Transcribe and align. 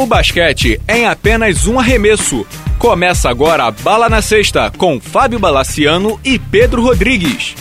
O 0.00 0.06
basquete 0.06 0.80
é 0.88 1.00
em 1.00 1.04
apenas 1.04 1.66
um 1.66 1.78
arremesso. 1.78 2.46
Começa 2.78 3.28
agora 3.28 3.64
a 3.64 3.70
Bala 3.70 4.08
na 4.08 4.22
Sexta 4.22 4.72
com 4.78 4.98
Fábio 4.98 5.38
Balaciano 5.38 6.18
e 6.24 6.38
Pedro 6.38 6.80
Rodrigues. 6.80 7.54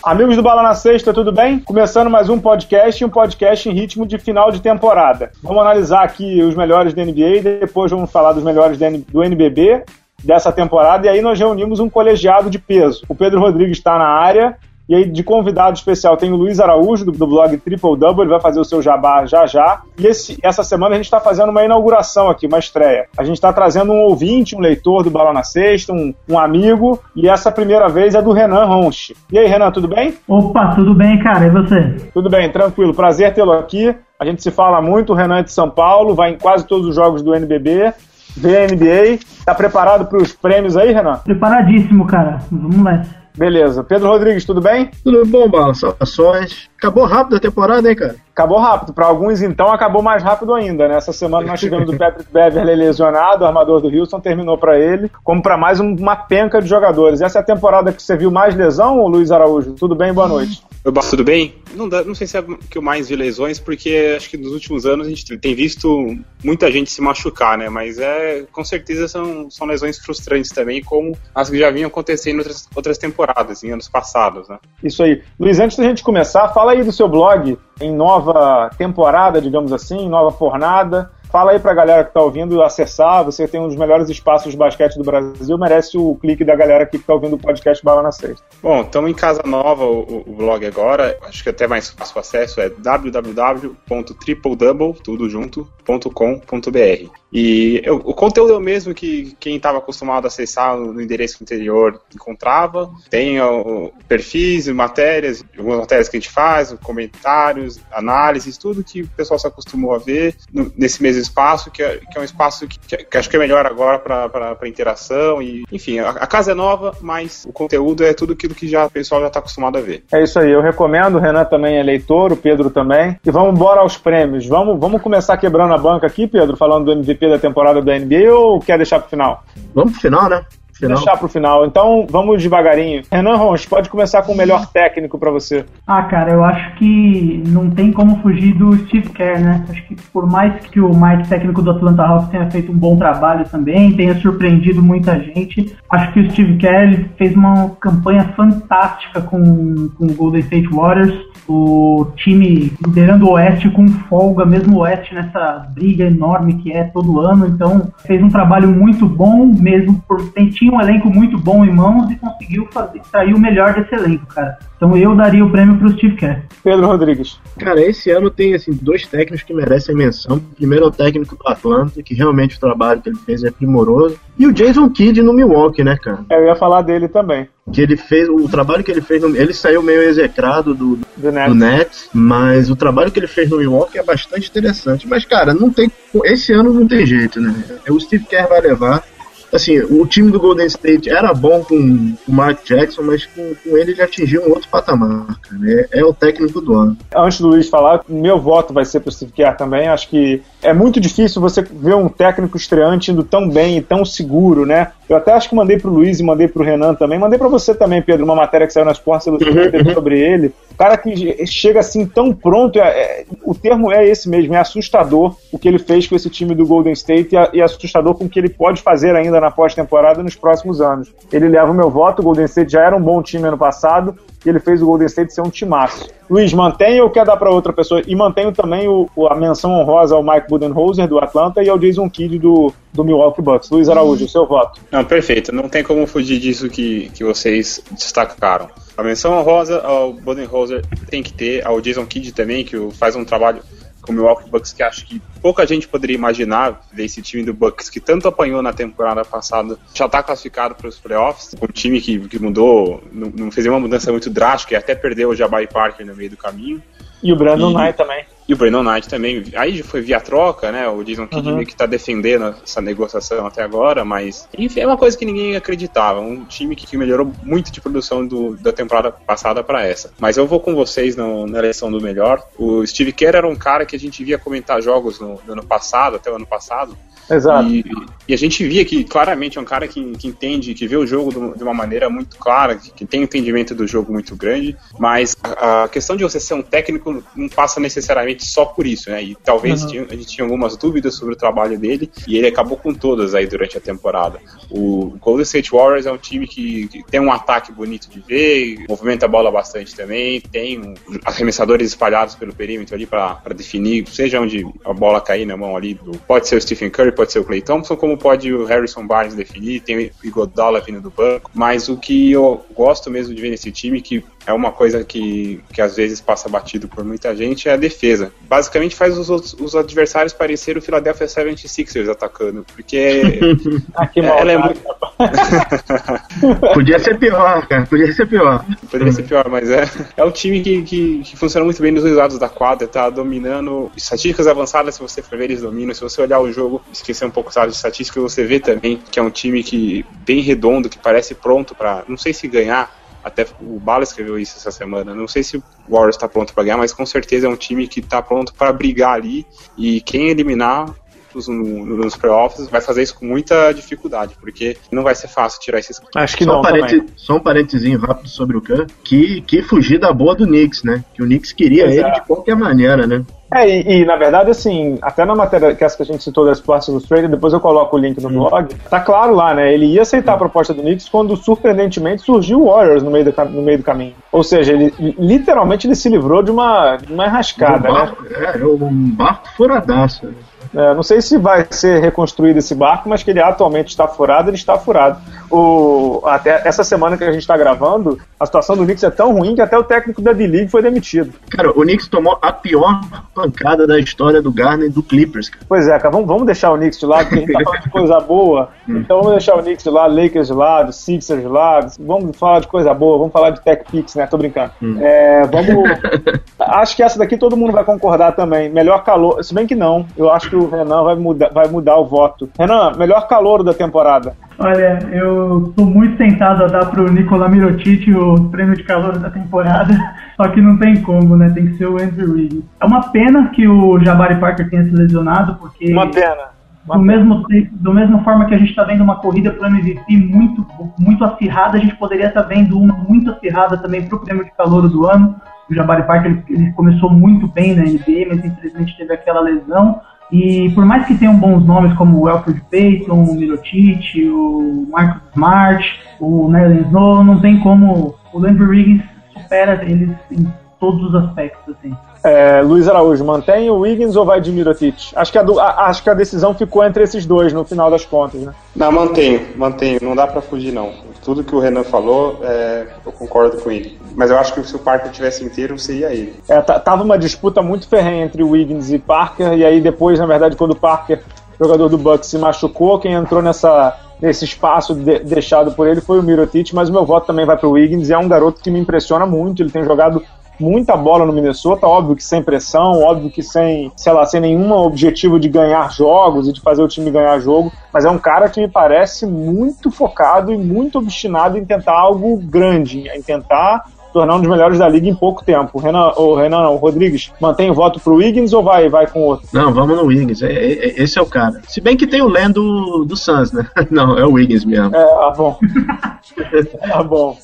Amigos 0.00 0.36
do 0.36 0.44
Bala 0.44 0.62
na 0.62 0.76
Sexta, 0.76 1.12
tudo 1.12 1.32
bem? 1.32 1.58
Começando 1.58 2.08
mais 2.08 2.28
um 2.28 2.38
podcast, 2.38 3.04
um 3.04 3.08
podcast 3.08 3.68
em 3.68 3.72
ritmo 3.72 4.06
de 4.06 4.16
final 4.16 4.52
de 4.52 4.62
temporada. 4.62 5.32
Vamos 5.42 5.60
analisar 5.60 6.04
aqui 6.04 6.40
os 6.40 6.54
melhores 6.54 6.94
da 6.94 7.04
NBA, 7.04 7.42
depois 7.58 7.90
vamos 7.90 8.12
falar 8.12 8.32
dos 8.32 8.44
melhores 8.44 8.78
do 8.78 9.24
NBB 9.24 9.82
dessa 10.22 10.52
temporada, 10.52 11.04
e 11.04 11.08
aí 11.08 11.20
nós 11.20 11.36
reunimos 11.36 11.80
um 11.80 11.90
colegiado 11.90 12.48
de 12.48 12.60
peso. 12.60 13.04
O 13.08 13.14
Pedro 13.16 13.40
Rodrigues 13.40 13.78
está 13.78 13.98
na 13.98 14.06
área, 14.06 14.56
e 14.88 14.94
aí, 14.94 15.04
de 15.04 15.22
convidado 15.22 15.76
especial, 15.76 16.16
tem 16.16 16.32
o 16.32 16.36
Luiz 16.36 16.58
Araújo, 16.58 17.04
do, 17.04 17.12
do 17.12 17.26
blog 17.26 17.54
Triple 17.58 17.96
Double, 17.98 18.22
ele 18.22 18.30
vai 18.30 18.40
fazer 18.40 18.58
o 18.58 18.64
seu 18.64 18.80
jabá 18.80 19.26
já 19.26 19.44
já. 19.46 19.82
E 19.98 20.06
esse, 20.06 20.38
essa 20.42 20.64
semana 20.64 20.94
a 20.94 20.96
gente 20.96 21.04
está 21.04 21.20
fazendo 21.20 21.50
uma 21.50 21.62
inauguração 21.62 22.30
aqui, 22.30 22.46
uma 22.46 22.58
estreia. 22.58 23.06
A 23.18 23.22
gente 23.22 23.34
está 23.34 23.52
trazendo 23.52 23.92
um 23.92 24.00
ouvinte, 24.04 24.56
um 24.56 24.60
leitor 24.60 25.04
do 25.04 25.10
Balão 25.10 25.34
na 25.34 25.42
Sexta, 25.42 25.92
um, 25.92 26.14
um 26.26 26.38
amigo, 26.38 26.98
e 27.14 27.28
essa 27.28 27.52
primeira 27.52 27.86
vez 27.88 28.14
é 28.14 28.22
do 28.22 28.32
Renan 28.32 28.64
Ronchi. 28.64 29.14
E 29.30 29.38
aí, 29.38 29.46
Renan, 29.46 29.70
tudo 29.70 29.88
bem? 29.88 30.14
Opa, 30.26 30.74
tudo 30.74 30.94
bem, 30.94 31.18
cara, 31.18 31.46
e 31.46 31.50
você? 31.50 31.96
Tudo 32.14 32.30
bem, 32.30 32.50
tranquilo. 32.50 32.94
Prazer 32.94 33.34
tê-lo 33.34 33.52
aqui. 33.52 33.94
A 34.18 34.24
gente 34.24 34.42
se 34.42 34.50
fala 34.50 34.80
muito, 34.80 35.12
o 35.12 35.14
Renan 35.14 35.40
é 35.40 35.42
de 35.42 35.52
São 35.52 35.68
Paulo, 35.68 36.14
vai 36.14 36.30
em 36.30 36.38
quase 36.38 36.66
todos 36.66 36.86
os 36.86 36.94
jogos 36.94 37.22
do 37.22 37.34
NBB, 37.34 37.92
vê 38.34 38.56
a 38.56 38.66
NBA. 38.66 39.18
Tá 39.44 39.54
preparado 39.54 40.06
para 40.06 40.18
os 40.18 40.32
prêmios 40.32 40.78
aí, 40.78 40.92
Renan? 40.92 41.18
Preparadíssimo, 41.18 42.06
cara. 42.06 42.38
Vamos 42.50 42.82
lá. 42.82 43.02
Beleza. 43.38 43.84
Pedro 43.84 44.08
Rodrigues, 44.08 44.44
tudo 44.44 44.60
bem? 44.60 44.90
Tudo 45.04 45.24
bom, 45.24 45.48
Bala. 45.48 45.72
Saudações. 45.72 46.68
Acabou 46.76 47.04
rápido 47.04 47.36
a 47.36 47.40
temporada, 47.40 47.88
hein, 47.88 47.94
cara? 47.94 48.16
Acabou 48.32 48.58
rápido. 48.58 48.92
Para 48.92 49.06
alguns, 49.06 49.40
então, 49.42 49.72
acabou 49.72 50.02
mais 50.02 50.24
rápido 50.24 50.54
ainda. 50.54 50.88
Né? 50.88 51.00
semana 51.00 51.46
nós 51.46 51.60
tivemos 51.60 51.88
o 51.88 51.96
Patrick 51.96 52.32
Beverly 52.32 52.74
lesionado, 52.74 53.44
o 53.44 53.46
armador 53.46 53.80
do 53.80 53.88
Houston, 53.88 54.18
terminou 54.18 54.58
para 54.58 54.78
ele, 54.78 55.10
como 55.22 55.40
para 55.40 55.56
mais 55.56 55.78
uma 55.78 56.16
penca 56.16 56.60
de 56.60 56.68
jogadores. 56.68 57.20
Essa 57.20 57.38
é 57.38 57.42
a 57.42 57.44
temporada 57.44 57.92
que 57.92 58.02
você 58.02 58.16
viu 58.16 58.30
mais 58.30 58.56
lesão, 58.56 59.06
Luiz 59.06 59.30
Araújo? 59.30 59.72
Tudo 59.74 59.94
bem? 59.94 60.12
Boa 60.12 60.28
noite. 60.28 60.62
Eu 60.84 60.92
tudo 60.92 61.24
bem? 61.24 61.54
Não, 61.74 61.88
dá, 61.88 62.02
não 62.02 62.14
sei 62.14 62.26
se 62.26 62.38
é 62.38 62.44
que 62.70 62.78
eu 62.78 62.82
mais 62.82 63.08
vi 63.08 63.16
lesões, 63.16 63.58
porque 63.58 64.14
acho 64.16 64.30
que 64.30 64.38
nos 64.38 64.52
últimos 64.52 64.86
anos 64.86 65.06
a 65.06 65.10
gente 65.10 65.36
tem 65.36 65.54
visto 65.54 66.16
muita 66.42 66.70
gente 66.70 66.90
se 66.90 67.02
machucar, 67.02 67.58
né? 67.58 67.68
Mas 67.68 67.98
é 67.98 68.46
com 68.50 68.64
certeza 68.64 69.06
são, 69.06 69.50
são 69.50 69.66
lesões 69.66 69.98
frustrantes 69.98 70.50
também, 70.50 70.82
como 70.82 71.16
as 71.34 71.50
que 71.50 71.58
já 71.58 71.70
vinham 71.70 71.88
acontecendo 71.88 72.36
em 72.36 72.38
outras, 72.38 72.68
outras 72.74 72.96
temporadas, 72.96 73.27
em 73.64 73.72
anos 73.72 73.88
passados, 73.88 74.48
né? 74.48 74.58
Isso 74.82 75.02
aí. 75.02 75.22
Luiz, 75.38 75.58
antes 75.58 75.76
da 75.76 75.84
gente 75.84 76.02
começar, 76.02 76.48
fala 76.48 76.72
aí 76.72 76.82
do 76.82 76.92
seu 76.92 77.08
blog 77.08 77.58
em 77.80 77.94
nova 77.94 78.70
temporada, 78.76 79.40
digamos 79.40 79.72
assim, 79.72 80.08
nova 80.08 80.30
fornada. 80.30 81.10
Fala 81.30 81.52
aí 81.52 81.58
pra 81.58 81.74
galera 81.74 82.04
que 82.04 82.14
tá 82.14 82.22
ouvindo 82.22 82.62
acessar, 82.62 83.22
você 83.22 83.46
tem 83.46 83.60
um 83.60 83.68
dos 83.68 83.76
melhores 83.76 84.08
espaços 84.08 84.50
de 84.50 84.56
basquete 84.56 84.96
do 84.96 85.04
Brasil, 85.04 85.58
merece 85.58 85.98
o 85.98 86.14
clique 86.14 86.42
da 86.42 86.56
galera 86.56 86.86
que 86.86 86.98
tá 86.98 87.12
ouvindo 87.12 87.36
o 87.36 87.38
podcast 87.38 87.84
Bala 87.84 88.02
na 88.02 88.10
Sexta. 88.10 88.42
Bom, 88.62 88.80
estamos 88.80 89.10
em 89.10 89.14
casa 89.14 89.42
nova, 89.44 89.84
o, 89.84 90.24
o, 90.26 90.34
blog 90.34 90.64
agora, 90.64 91.18
acho 91.24 91.42
que 91.42 91.50
até 91.50 91.66
mais 91.66 91.90
fácil 91.90 92.16
o 92.16 92.20
acesso 92.20 92.62
é 92.62 92.70
www.tripledouble, 92.70 94.94
tudo 95.04 95.28
junto.com.br. 95.28 97.10
E 97.32 97.80
eu, 97.84 97.96
o 97.96 98.14
conteúdo 98.14 98.52
é 98.52 98.56
o 98.56 98.60
mesmo 98.60 98.94
que 98.94 99.36
quem 99.38 99.56
estava 99.56 99.78
acostumado 99.78 100.24
a 100.24 100.28
acessar 100.28 100.76
no 100.76 101.00
endereço 101.00 101.38
anterior 101.42 102.00
encontrava. 102.14 102.90
Tem 103.10 103.40
o, 103.40 103.92
perfis, 104.06 104.66
matérias, 104.68 105.44
algumas 105.56 105.80
matérias 105.80 106.08
que 106.08 106.16
a 106.16 106.20
gente 106.20 106.30
faz, 106.30 106.74
comentários, 106.82 107.80
análises, 107.92 108.56
tudo 108.56 108.84
que 108.84 109.02
o 109.02 109.08
pessoal 109.08 109.38
se 109.38 109.46
acostumou 109.46 109.94
a 109.94 109.98
ver 109.98 110.34
no, 110.52 110.72
nesse 110.76 111.02
mesmo 111.02 111.20
espaço, 111.20 111.70
que 111.70 111.82
é, 111.82 111.98
que 111.98 112.16
é 112.16 112.20
um 112.20 112.24
espaço 112.24 112.66
que, 112.66 112.78
que, 112.78 113.18
acho 113.18 113.28
que 113.28 113.36
é 113.36 113.38
melhor 113.38 113.66
agora 113.66 113.98
para 113.98 114.68
interação. 114.68 115.42
e 115.42 115.64
Enfim, 115.70 115.98
a, 115.98 116.10
a, 116.10 116.26
casa 116.26 116.52
é 116.52 116.54
nova, 116.54 116.96
mas 117.00 117.44
o 117.48 117.52
conteúdo 117.52 118.04
é 118.04 118.14
tudo 118.14 118.32
aquilo 118.32 118.54
que 118.54 118.66
já, 118.66 118.86
o 118.86 118.90
pessoal 118.90 119.20
já 119.20 119.28
está 119.28 119.40
acostumado 119.40 119.76
a 119.76 119.80
ver. 119.80 120.04
É 120.12 120.22
isso 120.22 120.38
aí, 120.38 120.50
eu 120.50 120.62
recomendo. 120.62 121.16
O 121.16 121.20
Renan 121.20 121.44
também 121.44 121.76
é 121.76 121.82
leitor, 121.82 122.32
o 122.32 122.36
Pedro 122.36 122.70
também. 122.70 123.18
E 123.24 123.30
vamos 123.30 123.54
embora 123.54 123.80
aos 123.80 123.96
prêmios. 123.96 124.46
Vamos, 124.46 124.78
vamos 124.78 125.02
começar 125.02 125.36
quebrando 125.36 125.74
a 125.74 125.78
banca 125.78 126.06
aqui, 126.06 126.26
Pedro, 126.26 126.56
falando 126.56 126.86
do 126.86 126.92
MVP 126.92 127.17
da 127.26 127.38
temporada 127.38 127.80
da 127.80 127.98
NBA 127.98 128.32
ou 128.32 128.60
quer 128.60 128.76
deixar 128.76 128.98
para 128.98 129.06
o 129.06 129.10
final? 129.10 129.44
Vamos 129.74 129.92
pro 129.92 130.00
final, 130.02 130.28
né? 130.28 130.44
final. 130.78 130.96
Deixar 130.96 131.16
pro 131.16 131.28
final. 131.28 131.66
Então, 131.66 132.06
vamos 132.08 132.42
devagarinho. 132.42 133.02
Renan 133.10 133.36
Ronch, 133.36 133.68
pode 133.68 133.88
começar 133.88 134.22
com 134.22 134.32
o 134.32 134.36
melhor 134.36 134.66
técnico 134.66 135.18
para 135.18 135.30
você. 135.30 135.64
Ah, 135.86 136.04
cara, 136.04 136.32
eu 136.32 136.44
acho 136.44 136.76
que 136.76 137.42
não 137.48 137.70
tem 137.70 137.92
como 137.92 138.20
fugir 138.22 138.54
do 138.54 138.76
Steve 138.86 139.10
Kerr, 139.10 139.40
né? 139.40 139.64
Acho 139.68 139.86
que 139.86 139.96
por 140.12 140.26
mais 140.26 140.54
que 140.66 140.80
o 140.80 140.90
Mike, 140.94 141.28
técnico 141.28 141.62
do 141.62 141.72
Atlanta 141.72 142.02
Hawks, 142.02 142.30
tenha 142.30 142.50
feito 142.50 142.72
um 142.72 142.76
bom 142.76 142.96
trabalho 142.96 143.44
também, 143.48 143.92
tenha 143.96 144.14
surpreendido 144.20 144.82
muita 144.82 145.18
gente, 145.18 145.76
acho 145.90 146.12
que 146.12 146.20
o 146.20 146.30
Steve 146.30 146.56
Kerr 146.58 147.08
fez 147.16 147.34
uma 147.34 147.70
campanha 147.80 148.32
fantástica 148.36 149.20
com, 149.20 149.90
com 149.96 150.06
o 150.06 150.14
Golden 150.14 150.40
State 150.40 150.68
Warriors. 150.68 151.27
O 151.48 152.08
time 152.16 152.72
liderando 152.84 153.26
o 153.26 153.32
Oeste 153.32 153.70
com 153.70 153.88
folga, 153.88 154.44
mesmo 154.44 154.76
o 154.76 154.80
Oeste 154.80 155.14
nessa 155.14 155.66
briga 155.74 156.04
enorme 156.04 156.54
que 156.58 156.72
é 156.72 156.84
todo 156.84 157.20
ano. 157.20 157.46
Então, 157.46 157.90
fez 158.06 158.22
um 158.22 158.28
trabalho 158.28 158.68
muito 158.68 159.06
bom, 159.06 159.46
mesmo 159.46 160.02
por 160.06 160.30
ter 160.32 160.48
tinha 160.50 160.72
um 160.72 160.80
elenco 160.80 161.08
muito 161.08 161.38
bom 161.38 161.64
em 161.64 161.72
mãos 161.72 162.10
e 162.10 162.16
conseguiu 162.16 162.66
fazer, 162.72 162.98
extrair 162.98 163.34
o 163.34 163.38
melhor 163.38 163.74
desse 163.74 163.94
elenco, 163.94 164.26
cara. 164.26 164.58
Então 164.76 164.96
eu 164.96 165.14
daria 165.14 165.44
o 165.44 165.50
prêmio 165.50 165.76
pro 165.76 165.90
Steve 165.90 166.14
Kerr. 166.14 166.42
Pedro 166.62 166.86
Rodrigues. 166.86 167.40
Cara, 167.58 167.80
esse 167.80 168.10
ano 168.10 168.30
tem 168.30 168.54
assim 168.54 168.72
dois 168.80 169.06
técnicos 169.06 169.42
que 169.42 169.52
merecem 169.52 169.94
menção. 169.94 170.40
Primeiro 170.56 170.84
é 170.84 170.88
o 170.88 170.92
técnico 170.92 171.36
do 171.36 171.48
Atlanta, 171.48 172.02
que 172.02 172.14
realmente 172.14 172.56
o 172.56 172.60
trabalho 172.60 173.00
que 173.00 173.08
ele 173.08 173.18
fez 173.18 173.42
é 173.42 173.50
primoroso. 173.50 174.18
E 174.38 174.46
o 174.46 174.52
Jason 174.52 174.88
Kidd 174.88 175.20
no 175.20 175.32
Milwaukee, 175.32 175.82
né, 175.82 175.96
cara? 175.96 176.24
Eu 176.30 176.44
ia 176.44 176.54
falar 176.54 176.82
dele 176.82 177.08
também. 177.08 177.48
Que 177.72 177.82
ele 177.82 177.96
fez, 177.96 178.28
o 178.28 178.48
trabalho 178.48 178.82
que 178.82 178.90
ele 178.90 179.00
fez, 179.00 179.22
no, 179.22 179.36
ele 179.36 179.52
saiu 179.52 179.82
meio 179.82 180.02
execrado 180.02 180.74
do, 180.74 180.98
do, 181.16 181.32
Nets. 181.32 181.48
do 181.48 181.54
Nets, 181.54 182.08
mas 182.12 182.70
o 182.70 182.76
trabalho 182.76 183.10
que 183.10 183.18
ele 183.18 183.26
fez 183.26 183.50
no 183.50 183.58
Milwaukee 183.58 183.98
é 183.98 184.02
bastante 184.02 184.48
interessante. 184.48 185.06
Mas, 185.06 185.24
cara, 185.24 185.52
não 185.52 185.70
tem, 185.70 185.90
esse 186.24 186.52
ano 186.52 186.72
não 186.72 186.88
tem 186.88 187.04
jeito, 187.04 187.40
né? 187.40 187.54
O 187.88 188.00
Steve 188.00 188.24
Kerr 188.24 188.48
vai 188.48 188.60
levar 188.60 189.04
assim, 189.52 189.78
o 189.78 190.06
time 190.06 190.30
do 190.30 190.40
Golden 190.40 190.66
State 190.66 191.08
era 191.10 191.32
bom 191.34 191.62
com 191.64 191.76
o 191.76 192.32
Mark 192.32 192.64
Jackson, 192.64 193.02
mas 193.02 193.26
com, 193.26 193.54
com 193.54 193.76
ele 193.76 193.92
ele 193.92 194.02
atingiu 194.02 194.42
um 194.42 194.50
outro 194.50 194.68
patamar. 194.68 195.26
Né? 195.52 195.86
É 195.92 196.04
o 196.04 196.12
técnico 196.12 196.60
do 196.60 196.74
ano. 196.74 196.96
Antes 197.14 197.40
do 197.40 197.48
Luiz 197.48 197.68
falar, 197.68 198.02
meu 198.08 198.38
voto 198.38 198.72
vai 198.72 198.84
ser 198.84 199.00
para 199.00 199.08
o 199.08 199.12
Steve 199.12 199.32
Kerr 199.32 199.56
também. 199.56 199.88
Acho 199.88 200.08
que 200.08 200.42
é 200.62 200.72
muito 200.72 201.00
difícil 201.00 201.40
você 201.40 201.62
ver 201.62 201.94
um 201.94 202.08
técnico 202.08 202.56
estreante 202.56 203.10
indo 203.10 203.22
tão 203.22 203.48
bem 203.48 203.78
e 203.78 203.82
tão 203.82 204.04
seguro, 204.04 204.66
né? 204.66 204.92
Eu 205.08 205.16
até 205.16 205.32
acho 205.32 205.48
que 205.48 205.54
mandei 205.54 205.78
para 205.78 205.90
o 205.90 205.94
Luiz 205.94 206.20
e 206.20 206.22
mandei 206.22 206.46
para 206.46 206.62
o 206.62 206.64
Renan 206.64 206.94
também. 206.94 207.18
Mandei 207.18 207.38
para 207.38 207.48
você 207.48 207.74
também, 207.74 208.02
Pedro, 208.02 208.24
uma 208.24 208.34
matéria 208.34 208.66
que 208.66 208.72
saiu 208.72 208.84
nas 208.84 208.98
portas 208.98 209.24
do 209.24 209.32
uhum, 209.32 209.94
sobre 209.94 210.20
ele. 210.20 210.52
O 210.70 210.76
cara 210.76 210.96
que 210.98 211.46
chega 211.46 211.80
assim 211.80 212.04
tão 212.04 212.32
pronto, 212.32 212.78
é, 212.78 212.88
é, 212.88 213.24
o 213.42 213.54
termo 213.54 213.90
é 213.90 214.06
esse 214.06 214.28
mesmo, 214.28 214.54
é 214.54 214.58
assustador 214.58 215.34
o 215.50 215.58
que 215.58 215.66
ele 215.66 215.78
fez 215.78 216.06
com 216.06 216.14
esse 216.14 216.28
time 216.28 216.54
do 216.54 216.66
Golden 216.66 216.92
State 216.92 217.34
e, 217.34 217.56
e 217.56 217.62
assustador 217.62 218.14
com 218.14 218.26
o 218.26 218.28
que 218.28 218.38
ele 218.38 218.50
pode 218.50 218.82
fazer 218.82 219.16
ainda 219.16 219.37
na 219.40 219.50
pós-temporada 219.50 220.22
nos 220.22 220.34
próximos 220.34 220.80
anos. 220.80 221.12
Ele 221.32 221.48
leva 221.48 221.70
o 221.70 221.74
meu 221.74 221.90
voto, 221.90 222.20
o 222.20 222.22
Golden 222.22 222.44
State 222.46 222.72
já 222.72 222.82
era 222.82 222.96
um 222.96 223.02
bom 223.02 223.22
time 223.22 223.46
ano 223.46 223.58
passado, 223.58 224.16
e 224.44 224.48
ele 224.48 224.60
fez 224.60 224.80
o 224.80 224.86
Golden 224.86 225.06
State 225.06 225.34
ser 225.34 225.40
um 225.40 225.50
timaço. 225.50 226.08
Luiz, 226.30 226.52
mantém 226.52 227.00
ou 227.00 227.10
quer 227.10 227.24
dar 227.24 227.36
para 227.36 227.50
outra 227.50 227.72
pessoa? 227.72 228.02
E 228.06 228.14
mantenho 228.14 228.52
também 228.52 228.86
o, 228.88 229.08
a 229.28 229.34
menção 229.34 229.72
honrosa 229.72 230.14
ao 230.14 230.22
Mike 230.22 230.48
Budenholzer, 230.48 231.08
do 231.08 231.18
Atlanta, 231.18 231.62
e 231.62 231.68
ao 231.68 231.78
Jason 231.78 232.08
Kidd, 232.08 232.38
do, 232.38 232.72
do 232.92 233.04
Milwaukee 233.04 233.42
Bucks. 233.42 233.70
Luiz 233.70 233.88
Araújo, 233.88 234.24
o 234.24 234.28
seu 234.28 234.46
voto. 234.46 234.80
Não, 234.92 235.04
perfeito. 235.04 235.52
Não 235.52 235.68
tem 235.68 235.82
como 235.82 236.06
fugir 236.06 236.38
disso 236.38 236.68
que, 236.68 237.10
que 237.10 237.24
vocês 237.24 237.82
destacaram. 237.90 238.68
A 238.96 239.02
menção 239.02 239.32
honrosa 239.38 239.80
ao 239.80 240.12
Budenholzer 240.12 240.84
tem 241.08 241.22
que 241.22 241.32
ter, 241.32 241.66
ao 241.66 241.80
Jason 241.80 242.04
Kidd 242.04 242.32
também, 242.32 242.64
que 242.64 242.76
faz 242.92 243.16
um 243.16 243.24
trabalho 243.24 243.60
com 244.08 244.12
o 244.12 244.14
Milwaukee 244.14 244.48
Bucks 244.48 244.72
que 244.72 244.82
acho 244.82 245.04
que 245.04 245.20
pouca 245.42 245.66
gente 245.66 245.86
poderia 245.86 246.16
imaginar 246.16 246.80
ver 246.90 247.04
esse 247.04 247.20
time 247.20 247.44
do 247.44 247.52
Bucks 247.52 247.90
que 247.90 248.00
tanto 248.00 248.26
apanhou 248.26 248.62
na 248.62 248.72
temporada 248.72 249.22
passada 249.22 249.78
já 249.94 250.06
está 250.06 250.22
classificado 250.22 250.74
para 250.74 250.88
os 250.88 250.98
playoffs. 250.98 251.54
Um 251.60 251.66
time 251.66 252.00
que, 252.00 252.18
que 252.26 252.38
mudou, 252.38 253.02
não, 253.12 253.28
não 253.28 253.50
fez 253.50 253.66
uma 253.66 253.78
mudança 253.78 254.10
muito 254.10 254.30
drástica 254.30 254.74
e 254.74 254.76
até 254.76 254.94
perdeu 254.94 255.28
o 255.28 255.36
Jabari 255.36 255.66
Parker 255.66 256.06
no 256.06 256.16
meio 256.16 256.30
do 256.30 256.36
caminho. 256.38 256.82
E 257.22 257.32
o 257.32 257.36
Brandon 257.36 257.70
e... 257.70 257.74
Knight 257.74 257.98
também. 257.98 258.24
E 258.48 258.54
o 258.54 258.56
Brandon 258.56 258.82
Knight 258.82 259.08
também. 259.08 259.44
Aí 259.54 259.82
foi 259.82 260.00
via 260.00 260.18
troca, 260.18 260.72
né? 260.72 260.88
O 260.88 261.04
Jason 261.04 261.26
Kidd 261.26 261.50
uhum. 261.50 261.64
que 261.64 261.76
tá 261.76 261.84
defendendo 261.84 262.54
essa 262.64 262.80
negociação 262.80 263.46
até 263.46 263.62
agora, 263.62 264.06
mas 264.06 264.48
enfim, 264.56 264.80
é 264.80 264.86
uma 264.86 264.96
coisa 264.96 265.18
que 265.18 265.26
ninguém 265.26 265.54
acreditava. 265.54 266.18
Um 266.20 266.46
time 266.46 266.74
que, 266.74 266.86
que 266.86 266.96
melhorou 266.96 267.30
muito 267.42 267.70
de 267.70 267.78
produção 267.78 268.26
do, 268.26 268.56
da 268.56 268.72
temporada 268.72 269.12
passada 269.12 269.62
para 269.62 269.86
essa. 269.86 270.10
Mas 270.18 270.38
eu 270.38 270.46
vou 270.46 270.60
com 270.60 270.74
vocês 270.74 271.14
no, 271.14 271.46
na 271.46 271.58
eleição 271.58 271.92
do 271.92 272.00
melhor. 272.00 272.42
O 272.56 272.86
Steve 272.86 273.12
Kerr 273.12 273.36
era 273.36 273.46
um 273.46 273.56
cara 273.56 273.84
que 273.84 273.94
a 273.94 273.98
gente 273.98 274.24
via 274.24 274.38
comentar 274.38 274.80
jogos 274.80 275.20
no, 275.20 275.38
no 275.46 275.52
ano 275.52 275.64
passado, 275.64 276.16
até 276.16 276.30
o 276.30 276.36
ano 276.36 276.46
passado, 276.46 276.96
Exato. 277.30 277.68
E, 277.68 277.84
e, 278.26 278.34
a 278.34 278.38
gente 278.38 278.66
via 278.66 278.84
que 278.84 279.04
claramente 279.04 279.58
é 279.58 279.60
um 279.60 279.64
cara 279.64 279.86
que, 279.86 280.12
que 280.12 280.26
entende, 280.26 280.72
que 280.74 280.86
vê 280.86 280.96
o 280.96 281.06
jogo 281.06 281.54
de 281.54 281.62
uma 281.62 281.74
maneira 281.74 282.08
muito 282.08 282.36
clara, 282.38 282.76
que, 282.76 282.90
que 282.90 283.06
tem 283.06 283.20
um 283.20 283.24
entendimento 283.24 283.74
do 283.74 283.86
jogo 283.86 284.12
muito 284.12 284.34
grande, 284.34 284.76
mas 284.98 285.36
a, 285.42 285.84
a, 285.84 285.88
questão 285.88 286.16
de 286.16 286.22
você 286.22 286.40
ser 286.40 286.54
um 286.54 286.62
técnico 286.62 287.22
não 287.36 287.48
passa 287.48 287.80
necessariamente 287.80 288.37
só 288.44 288.64
por 288.64 288.86
isso, 288.86 289.10
né? 289.10 289.22
E 289.22 289.34
talvez 289.36 289.82
uhum. 289.82 289.88
tinha, 289.88 290.06
a 290.10 290.14
gente 290.14 290.26
tinha 290.26 290.44
algumas 290.44 290.76
dúvidas 290.76 291.14
sobre 291.14 291.34
o 291.34 291.36
trabalho 291.36 291.78
dele 291.78 292.10
e 292.26 292.36
ele 292.36 292.46
acabou 292.46 292.76
com 292.76 292.92
todas 292.92 293.34
aí 293.34 293.46
durante 293.46 293.76
a 293.76 293.80
temporada. 293.80 294.40
O 294.70 295.16
Golden 295.20 295.42
State 295.42 295.70
Warriors 295.70 296.06
é 296.06 296.12
um 296.12 296.18
time 296.18 296.46
que, 296.46 296.88
que 296.88 297.02
tem 297.04 297.20
um 297.20 297.32
ataque 297.32 297.72
bonito 297.72 298.08
de 298.08 298.20
ver, 298.20 298.84
movimenta 298.88 299.26
a 299.26 299.28
bola 299.28 299.50
bastante 299.50 299.94
também, 299.94 300.40
tem 300.40 300.78
um, 300.78 300.94
arremessadores 301.24 301.88
espalhados 301.88 302.34
pelo 302.34 302.54
perímetro 302.54 302.94
ali 302.94 303.06
para 303.06 303.40
definir, 303.54 304.06
seja 304.08 304.40
onde 304.40 304.66
a 304.84 304.92
bola 304.92 305.20
cair 305.20 305.46
na 305.46 305.56
mão 305.56 305.76
ali, 305.76 305.94
do, 305.94 306.12
pode 306.18 306.48
ser 306.48 306.56
o 306.56 306.60
Stephen 306.60 306.90
Curry, 306.90 307.12
pode 307.12 307.32
ser 307.32 307.40
o 307.40 307.44
Clay 307.44 307.62
Thompson, 307.62 307.96
como 307.96 308.16
pode 308.16 308.52
o 308.52 308.64
Harrison 308.64 309.06
Barnes 309.06 309.34
definir, 309.34 309.80
tem 309.80 309.96
o 309.96 310.10
Igodola 310.22 310.80
vindo 310.80 311.00
do 311.00 311.10
banco, 311.10 311.50
mas 311.54 311.88
o 311.88 311.96
que 311.96 312.32
eu 312.32 312.64
gosto 312.74 313.10
mesmo 313.10 313.34
de 313.34 313.40
ver 313.40 313.50
nesse 313.50 313.70
time, 313.70 314.00
que 314.00 314.24
é 314.46 314.52
uma 314.52 314.72
coisa 314.72 315.04
que, 315.04 315.60
que 315.72 315.80
às 315.80 315.96
vezes 315.96 316.20
passa 316.20 316.48
batido 316.48 316.88
por 316.88 317.04
muita 317.04 317.36
gente, 317.36 317.68
é 317.68 317.72
a 317.72 317.76
defesa. 317.76 318.27
Basicamente 318.48 318.96
faz 318.96 319.16
os, 319.18 319.54
os 319.54 319.76
adversários 319.76 320.32
parecer 320.32 320.76
o 320.76 320.82
Philadelphia 320.82 321.26
76ers 321.26 322.08
atacando, 322.10 322.64
porque 322.74 323.32
ah, 323.94 324.08
ela 324.14 324.52
é 324.52 324.58
muito... 324.58 324.80
Podia 326.74 326.98
ser 326.98 327.18
pior, 327.18 327.66
cara, 327.66 327.84
podia 327.86 328.12
ser 328.12 328.26
pior. 328.26 328.64
Poderia 328.90 329.12
ser 329.12 329.24
pior, 329.24 329.48
mas 329.48 329.68
é, 329.68 329.84
é 330.16 330.24
um 330.24 330.30
time 330.30 330.62
que, 330.62 330.82
que, 330.82 331.22
que 331.24 331.36
funciona 331.36 331.64
muito 331.64 331.82
bem 331.82 331.90
nos 331.90 332.04
dois 332.04 332.14
lados 332.14 332.38
da 332.38 332.48
quadra, 332.48 332.86
tá 332.86 333.10
dominando 333.10 333.90
estatísticas 333.96 334.46
avançadas, 334.46 334.94
se 334.94 335.00
você 335.00 335.20
for 335.20 335.36
ver, 335.36 335.44
eles 335.44 335.62
dominam. 335.62 335.94
Se 335.94 336.00
você 336.00 336.22
olhar 336.22 336.38
o 336.38 336.52
jogo, 336.52 336.80
esquecer 336.92 337.24
um 337.26 337.30
pouco 337.30 337.52
sabe, 337.52 337.70
de 337.70 337.76
estatística, 337.76 338.20
você 338.20 338.44
vê 338.44 338.60
também 338.60 339.02
que 339.10 339.18
é 339.18 339.22
um 339.22 339.30
time 339.30 339.62
que 339.62 340.04
bem 340.24 340.40
redondo, 340.40 340.88
que 340.88 340.98
parece 340.98 341.34
pronto 341.34 341.74
para, 341.74 342.04
não 342.08 342.16
sei 342.16 342.32
se 342.32 342.46
ganhar, 342.46 342.92
até 343.22 343.46
o 343.60 343.78
Bala 343.78 344.02
escreveu 344.02 344.38
isso 344.38 344.56
essa 344.56 344.70
semana. 344.70 345.14
Não 345.14 345.28
sei 345.28 345.42
se 345.42 345.56
o 345.56 345.62
Warriors 345.88 346.16
está 346.16 346.28
pronto 346.28 346.52
para 346.54 346.64
ganhar, 346.64 346.76
mas 346.76 346.92
com 346.92 347.04
certeza 347.04 347.46
é 347.46 347.50
um 347.50 347.56
time 347.56 347.86
que 347.88 348.00
está 348.00 348.22
pronto 348.22 348.54
para 348.54 348.72
brigar 348.72 349.14
ali. 349.14 349.46
E 349.76 350.00
quem 350.00 350.28
eliminar 350.28 350.94
nos, 351.34 351.48
nos 351.48 352.16
playoffs 352.16 352.68
vai 352.68 352.80
fazer 352.80 353.02
isso 353.02 353.18
com 353.18 353.26
muita 353.26 353.72
dificuldade, 353.72 354.36
porque 354.40 354.76
não 354.90 355.02
vai 355.02 355.14
ser 355.14 355.28
fácil 355.28 355.60
tirar 355.60 355.78
esses. 355.78 356.00
Acho 356.16 356.36
que 356.36 356.44
só 356.44 356.52
não. 356.52 356.60
Um 356.60 356.62
parente, 356.62 357.04
só 357.16 357.36
um 357.36 357.40
parentezinho 357.40 357.98
rápido 357.98 358.28
sobre 358.28 358.56
o 358.56 358.60
Khan. 358.60 358.86
Que, 359.02 359.40
que 359.42 359.62
fugir 359.62 359.98
da 359.98 360.12
boa 360.12 360.34
do 360.34 360.46
Knicks, 360.46 360.82
né? 360.82 361.04
Que 361.14 361.22
o 361.22 361.26
Knicks 361.26 361.52
queria 361.52 361.86
Exato. 361.86 362.08
ele 362.08 362.20
de 362.20 362.26
qualquer 362.26 362.56
maneira, 362.56 363.06
né? 363.06 363.24
É, 363.52 363.66
e, 363.66 364.02
e, 364.02 364.04
na 364.04 364.16
verdade, 364.16 364.50
assim, 364.50 364.98
até 365.00 365.24
na 365.24 365.34
matéria 365.34 365.74
que, 365.74 365.82
essa 365.82 365.96
que 365.96 366.02
a 366.02 366.06
gente 366.06 366.22
citou 366.22 366.44
da 366.44 366.52
Sports 366.52 366.88
Illustrated, 366.88 367.30
depois 367.30 367.52
eu 367.52 367.60
coloco 367.60 367.96
o 367.96 367.98
link 367.98 368.20
no 368.22 368.28
blog, 368.28 368.74
tá 368.90 369.00
claro 369.00 369.34
lá, 369.34 369.54
né? 369.54 369.72
Ele 369.72 369.86
ia 369.86 370.02
aceitar 370.02 370.34
a 370.34 370.36
proposta 370.36 370.74
do 370.74 370.82
Knicks 370.82 371.08
quando, 371.08 371.34
surpreendentemente, 371.34 372.22
surgiu 372.22 372.60
o 372.60 372.66
Warriors 372.66 373.02
no 373.02 373.10
meio 373.10 373.24
do, 373.24 373.44
no 373.46 373.62
meio 373.62 373.78
do 373.78 373.84
caminho. 373.84 374.14
Ou 374.30 374.44
seja, 374.44 374.74
ele 374.74 374.92
literalmente 375.18 375.86
ele 375.86 375.94
se 375.94 376.10
livrou 376.10 376.42
de 376.42 376.50
uma, 376.50 376.96
de 376.96 377.10
uma 377.10 377.26
enrascada, 377.26 377.90
um 377.90 377.94
barco, 377.94 378.22
né? 378.22 378.52
É, 378.54 378.64
um 378.64 379.10
barco 379.10 379.48
furadaço. 379.56 380.28
É, 380.74 380.94
não 380.94 381.02
sei 381.02 381.20
se 381.22 381.38
vai 381.38 381.66
ser 381.70 382.00
reconstruído 382.00 382.58
esse 382.58 382.74
barco, 382.74 383.08
mas 383.08 383.22
que 383.22 383.30
ele 383.30 383.40
atualmente 383.40 383.88
está 383.88 384.06
furado, 384.06 384.50
ele 384.50 384.56
está 384.56 384.78
furado. 384.78 385.20
O, 385.50 386.22
até 386.26 386.62
essa 386.66 386.84
semana 386.84 387.16
que 387.16 387.24
a 387.24 387.32
gente 387.32 387.40
está 387.40 387.56
gravando, 387.56 388.18
a 388.38 388.46
situação 388.46 388.76
do 388.76 388.84
Knicks 388.84 389.02
é 389.02 389.10
tão 389.10 389.32
ruim 389.32 389.54
que 389.54 389.60
até 389.60 389.76
o 389.78 389.84
técnico 389.84 390.20
da 390.20 390.32
D-League 390.32 390.68
foi 390.68 390.82
demitido. 390.82 391.32
Cara, 391.50 391.70
o 391.70 391.82
Knicks 391.82 392.08
tomou 392.08 392.38
a 392.40 392.52
pior 392.52 393.00
pancada 393.34 393.86
da 393.86 393.98
história 393.98 394.42
do 394.42 394.52
Garner 394.52 394.88
e 394.88 394.90
do 394.90 395.02
Clippers. 395.02 395.48
Cara. 395.48 395.64
Pois 395.68 395.88
é, 395.88 395.98
cara, 395.98 396.10
vamos, 396.10 396.26
vamos 396.26 396.46
deixar 396.46 396.72
o 396.72 396.76
Knicks 396.76 396.98
de 396.98 397.06
lado, 397.06 397.28
porque 397.28 397.36
a 397.38 397.40
gente 397.40 397.52
tá 397.52 397.64
falando 397.64 397.82
de 397.82 397.90
coisa 397.90 398.20
boa. 398.20 398.68
Hum. 398.88 399.00
então 399.00 399.18
vamos 399.18 399.32
deixar 399.32 399.54
o 399.54 399.62
Knicks 399.62 399.84
de 399.84 399.90
lado, 399.90 400.14
Lakers 400.14 400.46
de 400.46 400.52
lado, 400.54 400.92
Sixers 400.94 401.42
de 401.42 401.46
lado. 401.46 401.92
Vamos 402.00 402.34
falar 402.38 402.60
de 402.60 402.68
coisa 402.68 402.94
boa, 402.94 403.18
vamos 403.18 403.32
falar 403.32 403.50
de 403.50 403.60
Tech 403.60 403.84
Pix, 403.90 404.14
né? 404.14 404.26
Tô 404.26 404.38
brincando. 404.38 404.70
Hum. 404.82 404.96
É, 404.98 405.46
vamos. 405.46 405.90
acho 406.58 406.96
que 406.96 407.02
essa 407.02 407.18
daqui 407.18 407.36
todo 407.36 407.54
mundo 407.54 407.72
vai 407.72 407.84
concordar 407.84 408.32
também. 408.32 408.70
Melhor 408.70 409.04
calor. 409.04 409.44
Se 409.44 409.52
bem 409.52 409.66
que 409.66 409.74
não, 409.74 410.06
eu 410.16 410.32
acho 410.32 410.48
que 410.48 410.56
o 410.56 410.70
Renan 410.70 411.02
vai 411.04 411.16
mudar, 411.16 411.50
vai 411.50 411.68
mudar 411.68 411.96
o 411.98 412.06
voto. 412.06 412.48
Renan, 412.58 412.92
melhor 412.96 413.28
calor 413.28 413.62
da 413.62 413.74
temporada. 413.74 414.34
Olha, 414.58 414.98
eu 415.12 415.37
tô 415.76 415.84
muito 415.84 416.16
tentado 416.16 416.64
a 416.64 416.66
dar 416.66 416.86
pro 416.86 417.10
Nicola 417.12 417.48
Mirotic 417.48 418.08
o 418.14 418.48
prêmio 418.50 418.76
de 418.76 418.82
calor 418.82 419.18
da 419.18 419.30
temporada, 419.30 419.94
só 420.36 420.48
que 420.48 420.60
não 420.60 420.76
tem 420.78 421.00
como, 421.02 421.36
né? 421.36 421.50
Tem 421.50 421.66
que 421.66 421.76
ser 421.76 421.86
o 421.86 421.96
Andrew 421.96 422.32
Wiggins. 422.32 422.64
É 422.80 422.84
uma 422.84 423.10
pena 423.10 423.48
que 423.48 423.66
o 423.66 423.98
Jabari 424.00 424.36
Parker 424.36 424.68
tenha 424.70 424.84
se 424.84 424.90
lesionado, 424.90 425.56
porque... 425.56 425.92
Uma 425.92 426.10
pena. 426.10 426.48
do 426.86 426.98
mesmo, 426.98 427.46
do 427.72 427.94
mesma 427.94 428.22
forma 428.24 428.46
que 428.46 428.54
a 428.54 428.58
gente 428.58 428.70
está 428.70 428.84
vendo 428.84 429.02
uma 429.02 429.16
corrida 429.16 429.50
para 429.50 429.68
o 429.68 429.70
MVP 429.70 430.16
muito, 430.16 430.66
muito 430.98 431.24
acirrada, 431.24 431.76
a 431.76 431.80
gente 431.80 431.96
poderia 431.96 432.28
estar 432.28 432.42
tá 432.42 432.48
vendo 432.48 432.78
uma 432.78 432.94
muito 432.94 433.30
acirrada 433.30 433.76
também 433.76 434.06
para 434.06 434.16
o 434.16 434.20
prêmio 434.20 434.44
de 434.44 434.50
calor 434.52 434.88
do 434.88 435.06
ano. 435.06 435.34
O 435.70 435.74
Jabari 435.74 436.04
Parker 436.04 436.30
ele, 436.30 436.44
ele, 436.48 436.72
começou 436.72 437.10
muito 437.10 437.46
bem 437.46 437.76
na 437.76 437.82
NBA, 437.82 438.26
mas 438.28 438.44
infelizmente 438.44 438.96
teve 438.96 439.12
aquela 439.12 439.40
lesão. 439.40 440.00
E 440.30 440.70
por 440.74 440.84
mais 440.84 441.06
que 441.06 441.16
tenham 441.16 441.38
bons 441.38 441.64
nomes 441.64 441.94
como 441.94 442.18
o 442.18 442.28
Alfred 442.28 442.60
Payton, 442.70 443.24
o 443.24 443.34
Mirotic, 443.34 444.14
o 444.28 444.86
Marcus 444.90 445.22
Smart, 445.32 446.00
o 446.20 446.48
Nerlens 446.50 446.86
Snow, 446.86 447.24
não 447.24 447.40
tem 447.40 447.58
como 447.60 448.14
o 448.32 448.38
Landry 448.38 448.66
Wiggins 448.66 449.02
supera 449.32 449.82
eles 449.84 450.10
em 450.30 450.46
todos 450.78 451.02
os 451.08 451.14
aspectos, 451.14 451.74
assim. 451.74 451.94
É, 452.24 452.60
Luiz 452.62 452.88
Araújo, 452.88 453.24
mantém 453.24 453.70
o 453.70 453.78
Wiggins 453.78 454.16
ou 454.16 454.24
vai 454.24 454.40
de 454.40 454.50
Mirotic? 454.50 455.12
Acho 455.14 455.32
que, 455.32 455.38
a, 455.38 455.42
a, 455.42 455.86
acho 455.86 456.02
que 456.02 456.10
a 456.10 456.14
decisão 456.14 456.54
ficou 456.54 456.84
entre 456.84 457.02
esses 457.02 457.24
dois 457.24 457.52
no 457.52 457.64
final 457.64 457.90
das 457.90 458.04
contas, 458.04 458.40
né? 458.40 458.52
Não, 458.74 458.90
mantenho, 458.90 459.46
mantenho. 459.56 459.98
Não 460.02 460.16
dá 460.16 460.26
para 460.26 460.40
fugir, 460.40 460.72
não. 460.72 460.92
Tudo 461.24 461.44
que 461.44 461.54
o 461.54 461.58
Renan 461.58 461.84
falou, 461.84 462.40
é, 462.42 462.86
eu 463.04 463.12
concordo 463.12 463.58
com 463.58 463.70
ele. 463.70 463.98
Mas 464.14 464.30
eu 464.30 464.38
acho 464.38 464.52
que 464.52 464.66
se 464.66 464.74
o 464.74 464.78
Parker 464.78 465.10
tivesse 465.10 465.44
inteiro, 465.44 465.78
seria 465.78 466.12
ele. 466.12 466.34
É, 466.48 466.60
tava 466.60 467.02
uma 467.02 467.18
disputa 467.18 467.62
muito 467.62 467.88
ferrenha 467.88 468.24
entre 468.24 468.42
o 468.42 468.50
Wiggins 468.50 468.90
e 468.90 468.98
Parker, 468.98 469.52
e 469.52 469.64
aí 469.64 469.80
depois, 469.80 470.18
na 470.18 470.26
verdade, 470.26 470.56
quando 470.56 470.72
o 470.72 470.76
Parker, 470.76 471.22
jogador 471.58 471.88
do 471.88 471.98
Bucks, 471.98 472.28
se 472.28 472.38
machucou, 472.38 472.98
quem 472.98 473.12
entrou 473.12 473.42
nessa 473.42 473.96
nesse 474.20 474.44
espaço 474.44 474.94
de, 474.94 475.20
deixado 475.20 475.72
por 475.72 475.86
ele 475.86 476.00
foi 476.00 476.18
o 476.18 476.22
Mirotic, 476.22 476.72
mas 476.72 476.88
o 476.88 476.92
meu 476.92 477.04
voto 477.04 477.26
também 477.26 477.46
vai 477.46 477.56
para 477.56 477.68
o 477.68 477.72
Wiggins. 477.72 478.10
É 478.10 478.18
um 478.18 478.28
garoto 478.28 478.60
que 478.60 478.70
me 478.70 478.78
impressiona 478.78 479.24
muito. 479.24 479.62
Ele 479.62 479.70
tem 479.70 479.84
jogado 479.84 480.22
muita 480.58 480.96
bola 480.96 481.24
no 481.24 481.32
Minnesota, 481.32 481.86
óbvio 481.86 482.16
que 482.16 482.24
sem 482.24 482.42
pressão, 482.42 483.02
óbvio 483.02 483.30
que 483.30 483.42
sem, 483.42 483.92
sei 483.96 484.12
lá, 484.12 484.24
sem 484.26 484.40
nenhum 484.40 484.72
objetivo 484.72 485.38
de 485.38 485.48
ganhar 485.48 485.90
jogos 485.92 486.48
e 486.48 486.52
de 486.52 486.60
fazer 486.60 486.82
o 486.82 486.88
time 486.88 487.10
ganhar 487.10 487.38
jogo, 487.40 487.72
mas 487.92 488.04
é 488.04 488.10
um 488.10 488.18
cara 488.18 488.48
que 488.48 488.60
me 488.60 488.68
parece 488.68 489.26
muito 489.26 489.90
focado 489.90 490.52
e 490.52 490.58
muito 490.58 490.98
obstinado 490.98 491.56
em 491.56 491.64
tentar 491.64 491.98
algo 491.98 492.36
grande, 492.36 493.08
em 493.08 493.22
tentar 493.22 493.84
tornar 494.12 494.36
um 494.36 494.40
dos 494.40 494.48
melhores 494.48 494.78
da 494.78 494.88
liga 494.88 495.08
em 495.08 495.14
pouco 495.14 495.44
tempo. 495.44 495.78
Renan, 495.78 496.12
o 496.16 496.34
Renan, 496.34 496.62
não, 496.62 496.74
o 496.74 496.78
Rodrigues, 496.78 497.30
mantém 497.40 497.70
o 497.70 497.74
voto 497.74 498.00
pro 498.00 498.16
Wiggins 498.16 498.52
ou 498.52 498.62
vai, 498.62 498.88
vai 498.88 499.06
com 499.06 499.20
outro? 499.20 499.46
Não, 499.52 499.72
vamos 499.72 499.96
no 499.96 500.04
Wiggins. 500.04 500.42
É, 500.42 500.52
é, 500.52 501.02
esse 501.02 501.18
é 501.18 501.22
o 501.22 501.26
cara. 501.26 501.60
Se 501.68 501.80
bem 501.80 501.96
que 501.96 502.06
tem 502.06 502.22
o 502.22 502.28
Len 502.28 502.50
do, 502.50 503.04
do 503.04 503.16
Suns, 503.16 503.52
né? 503.52 503.68
Não, 503.90 504.18
é 504.18 504.24
o 504.24 504.32
Wiggins 504.32 504.64
mesmo. 504.64 504.94
É, 504.94 505.02
ah, 505.02 505.32
bom. 505.36 505.58
ah, 506.92 507.02
bom. 507.02 507.36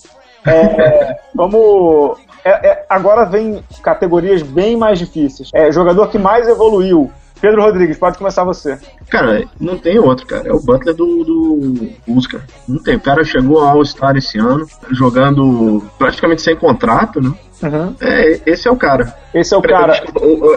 É, 0.47 1.17
vamos 1.35 2.19
é, 2.45 2.51
é, 2.51 2.87
agora 2.89 3.25
vem 3.25 3.65
categorias 3.83 4.43
bem 4.43 4.77
mais 4.77 4.99
difíceis. 4.99 5.51
É, 5.55 5.73
jogador 5.73 6.09
que 6.09 6.19
mais 6.19 6.47
evoluiu. 6.47 7.11
Pedro 7.41 7.63
Rodrigues, 7.63 7.99
pode 7.99 8.17
começar 8.17 8.45
você. 8.45 8.79
Cara, 9.11 9.45
não 9.61 9.77
tem 9.77 9.99
outro, 9.99 10.27
cara. 10.27 10.49
É 10.49 10.53
o 10.53 10.61
Butler 10.61 10.95
do, 10.95 11.25
do 11.25 11.91
Busca. 12.07 12.43
Não 12.67 12.83
tem. 12.83 12.97
O 12.97 13.01
cara 13.01 13.23
chegou 13.23 13.61
ao 13.61 13.77
All-Star 13.77 14.17
esse 14.17 14.39
ano, 14.39 14.67
jogando 14.91 15.83
praticamente 15.99 16.41
sem 16.41 16.57
contrato, 16.57 17.21
né? 17.21 17.35
Uhum. 17.63 17.95
É, 18.01 18.41
esse 18.47 18.67
é 18.67 18.71
o 18.71 18.77
cara. 18.77 19.15
Esse 19.35 19.55
é 19.55 19.57
o 19.59 19.63
cara. 19.63 20.03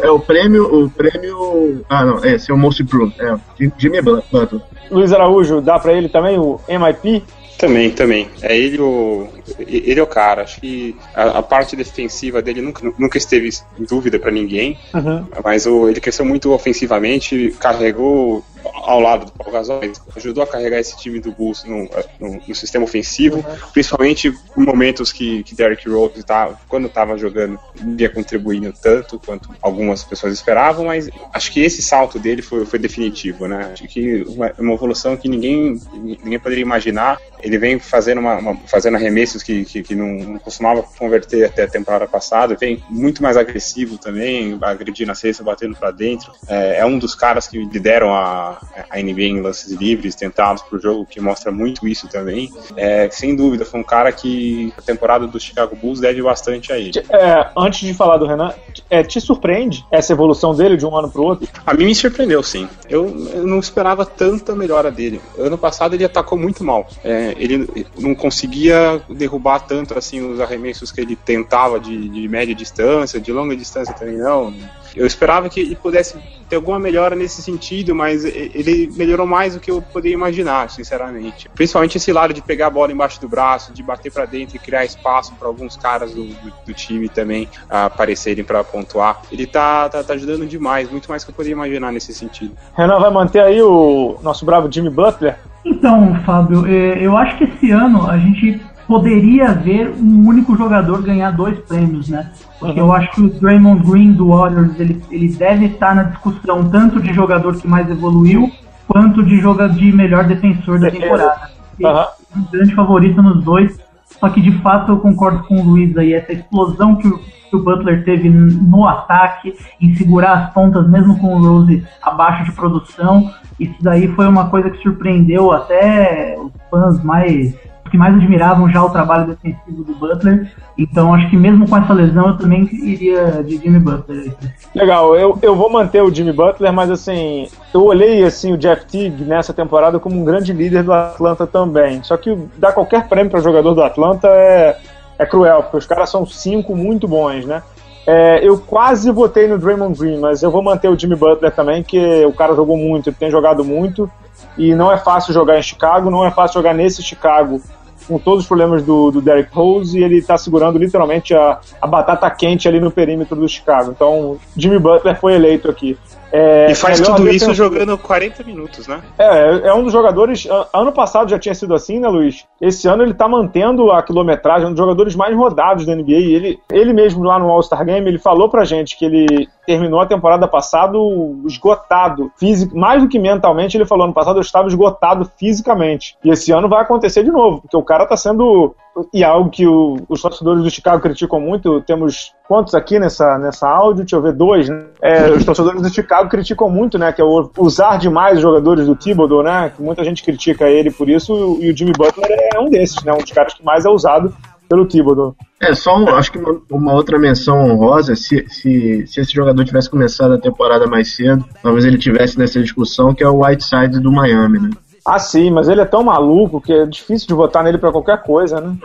É 0.02 0.10
o 0.10 0.20
prêmio. 0.20 0.86
O 0.86 0.90
prêmio. 0.90 1.86
Ah, 1.90 2.06
não. 2.06 2.24
Esse 2.24 2.52
é 2.52 2.54
o 2.54 2.58
Most 2.58 2.82
Improved. 2.82 3.16
É, 3.20 3.36
Jimmy 3.78 4.02
Butler. 4.02 4.62
Luiz 4.90 5.12
Araújo, 5.12 5.62
dá 5.62 5.78
pra 5.80 5.94
ele 5.94 6.08
também 6.08 6.40
o 6.40 6.60
MIP? 6.70 7.24
Também, 7.58 7.92
também. 7.92 8.30
É 8.42 8.58
ele 8.58 8.80
o, 8.80 9.28
ele 9.60 10.00
é 10.00 10.04
o 10.04 10.08
cara. 10.08 10.44
Acho 10.44 10.60
que 10.60 10.96
a, 11.14 11.40
a 11.40 11.44
parte 11.44 11.76
defensiva 11.76 12.42
dele 12.42 12.62
nunca, 12.62 12.94
nunca 12.98 13.18
esteve 13.18 13.50
em 13.80 13.84
dúvida 13.84 14.20
para 14.20 14.32
ninguém. 14.32 14.78
Uhum. 14.94 15.28
Mas 15.44 15.66
o, 15.66 15.90
ele 15.90 16.00
cresceu 16.00 16.26
muito 16.26 16.52
ofensivamente, 16.52 17.56
carregou 17.60 18.44
ao 18.74 19.00
lado 19.00 19.26
do 19.26 19.32
Paul 19.32 19.52
Gasol, 19.52 19.82
ajudou 20.16 20.44
a 20.44 20.48
carregar 20.48 20.80
esse 20.80 20.98
time 20.98 21.20
do 21.20 21.32
Bulls 21.32 21.64
no, 21.64 21.90
no, 22.20 22.42
no 22.48 22.56
sistema 22.56 22.86
ofensivo, 22.86 23.38
uhum. 23.38 23.44
principalmente 23.72 24.34
em 24.58 24.64
momentos 24.64 25.12
que, 25.12 25.44
que 25.44 25.56
Derrick 25.56 25.88
Rose 25.90 26.24
tá, 26.24 26.58
quando 26.68 26.88
estava 26.88 27.18
jogando, 27.18 27.60
não 27.82 27.96
ia 27.98 28.10
contribuindo 28.10 28.74
tanto 28.82 29.20
quanto 29.20 29.50
algumas 29.62 30.04
pessoas 30.04 30.34
esperavam, 30.34 30.86
mas 30.86 31.10
acho 31.34 31.52
que 31.52 31.62
esse 31.62 31.82
salto 31.82 32.20
dele 32.20 32.42
foi, 32.42 32.66
foi 32.66 32.80
definitivo, 32.80 33.48
né? 33.48 33.72
Acho 33.74 33.88
que 33.88 34.24
uma, 34.28 34.52
uma 34.58 34.74
evolução 34.74 35.16
que 35.16 35.28
ninguém, 35.28 35.80
ninguém 35.94 36.40
poderia 36.40 36.62
imaginar. 36.62 37.20
Ele 37.42 37.58
vem 37.58 37.80
fazendo, 37.80 38.20
uma, 38.20 38.38
uma 38.38 38.58
fazendo 38.68 38.96
arremessos 38.96 39.37
que, 39.44 39.66
que, 39.66 39.84
que 39.84 39.96
não, 39.96 40.08
não, 40.08 40.40
costumava 40.40 40.84
converter 40.84 41.46
até 41.46 41.64
a 41.64 41.68
temporada 41.68 42.08
passada, 42.08 42.56
vem 42.56 42.84
muito 42.90 43.22
mais 43.22 43.38
agressivo 43.38 43.98
também, 43.98 44.58
agredindo 44.62 45.12
a 45.12 45.16
cesta, 45.16 45.44
batendo 45.44 45.76
para 45.76 45.92
dentro. 45.92 46.32
É, 46.48 46.80
é, 46.80 46.86
um 46.86 46.98
dos 46.98 47.16
caras 47.16 47.48
que 47.48 47.58
lideram 47.58 48.14
a, 48.14 48.60
a 48.90 48.98
NBA 49.02 49.22
em 49.22 49.42
lances 49.42 49.72
livres, 49.72 50.16
tentados 50.16 50.62
pro 50.64 50.80
jogo, 50.80 51.06
que 51.06 51.20
mostra 51.20 51.52
muito 51.52 51.88
isso 51.88 52.08
também. 52.08 52.52
É, 52.76 53.10
sem 53.10 53.36
dúvida, 53.36 53.66
foi 53.66 53.80
um 53.80 53.84
cara 53.84 54.12
que 54.12 54.74
a 54.78 54.82
temporada 54.82 55.28
do 55.28 55.40
Chicago 55.40 55.76
Bulls 55.76 56.00
deve 56.00 56.22
bastante 56.22 56.72
a 56.72 56.78
ele. 56.78 56.92
É, 57.10 57.50
antes 57.58 57.80
de 57.80 57.94
falar 57.94 58.18
do 58.18 58.26
Renan, 58.26 58.54
é, 58.90 59.04
te 59.04 59.20
surpreende 59.20 59.86
essa 59.92 60.14
evolução 60.14 60.56
dele 60.56 60.78
de 60.78 60.86
um 60.86 60.96
ano 60.96 61.10
pro 61.10 61.24
outro? 61.24 61.48
A 61.66 61.74
mim 61.74 61.86
me 61.86 61.96
surpreendeu, 61.96 62.42
sim. 62.44 62.68
Eu, 62.90 63.06
eu 63.34 63.46
não 63.46 63.60
esperava 63.60 64.06
tanta 64.06 64.56
melhora 64.56 64.92
dele. 64.92 65.22
Ano 65.38 65.58
passado 65.58 65.94
ele 65.94 66.06
atacou 66.06 66.38
muito 66.38 66.64
mal. 66.64 66.88
É, 67.04 67.36
ele 67.38 67.86
não 67.98 68.16
conseguia 68.16 69.02
derrubar 69.28 69.60
tanto 69.60 69.98
assim 69.98 70.22
os 70.32 70.40
arremessos 70.40 70.92
que 70.92 71.02
ele 71.02 71.16
tentava 71.16 71.80
de, 71.80 72.10
de 72.10 72.28
média 72.28 72.56
distância, 72.56 73.20
de 73.20 73.32
longa 73.32 73.56
distância 73.56 73.94
também 73.94 74.18
não. 74.18 74.54
Eu 74.96 75.06
esperava 75.06 75.50
que 75.50 75.60
ele 75.60 75.76
pudesse 75.76 76.18
ter 76.50 76.56
alguma 76.56 76.80
melhora 76.80 77.16
nesse 77.16 77.42
sentido, 77.42 77.94
mas 77.94 78.24
ele 78.26 78.90
melhorou 78.96 79.28
mais 79.28 79.54
do 79.54 79.60
que 79.60 79.70
eu 79.70 79.82
poderia 79.82 80.16
imaginar, 80.16 80.70
sinceramente. 80.70 81.50
Principalmente 81.54 81.98
esse 81.98 82.12
lado 82.12 82.34
de 82.34 82.42
pegar 82.42 82.68
a 82.68 82.70
bola 82.70 82.92
embaixo 82.92 83.20
do 83.22 83.28
braço, 83.28 83.74
de 83.74 83.84
bater 83.84 84.12
para 84.12 84.26
dentro 84.26 84.56
e 84.56 84.60
criar 84.60 84.86
espaço 84.86 85.34
para 85.36 85.48
alguns 85.48 85.76
caras 85.76 86.14
do, 86.14 86.24
do, 86.24 86.54
do, 86.66 86.74
time 86.74 87.10
também 87.10 87.50
aparecerem 87.70 88.44
para 88.44 88.64
pontuar. 88.64 89.22
Ele 89.32 89.46
tá, 89.46 89.90
tá, 89.90 90.04
tá, 90.04 90.14
ajudando 90.14 90.48
demais, 90.48 90.90
muito 90.90 91.10
mais 91.10 91.22
do 91.22 91.26
que 91.26 91.32
eu 91.32 91.36
poderia 91.36 91.54
imaginar 91.54 91.92
nesse 91.92 92.14
sentido. 92.14 92.56
Renan 92.76 93.00
vai 93.00 93.12
manter 93.12 93.42
aí 93.42 93.62
o 93.62 94.18
nosso 94.24 94.46
bravo 94.46 94.72
Jimmy 94.72 94.90
Butler? 94.90 95.38
Então, 95.66 96.16
Fábio, 96.26 96.66
é, 96.66 97.06
eu 97.06 97.18
acho 97.18 97.38
que 97.38 97.44
esse 97.44 97.72
ano 97.72 98.10
a 98.10 98.18
gente 98.18 98.60
poderia 98.88 99.54
ver 99.54 99.94
um 100.00 100.28
único 100.28 100.56
jogador 100.56 101.02
ganhar 101.02 101.32
dois 101.32 101.60
prêmios, 101.60 102.08
né? 102.08 102.32
Porque 102.60 102.80
eu 102.80 102.92
acho 102.94 103.12
que 103.12 103.22
o 103.22 103.30
Draymond 103.30 103.84
Green 103.84 104.14
do 104.14 104.30
Warriors 104.30 104.80
ele, 104.80 105.04
ele 105.12 105.28
deve 105.30 105.66
estar 105.66 105.94
na 105.94 106.04
discussão 106.04 106.68
tanto 106.70 107.02
de 107.02 107.14
jogador 107.14 107.56
que 107.58 107.68
mais 107.68 107.90
evoluiu 107.90 108.50
quanto 108.88 109.24
de 109.24 109.38
jogador 109.38 109.76
de 109.76 109.92
melhor 109.92 110.24
defensor 110.24 110.80
da 110.80 110.90
temporada. 110.90 111.50
Uhum. 111.80 112.42
Um 112.42 112.52
grande 112.52 112.74
favorito 112.74 113.22
nos 113.22 113.44
dois. 113.44 113.78
Só 114.20 114.30
que 114.30 114.42
de 114.42 114.52
fato 114.62 114.94
eu 114.94 115.00
concordo 115.00 115.44
com 115.44 115.60
o 115.60 115.64
Luiz 115.64 115.96
aí, 115.98 116.14
essa 116.14 116.32
explosão 116.32 116.96
que 116.96 117.08
o, 117.08 117.20
que 117.20 117.56
o 117.56 117.64
Butler 117.64 118.04
teve 118.06 118.30
no 118.30 118.88
ataque, 118.88 119.54
em 119.82 119.94
segurar 119.96 120.34
as 120.34 120.54
pontas 120.54 120.90
mesmo 120.90 121.20
com 121.20 121.36
o 121.36 121.40
Rose 121.40 121.86
abaixo 122.02 122.46
de 122.46 122.54
produção, 122.54 123.32
isso 123.60 123.76
daí 123.82 124.08
foi 124.08 124.28
uma 124.28 124.50
coisa 124.50 124.70
que 124.70 124.82
surpreendeu 124.82 125.52
até 125.52 126.36
os 126.40 126.52
fãs 126.72 127.04
mais 127.04 127.54
que 127.90 127.98
mais 127.98 128.16
admiravam 128.16 128.70
já 128.70 128.84
o 128.84 128.90
trabalho 128.90 129.28
defensivo 129.28 129.84
do 129.84 129.96
Butler. 129.96 130.52
Então 130.78 131.14
acho 131.14 131.30
que 131.30 131.38
mesmo 131.38 131.68
com 131.68 131.78
essa 131.78 131.94
lesão 131.94 132.30
eu 132.30 132.38
também 132.38 132.70
iria 132.72 133.44
de 133.44 133.58
Jimmy 133.58 133.80
Butler. 133.80 134.34
Legal, 134.76 135.16
eu, 135.16 135.38
eu 135.42 135.56
vou 135.56 135.70
manter 135.70 136.02
o 136.02 136.14
Jimmy 136.14 136.32
Butler, 136.32 136.72
mas 136.72 136.92
assim, 136.92 137.48
eu 137.74 137.84
olhei 137.84 138.24
assim 138.24 138.54
o 138.54 138.58
Jeff 138.58 138.86
Teague 138.86 139.24
nessa 139.24 139.54
temporada 139.54 140.00
como 140.00 140.20
um 140.20 140.24
grande 140.26 140.54
líder 140.54 140.84
do 140.84 140.94
Atlanta 140.94 141.48
também. 141.48 142.04
Só 142.04 142.16
que 142.18 142.38
dar 142.58 142.74
qualquer 142.74 143.08
prêmio 143.08 143.32
para 143.32 143.42
jogador 143.42 143.74
do 143.74 143.84
Atlanta 143.84 144.28
é, 144.28 144.78
é 145.18 145.26
cruel, 145.26 145.64
porque 145.64 145.78
os 145.78 145.86
caras 145.86 146.10
são 146.10 146.26
cinco 146.26 146.76
muito 146.76 147.08
bons, 147.08 147.46
né? 147.46 147.64
É, 148.06 148.40
eu 148.42 148.58
quase 148.58 149.12
votei 149.12 149.50
no 149.50 149.58
Draymond 149.58 150.00
Green, 150.00 150.18
mas 150.18 150.42
eu 150.42 150.50
vou 150.50 150.64
manter 150.64 150.88
o 150.90 150.98
Jimmy 150.98 151.18
Butler 151.18 151.52
também, 151.52 151.84
que 151.84 152.26
o 152.26 152.32
cara 152.32 152.56
jogou 152.56 152.78
muito, 152.78 153.10
ele 153.10 153.18
tem 153.20 153.30
jogado 153.30 153.66
muito, 153.66 154.10
e 154.58 154.74
não 154.74 154.90
é 154.90 154.98
fácil 154.98 155.34
jogar 155.34 155.60
em 155.60 155.62
Chicago, 155.62 156.10
não 156.10 156.26
é 156.26 156.32
fácil 156.32 156.54
jogar 156.60 156.74
nesse 156.74 157.04
Chicago 157.04 157.62
com 158.08 158.18
todos 158.18 158.44
os 158.44 158.48
problemas 158.48 158.84
do, 158.84 159.12
do 159.12 159.22
Derek 159.22 159.54
Rose 159.54 160.00
e 160.00 160.04
ele 160.04 160.18
está 160.18 160.38
segurando 160.38 160.80
literalmente 160.80 161.34
a, 161.34 161.60
a 161.82 161.88
batata 161.88 162.30
quente 162.30 162.68
ali 162.68 162.80
no 162.80 162.90
perímetro 162.90 163.36
do 163.36 163.48
Chicago. 163.48 163.92
Então, 163.92 164.38
Jimmy 164.56 164.80
Butler 164.80 165.20
foi 165.20 165.34
eleito 165.34 165.70
aqui. 165.70 165.98
É, 166.32 166.72
e 166.72 166.76
faz 166.76 167.00
tudo 167.00 167.30
isso 167.30 167.54
jogando 167.54 167.98
40 167.98 168.44
minutos, 168.44 168.88
né? 168.88 169.02
É, 169.18 169.70
é 169.70 169.74
um 169.74 169.84
dos 169.84 169.94
jogadores. 169.94 170.48
Ano 170.74 170.92
passado 170.92 171.30
já 171.30 171.40
tinha 171.40 171.56
sido 171.56 171.74
assim, 171.74 172.00
né, 172.00 172.08
Luiz? 172.08 172.46
Esse 172.62 172.88
ano 172.88 173.04
ele 173.04 173.14
tá 173.14 173.28
mantendo 173.28 173.92
a 173.92 174.04
quilometragem, 174.04 174.68
um 174.68 174.72
dos 174.72 174.80
jogadores 174.80 175.16
mais 175.16 175.36
rodados 175.36 175.86
da 175.86 175.96
NBA. 175.96 176.12
Ele, 176.12 176.60
ele 176.72 176.94
mesmo 176.94 177.24
lá 177.24 177.40
no 177.40 177.50
All-Star 177.50 177.86
Game, 177.86 178.08
ele 178.08 178.20
falou 178.20 178.50
pra 178.50 178.66
gente 178.66 178.98
que 178.98 179.06
ele 179.06 179.48
terminou 179.68 180.00
a 180.00 180.06
temporada 180.06 180.48
passada 180.48 180.98
esgotado, 181.46 182.32
físico, 182.38 182.78
mais 182.78 183.04
do 183.04 183.10
que 183.10 183.20
mentalmente, 183.20 183.76
ele 183.76 183.86
falou: 183.86 184.06
ano 184.06 184.14
passado 184.14 184.38
eu 184.38 184.42
estava 184.42 184.70
esgotado 184.70 185.30
fisicamente. 185.38 186.18
E 186.24 186.30
esse 186.30 186.54
ano 186.54 186.70
vai 186.70 186.82
acontecer 186.82 187.24
de 187.24 187.32
novo, 187.32 187.62
porque 187.62 187.76
o 187.76 187.84
cara 187.84 188.06
tá 188.06 188.16
sendo. 188.16 188.74
E 189.14 189.24
é 189.24 189.28
algo 189.28 189.52
que 189.52 189.68
o, 189.68 189.98
os 190.10 190.22
torcedores 190.22 190.64
do 190.64 190.72
Chicago 190.72 191.04
criticam 191.04 191.40
muito, 191.40 191.82
temos 191.82 192.34
quantos 192.48 192.74
aqui 192.74 192.98
nessa, 192.98 193.38
nessa 193.38 193.68
áudio? 193.68 194.04
Deixa 194.04 194.16
eu 194.16 194.22
ver, 194.22 194.34
dois, 194.34 194.70
né? 194.70 194.86
É, 195.02 195.30
os 195.30 195.46
torcedores 195.46 195.82
do 195.82 195.90
Chicago 195.90 196.17
criticam 196.26 196.70
muito, 196.70 196.98
né? 196.98 197.12
Que 197.12 197.22
é 197.22 197.26
usar 197.58 197.98
demais 197.98 198.38
os 198.38 198.42
jogadores 198.42 198.86
do 198.88 198.96
Thibodeau, 198.96 199.44
né? 199.44 199.72
Que 199.76 199.82
muita 199.82 200.04
gente 200.04 200.24
critica 200.24 200.66
ele 200.70 200.92
por 200.92 201.10
isso, 201.10 201.58
e 201.62 201.72
o 201.72 201.78
Jimmy 201.78 201.92
Butler 201.92 202.30
é 202.54 202.60
um 202.60 202.70
desses, 202.70 203.04
né? 203.04 203.14
Um 203.14 203.18
dos 203.18 203.32
caras 203.32 203.54
que 203.54 203.64
mais 203.64 203.86
é 203.86 203.90
usado 203.90 204.34
pelo 204.68 204.86
Thibodeau. 204.86 205.36
É, 205.62 205.74
só 205.74 205.98
um, 205.98 206.08
acho 206.10 206.32
que 206.32 206.38
uma, 206.38 206.62
uma, 206.70 206.94
outra 206.94 207.18
menção 207.18 207.70
honrosa, 207.70 208.16
se, 208.16 208.46
se, 208.48 209.08
se 209.08 209.22
esse 209.22 209.34
jogador 209.34 209.64
tivesse 209.64 209.90
começado 209.90 210.34
a 210.34 210.38
temporada 210.38 210.86
mais 210.86 211.16
cedo, 211.16 211.44
talvez 211.64 211.86
ele 211.86 211.98
tivesse 211.98 212.38
nessa 212.38 212.62
discussão, 212.62 213.14
que 213.14 213.24
é 213.24 213.28
o 213.28 213.44
Whiteside 213.44 214.00
do 214.00 214.12
Miami, 214.12 214.60
né? 214.60 214.70
Ah, 215.08 215.20
sim, 215.20 215.50
mas 215.50 215.70
ele 215.70 215.80
é 215.80 215.86
tão 215.86 216.04
maluco 216.04 216.60
que 216.60 216.74
é 216.74 216.86
difícil 216.86 217.30
de 217.30 217.34
votar 217.34 217.64
nele 217.64 217.78
para 217.78 217.94
qualquer 217.94 218.22
coisa, 218.24 218.60
né? 218.60 218.76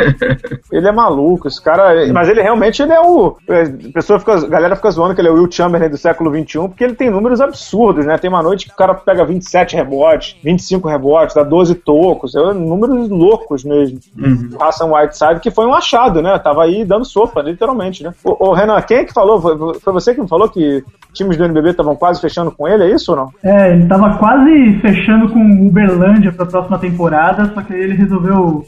ele 0.72 0.88
é 0.88 0.92
maluco, 0.92 1.46
esse 1.46 1.62
cara. 1.62 2.10
Mas 2.10 2.26
ele 2.26 2.40
realmente 2.40 2.80
ele 2.82 2.92
é 2.92 3.00
o. 3.00 3.36
A, 3.46 3.92
pessoa 3.92 4.18
fica, 4.18 4.32
a 4.32 4.48
galera 4.48 4.76
fica 4.76 4.90
zoando 4.90 5.14
que 5.14 5.20
ele 5.20 5.28
é 5.28 5.30
o 5.30 5.34
Will 5.34 5.52
Chamberlain 5.52 5.90
do 5.90 5.98
século 5.98 6.30
XXI, 6.30 6.68
porque 6.68 6.84
ele 6.84 6.94
tem 6.94 7.10
números 7.10 7.38
absurdos, 7.42 8.06
né? 8.06 8.16
Tem 8.16 8.30
uma 8.30 8.42
noite 8.42 8.66
que 8.66 8.72
o 8.72 8.76
cara 8.76 8.94
pega 8.94 9.26
27 9.26 9.76
rebotes, 9.76 10.36
25 10.42 10.88
rebotes, 10.88 11.34
dá 11.34 11.42
12 11.42 11.74
tocos, 11.74 12.34
é 12.34 12.54
números 12.54 13.10
loucos 13.10 13.62
mesmo. 13.62 13.98
Uhum. 14.16 14.48
Hassan 14.58 14.86
Whiteside, 14.86 15.40
que 15.40 15.50
foi 15.50 15.66
um 15.66 15.74
achado, 15.74 16.22
né? 16.22 16.38
Tava 16.38 16.64
aí 16.64 16.82
dando 16.82 17.04
sopa, 17.04 17.42
literalmente, 17.42 18.02
né? 18.02 18.14
Ô, 18.24 18.48
ô 18.48 18.52
Renan, 18.54 18.80
quem 18.80 18.96
é 18.96 19.04
que 19.04 19.12
falou? 19.12 19.38
Foi, 19.38 19.78
foi 19.80 19.92
você 19.92 20.14
que 20.14 20.22
me 20.22 20.28
falou 20.28 20.48
que 20.48 20.82
times 21.12 21.36
do 21.36 21.44
NBB 21.44 21.70
estavam 21.70 21.96
quase 21.96 22.20
fechando 22.20 22.50
com 22.50 22.66
ele, 22.66 22.84
é 22.84 22.94
isso 22.94 23.12
ou 23.12 23.16
não? 23.16 23.30
É, 23.42 23.72
ele 23.72 23.86
tava 23.86 24.16
quase 24.18 24.78
fechando 24.80 25.28
com 25.30 25.57
Uberlândia 25.66 26.32
para 26.32 26.44
a 26.44 26.48
próxima 26.48 26.78
temporada, 26.78 27.52
só 27.52 27.62
que 27.62 27.72
aí 27.72 27.80
ele 27.80 27.94
resolveu 27.94 28.64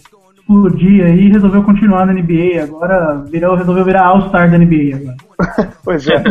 explodir 0.50 1.04
aí 1.04 1.26
e 1.26 1.32
resolveu 1.32 1.62
continuar 1.62 2.06
na 2.06 2.12
NBA. 2.12 2.62
Agora 2.62 3.24
virou, 3.30 3.54
resolveu 3.54 3.84
virar 3.84 4.06
All-Star 4.06 4.50
da 4.50 4.58
NBA 4.58 4.96
agora. 4.96 5.70
pois 5.84 6.08
é. 6.08 6.22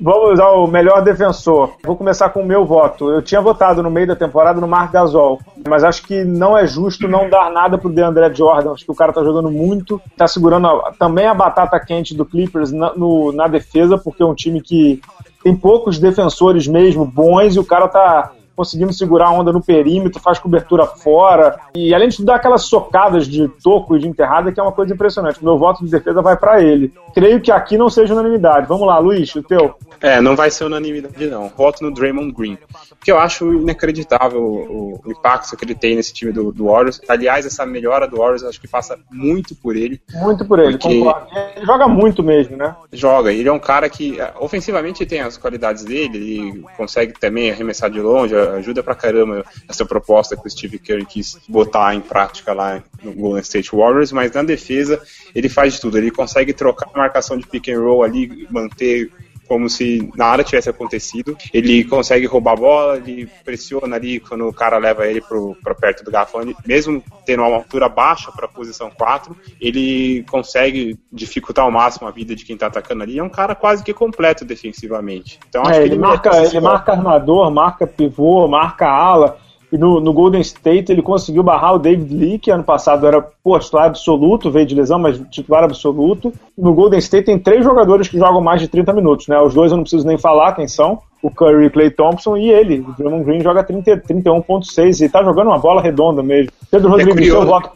Vamos 0.00 0.40
ao 0.40 0.66
melhor 0.66 1.02
defensor. 1.02 1.74
Vou 1.84 1.96
começar 1.96 2.30
com 2.30 2.40
o 2.40 2.46
meu 2.46 2.64
voto. 2.64 3.10
Eu 3.10 3.22
tinha 3.22 3.40
votado 3.40 3.82
no 3.82 3.90
meio 3.90 4.06
da 4.06 4.16
temporada 4.16 4.60
no 4.60 4.68
Mark 4.68 4.92
Gasol, 4.92 5.40
mas 5.66 5.84
acho 5.84 6.02
que 6.02 6.24
não 6.24 6.56
é 6.56 6.66
justo 6.66 7.06
não 7.06 7.28
dar 7.28 7.50
nada 7.50 7.76
pro 7.76 7.90
DeAndre 7.90 8.34
Jordan. 8.34 8.72
Acho 8.72 8.84
que 8.84 8.92
o 8.92 8.94
cara 8.94 9.12
tá 9.12 9.22
jogando 9.22 9.50
muito, 9.50 10.00
tá 10.16 10.26
segurando 10.26 10.66
a, 10.66 10.92
também 10.98 11.26
a 11.26 11.34
batata 11.34 11.78
quente 11.80 12.14
do 12.14 12.24
Clippers 12.24 12.72
na, 12.72 12.94
no, 12.94 13.32
na 13.32 13.46
defesa, 13.46 13.98
porque 13.98 14.22
é 14.22 14.26
um 14.26 14.34
time 14.34 14.60
que 14.60 15.00
tem 15.42 15.54
poucos 15.54 15.98
defensores 15.98 16.66
mesmo 16.66 17.04
bons 17.04 17.56
e 17.56 17.58
o 17.58 17.64
cara 17.64 17.88
tá 17.88 18.32
conseguindo 18.56 18.92
segurar 18.92 19.28
a 19.28 19.32
onda 19.32 19.52
no 19.52 19.62
perímetro, 19.62 20.20
faz 20.20 20.38
cobertura 20.38 20.86
fora. 20.86 21.58
E 21.74 21.94
além 21.94 22.08
de 22.08 22.24
dar 22.24 22.36
aquelas 22.36 22.64
socadas 22.66 23.26
de 23.26 23.48
toco 23.62 23.96
e 23.96 24.00
de 24.00 24.08
enterrada, 24.08 24.52
que 24.52 24.60
é 24.60 24.62
uma 24.62 24.72
coisa 24.72 24.94
impressionante. 24.94 25.44
Meu 25.44 25.58
voto 25.58 25.84
de 25.84 25.90
defesa 25.90 26.22
vai 26.22 26.36
para 26.36 26.62
ele. 26.62 26.92
Creio 27.14 27.40
que 27.40 27.52
aqui 27.52 27.76
não 27.76 27.88
seja 27.88 28.14
unanimidade. 28.14 28.66
Vamos 28.66 28.86
lá, 28.86 28.98
Luiz, 28.98 29.34
o 29.34 29.42
teu. 29.42 29.74
É, 30.00 30.20
não 30.20 30.36
vai 30.36 30.50
ser 30.50 30.64
unanimidade, 30.64 31.26
não. 31.26 31.48
Voto 31.48 31.82
no 31.82 31.92
Draymond 31.92 32.32
Green. 32.32 32.58
Porque 32.90 33.10
eu 33.10 33.18
acho 33.18 33.52
inacreditável 33.52 34.40
o, 34.40 35.00
o 35.04 35.10
impacto 35.10 35.56
que 35.56 35.64
ele 35.64 35.74
tem 35.74 35.96
nesse 35.96 36.12
time 36.12 36.32
do, 36.32 36.52
do, 36.52 36.66
Warriors. 36.66 37.00
Aliás, 37.08 37.46
essa 37.46 37.64
melhora 37.64 38.08
do 38.08 38.18
Warriors 38.18 38.42
acho 38.44 38.60
que 38.60 38.68
passa 38.68 38.98
muito 39.10 39.54
por 39.54 39.76
ele. 39.76 40.00
Muito 40.14 40.44
por 40.44 40.58
ele, 40.58 40.78
concordo. 40.78 41.26
Ele 41.56 41.66
joga 41.66 41.86
muito 41.86 42.22
mesmo, 42.22 42.56
né? 42.56 42.74
Joga. 42.92 43.32
Ele 43.32 43.48
é 43.48 43.52
um 43.52 43.58
cara 43.58 43.88
que, 43.88 44.18
ofensivamente, 44.40 45.06
tem 45.06 45.20
as 45.20 45.36
qualidades 45.36 45.84
dele. 45.84 46.16
Ele 46.16 46.64
consegue 46.76 47.12
também 47.18 47.50
arremessar 47.50 47.90
de 47.90 48.00
longe, 48.00 48.34
ajuda 48.52 48.82
pra 48.82 48.94
caramba 48.94 49.44
essa 49.68 49.84
proposta 49.84 50.36
que 50.36 50.46
o 50.46 50.50
Steve 50.50 50.78
Kerr 50.78 51.04
quis 51.06 51.38
botar 51.48 51.94
em 51.94 52.00
prática 52.00 52.52
lá 52.52 52.82
no 53.02 53.12
Golden 53.12 53.42
State 53.42 53.74
Warriors, 53.74 54.12
mas 54.12 54.32
na 54.32 54.42
defesa 54.42 55.02
ele 55.34 55.48
faz 55.48 55.74
de 55.74 55.80
tudo. 55.80 55.98
Ele 55.98 56.10
consegue 56.10 56.52
trocar 56.52 56.88
a 56.92 56.98
marcação 56.98 57.36
de 57.36 57.46
pick 57.46 57.68
and 57.68 57.80
roll 57.80 58.02
ali, 58.02 58.46
manter 58.50 59.10
como 59.46 59.68
se 59.68 60.10
nada 60.16 60.44
tivesse 60.44 60.70
acontecido. 60.70 61.36
Ele 61.52 61.84
consegue 61.84 62.26
roubar 62.26 62.52
a 62.52 62.56
bola, 62.56 62.96
ele 62.96 63.28
pressiona 63.44 63.96
ali 63.96 64.20
quando 64.20 64.46
o 64.46 64.52
cara 64.52 64.78
leva 64.78 65.06
ele 65.06 65.22
para 65.62 65.74
perto 65.74 66.04
do 66.04 66.10
garrafão, 66.10 66.42
mesmo 66.66 67.02
tendo 67.24 67.42
uma 67.42 67.56
altura 67.56 67.88
baixa 67.88 68.30
para 68.32 68.46
a 68.46 68.48
posição 68.48 68.90
4, 68.90 69.36
ele 69.60 70.24
consegue 70.30 70.98
dificultar 71.12 71.64
ao 71.64 71.70
máximo 71.70 72.08
a 72.08 72.10
vida 72.10 72.34
de 72.34 72.44
quem 72.44 72.54
está 72.54 72.66
atacando 72.66 73.02
ali. 73.02 73.18
É 73.18 73.22
um 73.22 73.28
cara 73.28 73.54
quase 73.54 73.82
que 73.82 73.92
completo 73.92 74.44
defensivamente. 74.44 75.38
Então 75.48 75.62
é, 75.64 75.76
ele, 75.76 75.94
ele 75.94 75.98
marca, 75.98 76.36
ele 76.44 76.60
marca 76.60 76.92
armador, 76.92 77.50
marca 77.50 77.86
pivô, 77.86 78.46
marca 78.48 78.86
ala. 78.88 79.43
E 79.74 79.76
no, 79.76 79.98
no, 79.98 80.12
Golden 80.12 80.40
State 80.40 80.92
ele 80.92 81.02
conseguiu 81.02 81.42
barrar 81.42 81.74
o 81.74 81.80
David 81.80 82.14
Lee, 82.14 82.38
que 82.38 82.48
ano 82.48 82.62
passado 82.62 83.08
era 83.08 83.20
pô, 83.20 83.58
titular 83.58 83.86
absoluto, 83.86 84.48
veio 84.48 84.64
de 84.64 84.72
lesão, 84.72 85.00
mas 85.00 85.20
titular 85.32 85.64
absoluto. 85.64 86.32
No 86.56 86.72
Golden 86.72 87.00
State 87.00 87.26
tem 87.26 87.36
três 87.40 87.64
jogadores 87.64 88.06
que 88.06 88.16
jogam 88.16 88.40
mais 88.40 88.60
de 88.60 88.68
30 88.68 88.92
minutos, 88.92 89.26
né? 89.26 89.36
Os 89.40 89.52
dois 89.52 89.72
eu 89.72 89.76
não 89.76 89.82
preciso 89.82 90.06
nem 90.06 90.16
falar 90.16 90.52
quem 90.52 90.68
são 90.68 91.00
o 91.20 91.28
Curry 91.28 91.66
e 91.66 91.70
Clay 91.70 91.90
Thompson 91.90 92.36
e 92.36 92.50
ele. 92.50 92.84
O 92.86 92.92
Draymond 92.92 93.24
Green 93.24 93.40
joga 93.40 93.64
31.6 93.64 95.04
e 95.04 95.08
tá 95.08 95.24
jogando 95.24 95.48
uma 95.48 95.58
bola 95.58 95.82
redonda 95.82 96.22
mesmo. 96.22 96.52
Pedro 96.70 96.88
é 96.88 96.90
Rodrigues, 96.90 97.28
é 97.28 97.30
seu 97.30 97.46
voto. 97.46 97.70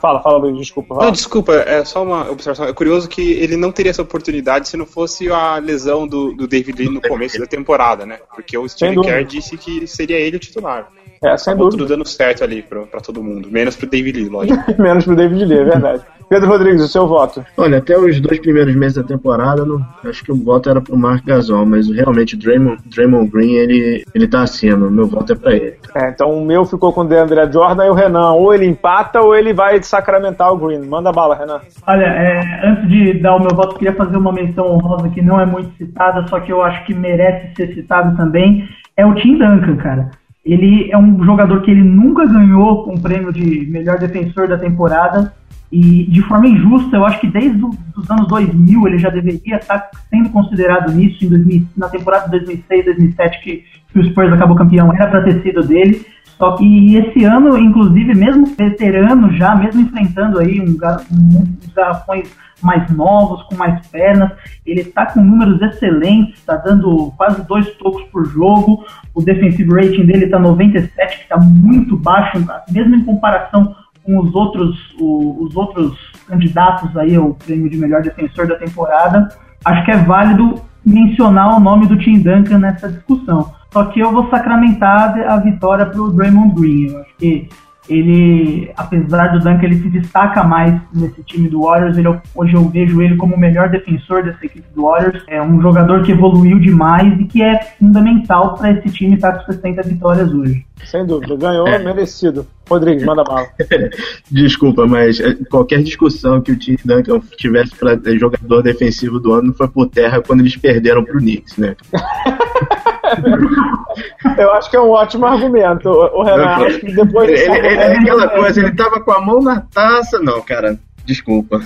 Fala, 0.00 0.20
fala, 0.20 0.38
Luiz, 0.38 0.56
desculpa. 0.56 0.94
Fala. 0.94 1.06
Não, 1.06 1.12
desculpa, 1.12 1.54
é 1.54 1.84
só 1.84 2.04
uma 2.04 2.30
observação. 2.30 2.66
É 2.66 2.72
curioso 2.72 3.08
que 3.08 3.32
ele 3.32 3.56
não 3.56 3.72
teria 3.72 3.90
essa 3.90 4.02
oportunidade 4.02 4.68
se 4.68 4.76
não 4.76 4.86
fosse 4.86 5.32
a 5.32 5.56
lesão 5.56 6.06
do, 6.06 6.32
do 6.34 6.46
David 6.46 6.78
Lee 6.78 6.90
no 6.90 7.00
começo 7.00 7.40
da 7.40 7.46
temporada, 7.46 8.04
né? 8.04 8.18
Porque 8.34 8.56
o 8.56 8.68
Steve 8.68 9.00
Kerr 9.00 9.24
disse 9.24 9.56
que 9.56 9.86
seria 9.86 10.18
ele 10.18 10.36
o 10.36 10.40
titular. 10.40 10.88
É, 11.22 11.36
sem 11.36 11.52
Acabou 11.52 11.68
dúvida. 11.70 11.84
tudo 11.86 11.96
dando 11.96 12.08
certo 12.08 12.42
ali 12.42 12.62
pra, 12.62 12.80
pra 12.82 13.00
todo 13.00 13.22
mundo. 13.22 13.50
Menos 13.50 13.76
pro 13.76 13.86
David 13.88 14.18
Lee, 14.18 14.28
lógico. 14.28 14.58
Menos 14.80 15.04
pro 15.04 15.14
David 15.14 15.44
Lee, 15.44 15.58
é 15.58 15.64
verdade. 15.64 16.02
Pedro 16.30 16.48
Rodrigues, 16.48 16.80
o 16.80 16.88
seu 16.88 17.08
voto? 17.08 17.44
Olha, 17.56 17.78
até 17.78 17.98
os 17.98 18.20
dois 18.20 18.38
primeiros 18.38 18.72
meses 18.76 18.96
da 18.96 19.02
temporada, 19.02 19.64
não, 19.64 19.84
acho 20.04 20.24
que 20.24 20.30
o 20.30 20.36
voto 20.36 20.70
era 20.70 20.80
pro 20.80 20.96
Mark 20.96 21.24
Gasol, 21.26 21.66
mas 21.66 21.88
realmente 21.90 22.36
o 22.36 22.38
Draymond, 22.38 22.80
Draymond 22.86 23.28
Green, 23.32 23.54
ele, 23.54 24.04
ele 24.14 24.28
tá 24.28 24.42
acima. 24.42 24.88
Meu 24.88 25.08
voto 25.08 25.32
é 25.32 25.36
pra 25.36 25.52
ele. 25.52 25.74
É, 25.92 26.08
então 26.08 26.30
o 26.30 26.46
meu 26.46 26.64
ficou 26.64 26.92
com 26.92 27.00
o 27.00 27.04
DeAndre 27.04 27.52
Jordan 27.52 27.84
e 27.84 27.90
o 27.90 27.94
Renan. 27.94 28.30
Ou 28.34 28.54
ele 28.54 28.64
empata 28.64 29.20
ou 29.20 29.34
ele 29.34 29.52
vai 29.52 29.82
sacramentar 29.82 30.52
o 30.52 30.56
Green. 30.56 30.86
Manda 30.86 31.10
bala, 31.10 31.34
Renan. 31.34 31.60
Olha, 31.86 32.06
é, 32.06 32.60
antes 32.64 32.88
de 32.88 33.14
dar 33.14 33.34
o 33.34 33.40
meu 33.40 33.50
voto, 33.50 33.76
queria 33.76 33.94
fazer 33.94 34.16
uma 34.16 34.32
menção 34.32 34.66
honrosa 34.70 35.08
que 35.08 35.20
não 35.20 35.40
é 35.40 35.44
muito 35.44 35.76
citada, 35.76 36.24
só 36.28 36.38
que 36.38 36.52
eu 36.52 36.62
acho 36.62 36.86
que 36.86 36.94
merece 36.94 37.54
ser 37.56 37.74
citado 37.74 38.16
também. 38.16 38.68
É 38.96 39.04
o 39.04 39.14
Tim 39.16 39.36
Duncan, 39.36 39.76
cara. 39.78 40.10
Ele 40.50 40.90
é 40.90 40.98
um 40.98 41.22
jogador 41.24 41.62
que 41.62 41.70
ele 41.70 41.82
nunca 41.82 42.26
ganhou 42.26 42.92
um 42.92 42.98
prêmio 43.00 43.32
de 43.32 43.66
melhor 43.70 43.98
defensor 43.98 44.48
da 44.48 44.58
temporada 44.58 45.32
e 45.70 46.04
de 46.10 46.20
forma 46.22 46.48
injusta, 46.48 46.96
eu 46.96 47.04
acho 47.04 47.20
que 47.20 47.28
desde 47.28 47.64
os 47.64 48.10
anos 48.10 48.26
2000 48.26 48.88
ele 48.88 48.98
já 48.98 49.08
deveria 49.08 49.56
estar 49.56 49.88
sendo 50.10 50.28
considerado 50.30 50.92
nisso, 50.92 51.24
em 51.24 51.28
2000, 51.28 51.66
na 51.76 51.88
temporada 51.88 52.24
de 52.24 52.30
2006, 52.32 52.84
2007, 52.86 53.40
que, 53.40 53.64
que 53.92 53.98
o 54.00 54.04
Spurs 54.06 54.32
acabou 54.32 54.56
campeão, 54.56 54.92
era 54.92 55.06
para 55.06 55.22
ter 55.22 55.40
sido 55.42 55.62
dele. 55.62 56.04
Só 56.40 56.56
que 56.56 56.96
esse 56.96 57.22
ano, 57.22 57.58
inclusive, 57.58 58.14
mesmo 58.14 58.46
veterano 58.46 59.30
já, 59.34 59.54
mesmo 59.54 59.82
enfrentando 59.82 60.38
aí 60.38 60.58
um, 60.58 60.70
um, 60.72 61.42
uns 61.42 61.74
garrafões 61.74 62.30
mais 62.62 62.90
novos, 62.90 63.42
com 63.42 63.56
mais 63.56 63.86
pernas, 63.88 64.32
ele 64.64 64.80
está 64.80 65.04
com 65.04 65.20
números 65.20 65.60
excelentes, 65.60 66.38
está 66.38 66.56
dando 66.56 67.12
quase 67.18 67.46
dois 67.46 67.70
tocos 67.76 68.04
por 68.04 68.24
jogo, 68.24 68.86
o 69.14 69.22
defensive 69.22 69.70
rating 69.70 70.06
dele 70.06 70.24
está 70.24 70.38
97, 70.38 71.16
que 71.18 71.22
está 71.24 71.36
muito 71.36 71.98
baixo, 71.98 72.42
mesmo 72.70 72.96
em 72.96 73.04
comparação 73.04 73.76
com 74.02 74.18
os 74.18 74.34
outros, 74.34 74.94
o, 74.98 75.44
os 75.44 75.54
outros 75.54 75.94
candidatos 76.26 76.96
aí 76.96 77.16
ao 77.16 77.34
prêmio 77.34 77.68
de 77.68 77.76
melhor 77.76 78.00
defensor 78.00 78.46
da 78.46 78.56
temporada, 78.56 79.28
acho 79.62 79.84
que 79.84 79.90
é 79.90 79.98
válido 79.98 80.54
mencionar 80.86 81.54
o 81.54 81.60
nome 81.60 81.86
do 81.86 81.98
Tim 81.98 82.20
Duncan 82.20 82.58
nessa 82.58 82.90
discussão. 82.90 83.59
Só 83.72 83.84
que 83.84 84.00
eu 84.00 84.12
vou 84.12 84.28
sacramentar 84.28 85.16
a 85.28 85.36
vitória 85.38 85.86
para 85.86 86.00
o 86.00 86.10
Draymond 86.10 86.54
Green. 86.54 86.90
Eu 86.90 87.00
acho 87.00 87.16
que 87.18 87.48
ele, 87.90 88.70
apesar 88.76 89.32
do 89.32 89.40
Duncan, 89.40 89.64
ele 89.64 89.82
se 89.82 89.88
destaca 89.88 90.44
mais 90.44 90.80
nesse 90.94 91.22
time 91.24 91.48
do 91.48 91.62
Warriors. 91.62 91.98
Ele, 91.98 92.08
hoje 92.34 92.54
eu 92.54 92.68
vejo 92.68 93.02
ele 93.02 93.16
como 93.16 93.34
o 93.34 93.38
melhor 93.38 93.68
defensor 93.68 94.22
dessa 94.22 94.46
equipe 94.46 94.66
do 94.74 94.82
Warriors. 94.82 95.24
É 95.26 95.42
um 95.42 95.60
jogador 95.60 96.02
que 96.02 96.12
evoluiu 96.12 96.60
demais 96.60 97.18
e 97.18 97.24
que 97.24 97.42
é 97.42 97.58
fundamental 97.78 98.54
para 98.54 98.70
esse 98.70 98.90
time 98.90 99.16
estar 99.16 99.32
com 99.32 99.52
60 99.52 99.82
vitórias 99.82 100.32
hoje. 100.32 100.64
Sem 100.84 101.04
dúvida, 101.04 101.36
ganhou 101.36 101.66
é. 101.66 101.78
merecido. 101.78 102.46
Rodrigues, 102.68 103.04
manda 103.04 103.24
bala. 103.24 103.48
Desculpa, 104.30 104.86
mas 104.86 105.18
é, 105.18 105.34
qualquer 105.50 105.82
discussão 105.82 106.40
que 106.40 106.52
o 106.52 106.56
time 106.56 106.78
Duncan 106.84 107.20
tivesse 107.36 107.74
para 107.74 107.98
jogador 108.16 108.62
defensivo 108.62 109.18
do 109.18 109.32
ano 109.32 109.52
foi 109.52 109.66
por 109.66 109.86
terra 109.88 110.22
quando 110.22 110.40
eles 110.40 110.56
perderam 110.56 111.04
pro 111.04 111.18
Knicks, 111.18 111.56
né? 111.56 111.74
Eu 114.38 114.52
acho 114.52 114.70
que 114.70 114.76
é 114.76 114.80
um 114.80 114.90
ótimo 114.90 115.26
argumento, 115.26 115.88
o 115.88 116.22
Renato. 116.22 116.86
depois 116.94 117.28
ele, 117.28 117.58
ele, 117.58 117.66
é 117.68 117.96
aquela 117.96 118.28
coisa, 118.28 118.60
ele 118.60 118.74
tava 118.74 119.00
com 119.00 119.12
a 119.12 119.20
mão 119.20 119.42
na 119.42 119.60
taça. 119.60 120.18
Não, 120.18 120.40
cara, 120.40 120.78
desculpa. 121.04 121.60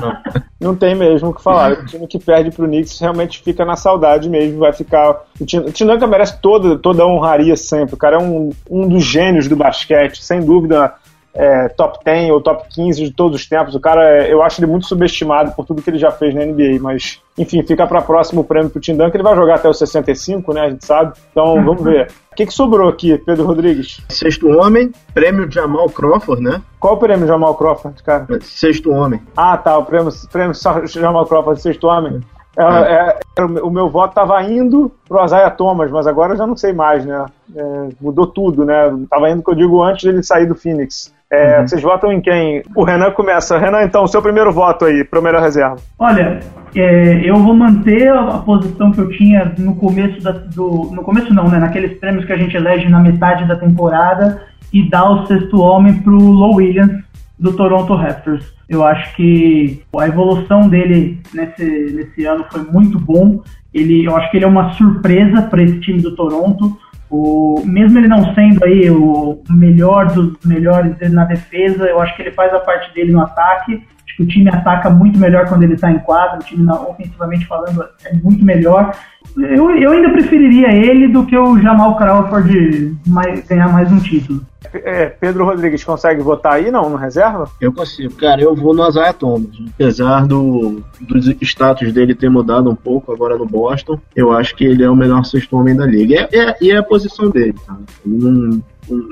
não. 0.00 0.16
não 0.60 0.76
tem 0.76 0.94
mesmo 0.94 1.30
o 1.30 1.34
que 1.34 1.42
falar. 1.42 1.72
O 1.72 1.86
time 1.86 2.06
que 2.06 2.18
perde 2.18 2.50
pro 2.50 2.66
Knicks 2.66 2.98
realmente 3.00 3.42
fica 3.42 3.64
na 3.64 3.76
saudade 3.76 4.28
mesmo. 4.28 4.60
Vai 4.60 4.72
ficar. 4.72 5.22
O 5.40 5.72
Tinanka 5.72 6.06
merece 6.06 6.40
toda, 6.40 6.78
toda 6.78 7.02
a 7.02 7.06
honraria 7.06 7.56
sempre. 7.56 7.94
O 7.94 7.98
cara 7.98 8.16
é 8.16 8.18
um, 8.18 8.50
um 8.70 8.88
dos 8.88 9.04
gênios 9.04 9.48
do 9.48 9.56
basquete, 9.56 10.22
sem 10.22 10.40
dúvida 10.40 10.94
é, 11.34 11.68
top 11.68 11.98
10 12.04 12.30
ou 12.30 12.40
top 12.40 12.64
15 12.70 13.04
de 13.04 13.10
todos 13.10 13.40
os 13.40 13.48
tempos. 13.48 13.74
O 13.74 13.80
cara, 13.80 14.22
é, 14.22 14.32
eu 14.32 14.42
acho 14.42 14.60
ele 14.60 14.70
muito 14.70 14.86
subestimado 14.86 15.52
por 15.52 15.66
tudo 15.66 15.82
que 15.82 15.90
ele 15.90 15.98
já 15.98 16.10
fez 16.10 16.34
na 16.34 16.44
NBA, 16.44 16.78
mas 16.80 17.20
enfim, 17.36 17.62
fica 17.64 17.86
para 17.86 18.00
próximo 18.00 18.42
o 18.42 18.44
prêmio 18.44 18.70
pro 18.70 18.80
Tim 18.80 18.96
Duncan. 18.96 19.10
Ele 19.14 19.22
vai 19.22 19.34
jogar 19.34 19.56
até 19.56 19.68
os 19.68 19.78
65, 19.78 20.52
né? 20.52 20.60
A 20.60 20.70
gente 20.70 20.86
sabe. 20.86 21.12
Então 21.32 21.62
vamos 21.64 21.82
ver. 21.82 22.08
O 22.30 22.36
que, 22.36 22.46
que 22.46 22.52
sobrou 22.52 22.88
aqui, 22.88 23.16
Pedro 23.18 23.46
Rodrigues? 23.46 24.00
Sexto 24.08 24.48
homem, 24.48 24.92
prêmio 25.12 25.50
Jamal 25.50 25.88
Crawford, 25.88 26.42
né? 26.42 26.62
Qual 26.78 26.94
o 26.94 26.98
prêmio 26.98 27.26
Jamal 27.26 27.54
Crawford, 27.54 28.02
cara? 28.02 28.26
Sexto 28.40 28.90
homem. 28.90 29.20
Ah, 29.36 29.56
tá. 29.56 29.76
O 29.78 29.84
prêmio, 29.84 30.12
prêmio 30.30 30.54
Jamal 30.86 31.26
Crawford, 31.26 31.60
sexto 31.60 31.86
homem. 31.86 32.20
É, 32.56 32.62
é, 32.62 33.18
é, 33.38 33.44
o 33.44 33.70
meu 33.70 33.88
voto 33.88 34.10
estava 34.10 34.40
indo 34.44 34.90
pro 35.08 35.24
Isaiah 35.24 35.50
Thomas, 35.50 35.90
mas 35.90 36.06
agora 36.06 36.34
eu 36.34 36.36
já 36.36 36.46
não 36.46 36.56
sei 36.56 36.72
mais, 36.72 37.04
né? 37.04 37.26
É, 37.54 37.88
mudou 38.00 38.26
tudo, 38.26 38.64
né? 38.64 38.74
Tava 39.10 39.30
indo, 39.30 39.42
que 39.42 39.50
eu 39.50 39.56
digo, 39.56 39.82
antes 39.82 40.04
dele 40.04 40.22
sair 40.22 40.46
do 40.46 40.54
Phoenix. 40.54 41.12
É, 41.34 41.58
uhum. 41.58 41.68
Vocês 41.68 41.82
votam 41.82 42.12
em 42.12 42.20
quem? 42.20 42.62
O 42.76 42.84
Renan 42.84 43.10
começa. 43.10 43.58
Renan, 43.58 43.82
então, 43.82 44.06
seu 44.06 44.22
primeiro 44.22 44.52
voto 44.52 44.84
aí 44.84 45.02
para 45.02 45.18
o 45.18 45.22
melhor 45.22 45.42
reserva. 45.42 45.76
Olha, 45.98 46.38
é, 46.74 47.28
eu 47.28 47.36
vou 47.36 47.54
manter 47.54 48.08
a, 48.08 48.38
posição 48.38 48.92
que 48.92 49.00
eu 49.00 49.08
tinha 49.10 49.52
no 49.58 49.74
começo 49.74 50.22
da, 50.22 50.30
do. 50.30 50.90
No 50.92 51.02
começo 51.02 51.34
não, 51.34 51.48
né? 51.48 51.58
Naqueles 51.58 51.98
prêmios 51.98 52.24
que 52.24 52.32
a 52.32 52.36
gente 52.36 52.56
elege 52.56 52.88
na 52.88 53.00
metade 53.00 53.46
da 53.48 53.56
temporada 53.56 54.42
e 54.72 54.88
dar 54.88 55.10
o 55.10 55.26
sexto 55.26 55.60
homem 55.60 55.94
pro 55.94 56.16
Low 56.16 56.56
Williams 56.56 57.02
do 57.38 57.52
Toronto 57.52 57.94
Raptors. 57.94 58.54
Eu 58.68 58.84
acho 58.84 59.14
que 59.16 59.82
a 59.98 60.06
evolução 60.06 60.68
dele 60.68 61.20
nesse, 61.34 61.64
nesse 61.64 62.24
ano 62.24 62.44
foi 62.50 62.62
muito 62.62 62.98
bom. 62.98 63.42
Ele, 63.72 64.04
eu 64.04 64.16
acho 64.16 64.30
que 64.30 64.36
ele 64.36 64.44
é 64.44 64.48
uma 64.48 64.72
surpresa 64.74 65.42
para 65.42 65.62
esse 65.62 65.80
time 65.80 66.00
do 66.00 66.14
Toronto. 66.14 66.76
O, 67.10 67.62
mesmo 67.64 67.98
ele 67.98 68.08
não 68.08 68.34
sendo 68.34 68.64
aí 68.64 68.90
o 68.90 69.42
melhor 69.50 70.06
dos 70.12 70.36
melhores 70.44 70.96
na 71.12 71.24
defesa, 71.24 71.84
eu 71.84 72.00
acho 72.00 72.14
que 72.16 72.22
ele 72.22 72.32
faz 72.32 72.52
a 72.52 72.60
parte 72.60 72.92
dele 72.94 73.12
no 73.12 73.20
ataque. 73.20 73.82
Acho 74.04 74.16
que 74.16 74.22
o 74.22 74.26
time 74.26 74.48
ataca 74.48 74.90
muito 74.90 75.18
melhor 75.18 75.48
quando 75.48 75.62
ele 75.62 75.74
está 75.74 75.90
em 75.90 75.98
quadro, 75.98 76.40
o 76.40 76.44
time 76.44 76.70
ofensivamente 76.70 77.46
falando 77.46 77.86
é 78.04 78.14
muito 78.14 78.44
melhor. 78.44 78.94
Eu, 79.36 79.70
eu 79.76 79.92
ainda 79.92 80.10
preferiria 80.10 80.72
ele 80.72 81.08
do 81.08 81.26
que 81.26 81.36
o 81.36 81.58
Jamal 81.60 81.96
Crawford 81.96 82.96
mais, 83.06 83.44
ganhar 83.46 83.72
mais 83.72 83.90
um 83.90 83.98
título. 83.98 84.40
É, 84.72 85.06
Pedro 85.06 85.44
Rodrigues 85.44 85.84
consegue 85.84 86.22
votar 86.22 86.54
aí, 86.54 86.70
não, 86.70 86.88
no 86.88 86.96
reserva? 86.96 87.48
Eu 87.60 87.72
consigo. 87.72 88.14
Cara, 88.14 88.40
eu 88.40 88.54
vou 88.54 88.74
no 88.74 88.86
Isaiah 88.88 89.12
Thomas. 89.12 89.50
Apesar 89.74 90.26
do, 90.26 90.82
do 91.00 91.44
status 91.44 91.92
dele 91.92 92.14
ter 92.14 92.28
mudado 92.28 92.70
um 92.70 92.74
pouco 92.74 93.12
agora 93.12 93.36
no 93.36 93.46
Boston, 93.46 93.98
eu 94.16 94.32
acho 94.32 94.54
que 94.54 94.64
ele 94.64 94.82
é 94.82 94.90
o 94.90 94.96
melhor 94.96 95.24
sexto 95.24 95.56
homem 95.56 95.76
da 95.76 95.86
liga. 95.86 96.28
E 96.32 96.36
é, 96.36 96.56
é, 96.60 96.68
é 96.68 96.76
a 96.76 96.82
posição 96.82 97.28
dele, 97.28 97.54
tá? 97.66 97.76
Ele 98.04 98.18
não, 98.18 98.62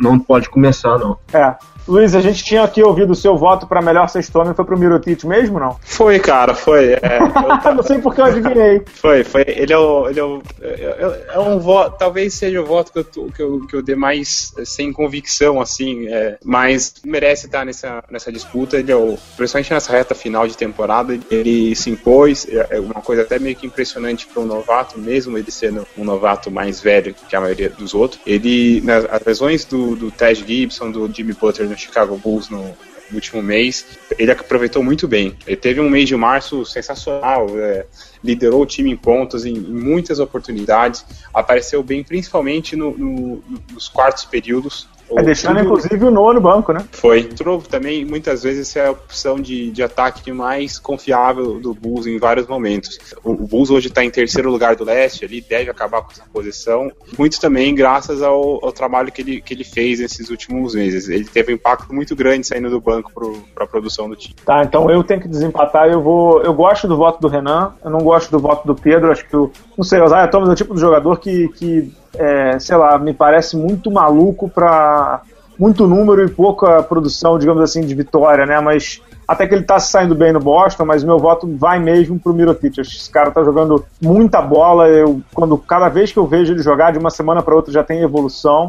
não 0.00 0.18
pode 0.18 0.48
começar, 0.48 0.98
não. 0.98 1.16
É. 1.32 1.54
Luiz, 1.86 2.14
a 2.14 2.20
gente 2.20 2.44
tinha 2.44 2.62
aqui 2.62 2.82
ouvido 2.82 3.10
o 3.10 3.16
seu 3.16 3.36
voto 3.36 3.66
para 3.66 3.82
melhor 3.82 4.08
sexto 4.08 4.36
homem, 4.38 4.54
foi 4.54 4.64
pro 4.64 4.78
Mirotic 4.78 5.24
mesmo, 5.24 5.58
não? 5.58 5.76
Foi, 5.82 6.18
cara, 6.18 6.54
foi. 6.54 6.92
É, 6.92 7.18
eu... 7.66 7.74
não 7.74 7.82
sei 7.82 7.98
porque 7.98 8.20
eu 8.20 8.26
adivinhei. 8.26 8.82
Foi, 8.86 9.24
foi. 9.24 9.44
Ele 9.46 9.72
é 9.72 9.78
o. 9.78 10.08
Ele 10.08 10.20
é, 10.20 10.24
o, 10.24 10.42
é, 10.60 11.24
é 11.34 11.38
um 11.38 11.58
voto, 11.58 11.96
talvez 11.98 12.34
seja 12.34 12.60
o 12.60 12.64
voto 12.64 12.92
que 12.92 12.98
eu, 12.98 13.04
que 13.30 13.42
eu, 13.42 13.66
que 13.66 13.76
eu 13.76 13.82
dê 13.82 13.96
mais 13.96 14.52
sem 14.64 14.92
convicção, 14.92 15.60
assim, 15.60 16.06
é, 16.08 16.38
mas 16.44 16.94
merece 17.04 17.46
estar 17.46 17.64
nessa, 17.64 18.04
nessa 18.10 18.30
disputa. 18.30 18.76
Ele 18.76 18.92
é 18.92 18.96
o, 18.96 19.18
principalmente 19.36 19.72
nessa 19.72 19.92
reta 19.92 20.14
final 20.14 20.46
de 20.46 20.56
temporada, 20.56 21.18
ele 21.30 21.74
se 21.74 21.90
impôs, 21.90 22.46
é, 22.48 22.76
é 22.76 22.80
uma 22.80 23.02
coisa 23.02 23.22
até 23.22 23.38
meio 23.38 23.56
que 23.56 23.66
impressionante 23.66 24.26
para 24.26 24.40
um 24.40 24.46
novato, 24.46 24.98
mesmo 24.98 25.36
ele 25.36 25.50
sendo 25.50 25.86
um 25.98 26.04
novato 26.04 26.50
mais 26.50 26.80
velho 26.80 27.14
que 27.28 27.34
a 27.34 27.40
maioria 27.40 27.70
dos 27.70 27.92
outros. 27.92 28.20
Ele, 28.24 28.80
nas, 28.82 29.04
as 29.06 29.24
lesões 29.24 29.64
do, 29.64 29.96
do 29.96 30.10
Ted 30.10 30.44
Gibson, 30.46 30.90
do 30.90 31.12
Jimmy 31.12 31.32
Butler 31.32 31.71
no 31.72 31.78
Chicago 31.78 32.16
Bulls 32.16 32.48
no, 32.48 32.74
último 33.14 33.42
mês, 33.42 33.86
ele 34.18 34.30
aproveitou 34.30 34.82
muito 34.82 35.06
bem. 35.06 35.36
Ele 35.46 35.56
teve 35.56 35.80
um 35.80 35.88
mês 35.88 36.08
de 36.08 36.16
março 36.16 36.64
sensacional, 36.64 37.46
é, 37.58 37.86
liderou 38.22 38.62
o 38.62 38.66
time 38.66 38.90
em 38.90 38.96
pontos 38.96 39.44
em, 39.44 39.54
em, 39.54 39.60
muitas 39.60 40.18
oportunidades, 40.18 41.04
apareceu 41.32 41.82
bem 41.82 42.02
principalmente 42.02 42.76
no, 42.76 42.96
no, 42.96 43.44
nos 43.72 43.88
quartos 43.88 44.24
períodos, 44.24 44.88
É, 45.18 45.22
deixando 45.22 45.56
tudo... 45.58 45.66
inclusive 45.66 46.04
o 46.04 46.10
Noah 46.10 46.34
no 46.34 46.40
banco, 46.40 46.72
né? 46.72 46.84
Foi. 46.92 47.20
Entrou 47.20 47.60
também, 47.60 48.04
muitas 48.04 48.42
vezes, 48.42 48.74
é 48.76 48.86
a 48.86 48.90
opção 48.90 49.40
de, 49.40 49.70
de 49.70 49.82
ataque 49.82 50.32
mais 50.32 50.78
confiável 50.78 51.60
do 51.60 51.74
Bulls 51.74 52.06
em 52.06 52.18
vários 52.18 52.46
momentos. 52.46 52.98
O, 53.22 53.32
o 53.32 53.46
Bulls 53.46 53.70
hoje 53.70 53.88
está 53.88 54.04
em 54.04 54.10
terceiro 54.10 54.50
lugar 54.50 54.76
do 54.76 54.84
leste, 54.84 55.24
ele 55.24 55.40
deve 55.40 55.70
acabar 55.70 56.02
com 56.02 56.12
essa 56.12 56.24
posição. 56.32 56.90
Muito 57.18 57.40
também 57.40 57.74
graças 57.74 58.22
ao, 58.22 58.64
ao, 58.64 58.72
trabalho 58.72 59.10
que 59.10 59.22
ele, 59.22 59.40
que 59.40 59.54
ele 59.54 59.64
fez 59.64 60.00
nesses 60.00 60.30
últimos 60.30 60.74
meses. 60.74 61.08
Ele 61.08 61.24
teve 61.24 61.52
um 61.52 61.54
impacto 61.56 61.92
muito 61.94 62.14
grande 62.14 62.46
saindo 62.46 62.70
do 62.70 62.80
banco 62.80 63.12
para 63.54 63.64
a 63.64 63.66
produção 63.66 64.08
do 64.08 64.16
time. 64.16 64.34
Tá, 64.44 64.62
então 64.62 64.90
eu 64.90 65.02
tenho 65.02 65.20
que 65.20 65.28
desempatar. 65.28 65.88
Eu 65.88 66.00
vou. 66.00 66.42
Eu 66.42 66.54
gosto 66.54 66.88
do 66.88 66.96
voto 66.96 67.20
do 67.20 67.28
Renan, 67.28 67.72
eu 67.84 67.90
não 67.90 68.00
gosto 68.00 68.30
do 68.30 68.38
voto 68.38 68.66
do 68.66 68.74
Pedro. 68.74 69.10
Acho 69.10 69.26
que 69.26 69.36
o. 69.36 69.50
Não 69.76 69.84
sei, 69.84 70.00
o 70.00 70.08
Zaya 70.08 70.28
Thomas 70.28 70.48
é 70.48 70.52
o 70.52 70.56
tipo 70.56 70.74
de 70.74 70.80
jogador 70.80 71.18
que, 71.18 71.48
que 71.48 71.92
é, 72.16 72.58
sei 72.58 72.76
lá, 72.76 72.98
me 72.98 73.12
parece 73.12 73.56
muito 73.56 73.90
maluco 73.90 74.48
para 74.48 75.22
muito 75.58 75.86
número 75.86 76.24
e 76.24 76.28
pouca 76.28 76.82
produção, 76.82 77.38
digamos 77.38 77.62
assim, 77.62 77.82
de 77.82 77.94
vitória, 77.94 78.44
né? 78.46 78.60
Mas 78.60 79.00
até 79.26 79.46
que 79.46 79.54
ele 79.54 79.62
tá 79.62 79.78
saindo 79.78 80.14
bem 80.14 80.32
no 80.32 80.40
Boston, 80.40 80.84
mas 80.84 81.04
meu 81.04 81.18
voto 81.18 81.46
vai 81.56 81.78
mesmo 81.78 82.18
pro 82.18 82.34
Mirotic. 82.34 82.78
Esse 82.78 83.10
cara 83.10 83.30
tá 83.30 83.42
jogando 83.44 83.84
muita 84.00 84.42
bola. 84.42 84.88
Eu, 84.88 85.20
quando 85.32 85.56
cada 85.56 85.88
vez 85.88 86.12
que 86.12 86.18
eu 86.18 86.26
vejo 86.26 86.52
ele 86.52 86.62
jogar 86.62 86.92
de 86.92 86.98
uma 86.98 87.10
semana 87.10 87.42
para 87.42 87.54
outra 87.54 87.72
já 87.72 87.84
tem 87.84 88.00
evolução. 88.00 88.66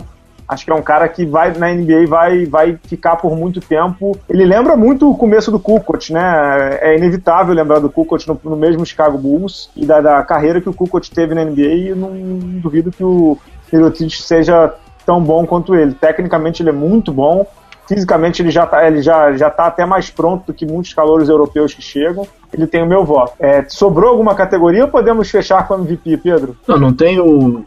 Acho 0.48 0.66
que 0.66 0.72
é 0.72 0.76
um 0.76 0.82
cara 0.82 1.08
que 1.08 1.26
vai 1.26 1.54
na 1.54 1.74
NBA 1.74 2.06
vai, 2.08 2.46
vai 2.46 2.78
ficar 2.84 3.16
por 3.16 3.36
muito 3.36 3.62
tempo. 3.62 4.18
Ele 4.30 4.46
lembra 4.46 4.76
muito 4.76 5.10
o 5.10 5.18
começo 5.18 5.52
do 5.52 5.60
Kukoc, 5.60 6.12
né? 6.12 6.78
É 6.82 6.98
inevitável 6.98 7.54
lembrar 7.54 7.80
do 7.80 7.90
Kukoc 7.90 8.28
no, 8.28 8.40
no 8.44 8.56
mesmo 8.56 8.86
Chicago 8.86 9.18
Bulls 9.18 9.70
e 9.76 9.86
da, 9.86 10.02
da, 10.02 10.24
carreira 10.24 10.60
que 10.60 10.70
o 10.70 10.74
Kukoc 10.74 11.10
teve 11.10 11.34
na 11.34 11.46
NBA. 11.46 11.62
E 11.62 11.96
não 11.96 12.12
duvido 12.60 12.92
que 12.92 13.04
o 13.04 13.38
Mirotic 13.72 14.12
seja 14.12 14.74
tão 15.06 15.22
bom 15.22 15.46
quanto 15.46 15.76
ele. 15.76 15.94
Tecnicamente 15.94 16.62
ele 16.62 16.70
é 16.70 16.74
muito 16.74 17.12
bom. 17.12 17.48
Fisicamente 17.88 18.42
ele 18.42 18.52
já 18.52 18.64
está 18.64 18.88
ele 18.88 19.02
já, 19.02 19.36
já 19.36 19.50
tá 19.50 19.68
até 19.68 19.86
mais 19.86 20.10
pronto 20.10 20.48
do 20.48 20.54
que 20.54 20.66
muitos 20.66 20.94
calores 20.94 21.30
europeus 21.30 21.74
que 21.74 21.82
chegam. 21.82 22.28
Ele 22.54 22.68
tem 22.68 22.84
o 22.84 22.88
meu 22.88 23.06
voto. 23.06 23.34
É, 23.40 23.64
sobrou 23.68 24.10
alguma 24.10 24.36
categoria 24.36 24.84
ou 24.84 24.92
podemos 24.92 25.30
fechar 25.30 25.68
com 25.68 25.76
o 25.76 25.82
MVP, 25.82 26.18
Pedro? 26.18 26.56
Não, 26.68 26.78
não 26.78 26.94
tem 26.94 27.20
o, 27.20 27.64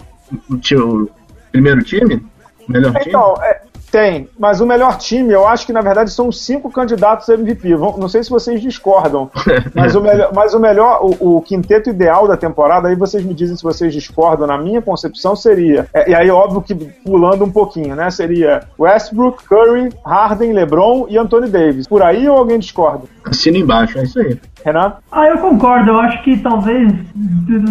o, 0.51 0.55
o 0.55 1.09
primeiro 1.51 1.83
time? 1.83 2.25
Melhor 2.68 2.92
então, 3.00 3.35
time? 3.35 3.46
É, 3.46 3.61
tem, 3.90 4.29
mas 4.38 4.61
o 4.61 4.66
melhor 4.66 4.98
time, 4.98 5.33
eu 5.33 5.46
acho 5.46 5.64
que 5.64 5.72
na 5.72 5.81
verdade 5.81 6.11
são 6.11 6.31
cinco 6.33 6.70
candidatos 6.70 7.29
a 7.31 7.35
MVP. 7.35 7.70
Não 7.76 8.09
sei 8.09 8.22
se 8.22 8.31
vocês 8.31 8.61
discordam, 8.61 9.31
mas 9.74 9.94
o 9.94 10.00
melhor, 10.00 10.31
mas 10.35 10.55
o, 10.55 10.61
melhor 10.61 10.98
o, 11.02 11.37
o, 11.37 11.42
quinteto 11.42 11.88
ideal 11.88 12.26
da 12.26 12.37
temporada, 12.37 12.88
aí 12.88 12.96
vocês 12.96 13.24
me 13.24 13.33
dizem 13.33 13.57
se 13.57 13.62
vocês 13.62 13.92
discordam, 13.92 14.46
na 14.46 14.59
minha 14.59 14.83
concepção 14.83 15.37
seria, 15.37 15.87
é, 15.94 16.11
e 16.11 16.14
aí 16.14 16.31
óbvio 16.31 16.61
que 16.61 16.74
pulando 16.74 17.44
um 17.44 17.50
pouquinho, 17.50 17.94
né? 17.94 18.11
Seria 18.11 18.64
Westbrook, 18.79 19.44
Curry, 19.44 19.90
Harden, 20.05 20.52
LeBron 20.52 21.07
e 21.09 21.16
Anthony 21.16 21.48
Davis. 21.48 21.87
Por 21.87 22.02
aí 22.02 22.29
ou 22.29 22.37
alguém 22.37 22.59
discorda? 22.59 23.05
Assina 23.24 23.59
embaixo, 23.59 23.98
é 23.98 24.02
isso 24.02 24.18
aí. 24.18 24.38
Renan? 24.64 24.94
Ah, 25.12 25.29
eu 25.29 25.38
concordo. 25.38 25.90
Eu 25.90 26.00
acho 26.00 26.22
que 26.24 26.37
talvez 26.38 26.92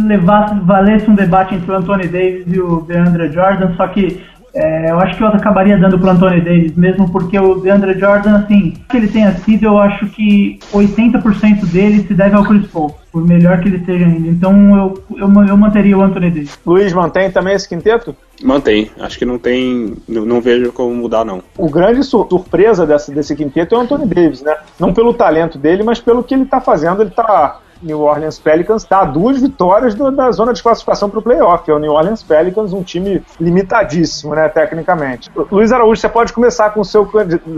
levasse, 0.08 0.56
valesse 0.62 1.10
um 1.10 1.16
debate 1.16 1.54
entre 1.56 1.70
o 1.70 1.76
Anthony 1.76 2.08
Davis 2.08 2.46
e 2.48 2.60
o 2.60 2.82
DeAndre 2.82 3.32
Jordan, 3.32 3.76
só 3.76 3.86
que 3.88 4.24
é, 4.56 4.90
eu 4.90 5.00
acho 5.00 5.18
que 5.18 5.24
eu 5.24 5.28
acabaria 5.28 5.78
dando 5.78 6.00
pro 6.00 6.10
Anthony 6.10 6.40
Davis, 6.40 6.76
mesmo 6.78 7.12
porque 7.12 7.38
o 7.38 7.56
DeAndre 7.56 8.00
Jordan, 8.00 8.38
assim, 8.38 8.74
que 8.90 8.96
ele 8.96 9.10
tenha 9.10 9.34
sido, 9.34 9.66
eu 9.66 9.78
acho 9.78 10.06
que 10.08 10.58
80% 10.74 11.66
dele 11.66 12.06
se 12.08 12.14
deve 12.14 12.38
ao 12.38 12.46
Chris 12.46 12.66
Paul, 12.68 12.96
por 13.12 13.28
melhor 13.28 13.60
que 13.60 13.68
ele 13.68 13.84
seja 13.84 14.06
ainda. 14.06 14.30
Então 14.30 14.78
eu, 14.78 15.04
eu, 15.18 15.44
eu 15.46 15.58
manteria 15.58 15.98
o 15.98 16.02
Anthony 16.02 16.32
Davis. 16.32 16.58
Luiz, 16.66 16.94
mantém 16.94 17.30
também 17.30 17.54
esse 17.54 17.68
quinteto? 17.68 18.16
Mantém. 18.42 18.90
Acho 18.98 19.20
que 19.20 19.26
não 19.26 19.38
tem. 19.38 19.94
Não, 20.08 20.26
não 20.26 20.40
vejo 20.40 20.72
como 20.72 20.96
mudar, 20.96 21.26
não. 21.26 21.42
O 21.58 21.70
grande 21.70 22.02
sur 22.04 22.26
surpresa 22.30 22.86
dessa, 22.86 23.12
desse 23.12 23.36
quinteto 23.36 23.76
é 23.76 23.78
o 23.78 23.82
Anthony 23.82 24.06
Davis, 24.08 24.42
né? 24.42 24.56
Não 24.80 24.94
pelo 24.94 25.14
talento 25.14 25.58
dele, 25.58 25.84
mas 25.84 26.00
pelo 26.00 26.24
que 26.24 26.34
ele 26.34 26.46
tá 26.46 26.62
fazendo. 26.62 27.02
Ele 27.02 27.12
tá 27.12 27.60
New 27.86 28.02
Orleans 28.02 28.40
Pelicans 28.40 28.84
está 28.84 29.02
a 29.02 29.06
duas 29.06 29.42
vitórias 29.42 29.94
do, 29.94 30.12
da 30.12 30.32
zona 30.32 30.54
de 30.54 30.62
classificação 30.62 31.10
para 31.10 31.20
o 31.20 31.22
playoff. 31.22 31.70
É 31.70 31.74
o 31.74 31.80
New 31.80 31.92
Orleans 31.92 32.24
Pelicans, 32.24 32.74
um 32.74 32.84
time 32.84 33.24
limitadíssimo, 33.40 34.34
né, 34.36 34.50
tecnicamente. 34.50 35.30
Luiz 35.52 35.72
Araújo, 35.72 36.02
você 36.02 36.10
pode 36.10 36.34
começar 36.34 36.72
com 36.72 36.82
o 36.82 36.86
seu, 36.86 37.08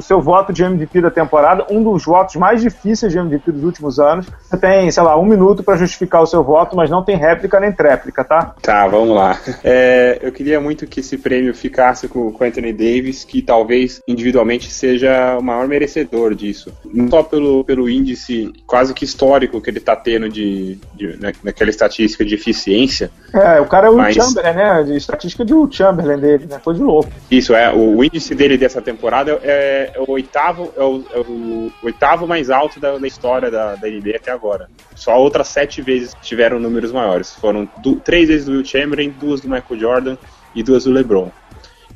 seu 0.01 0.21
voto 0.21 0.51
de 0.51 0.63
MVP 0.63 1.01
da 1.01 1.09
temporada, 1.09 1.65
um 1.69 1.81
dos 1.83 2.05
votos 2.05 2.35
mais 2.35 2.61
difíceis 2.61 3.11
de 3.11 3.17
MVP 3.17 3.51
dos 3.51 3.63
últimos 3.63 3.99
anos. 3.99 4.27
Você 4.41 4.57
tem, 4.57 4.91
sei 4.91 5.03
lá, 5.03 5.17
um 5.17 5.25
minuto 5.25 5.63
para 5.63 5.77
justificar 5.77 6.21
o 6.21 6.27
seu 6.27 6.43
voto, 6.43 6.75
mas 6.75 6.89
não 6.89 7.03
tem 7.03 7.15
réplica 7.15 7.59
nem 7.59 7.71
tréplica, 7.71 8.23
tá? 8.23 8.55
Tá, 8.61 8.87
vamos 8.87 9.15
lá. 9.15 9.37
É, 9.63 10.19
eu 10.21 10.31
queria 10.31 10.61
muito 10.61 10.87
que 10.87 11.01
esse 11.01 11.17
prêmio 11.17 11.53
ficasse 11.53 12.07
com 12.07 12.27
o 12.27 12.43
Anthony 12.43 12.71
Davis, 12.71 13.25
que 13.25 13.41
talvez 13.41 13.99
individualmente 14.07 14.71
seja 14.71 15.37
o 15.37 15.43
maior 15.43 15.67
merecedor 15.67 16.33
disso. 16.33 16.71
Não 16.85 17.09
só 17.09 17.23
pelo, 17.23 17.63
pelo 17.65 17.89
índice 17.89 18.53
quase 18.65 18.93
que 18.93 19.03
histórico 19.03 19.59
que 19.59 19.69
ele 19.69 19.79
está 19.79 19.95
tendo 19.95 20.16
de, 20.27 20.79
de 20.95 21.19
naquela 21.43 21.69
estatística 21.69 22.25
de 22.25 22.33
eficiência. 22.33 23.11
É, 23.33 23.61
o 23.61 23.65
cara 23.67 23.87
é 23.87 23.89
o 23.89 23.97
mas... 23.97 24.15
Chamberlain, 24.15 24.55
né? 24.55 24.83
De 24.83 24.95
estatística 24.95 25.45
de 25.45 25.53
o 25.53 25.71
Chamberlain 25.71 26.19
dele, 26.19 26.47
né? 26.49 26.59
Foi 26.63 26.73
de 26.73 26.81
louco. 26.81 27.11
Isso, 27.29 27.53
é. 27.53 27.71
O, 27.71 27.97
o 27.97 28.03
índice 28.03 28.33
dele 28.33 28.57
dessa 28.57 28.81
temporada 28.81 29.39
é, 29.43 29.91
é 29.93 29.99
o 29.99 30.09
oitavo, 30.11 30.73
é 30.75 30.83
o, 30.83 31.03
é 31.13 31.19
o, 31.19 31.71
oitavo 31.83 32.25
mais 32.25 32.49
alto 32.49 32.79
da, 32.79 32.97
da 32.97 33.07
história 33.07 33.51
da, 33.51 33.75
da 33.75 33.87
NBA 33.87 34.15
até 34.15 34.31
agora. 34.31 34.67
Só 34.95 35.15
outras 35.19 35.47
sete 35.49 35.81
vezes 35.81 36.15
tiveram 36.21 36.59
números 36.59 36.91
maiores. 36.91 37.33
Foram 37.35 37.67
três 38.03 38.27
vezes 38.27 38.45
do 38.45 38.53
Will 38.53 38.65
Chamberlain, 38.65 39.13
duas 39.19 39.41
do 39.41 39.49
Michael 39.49 39.79
Jordan 39.79 40.17
e 40.55 40.63
duas 40.63 40.85
do 40.85 40.91
LeBron. 40.91 41.29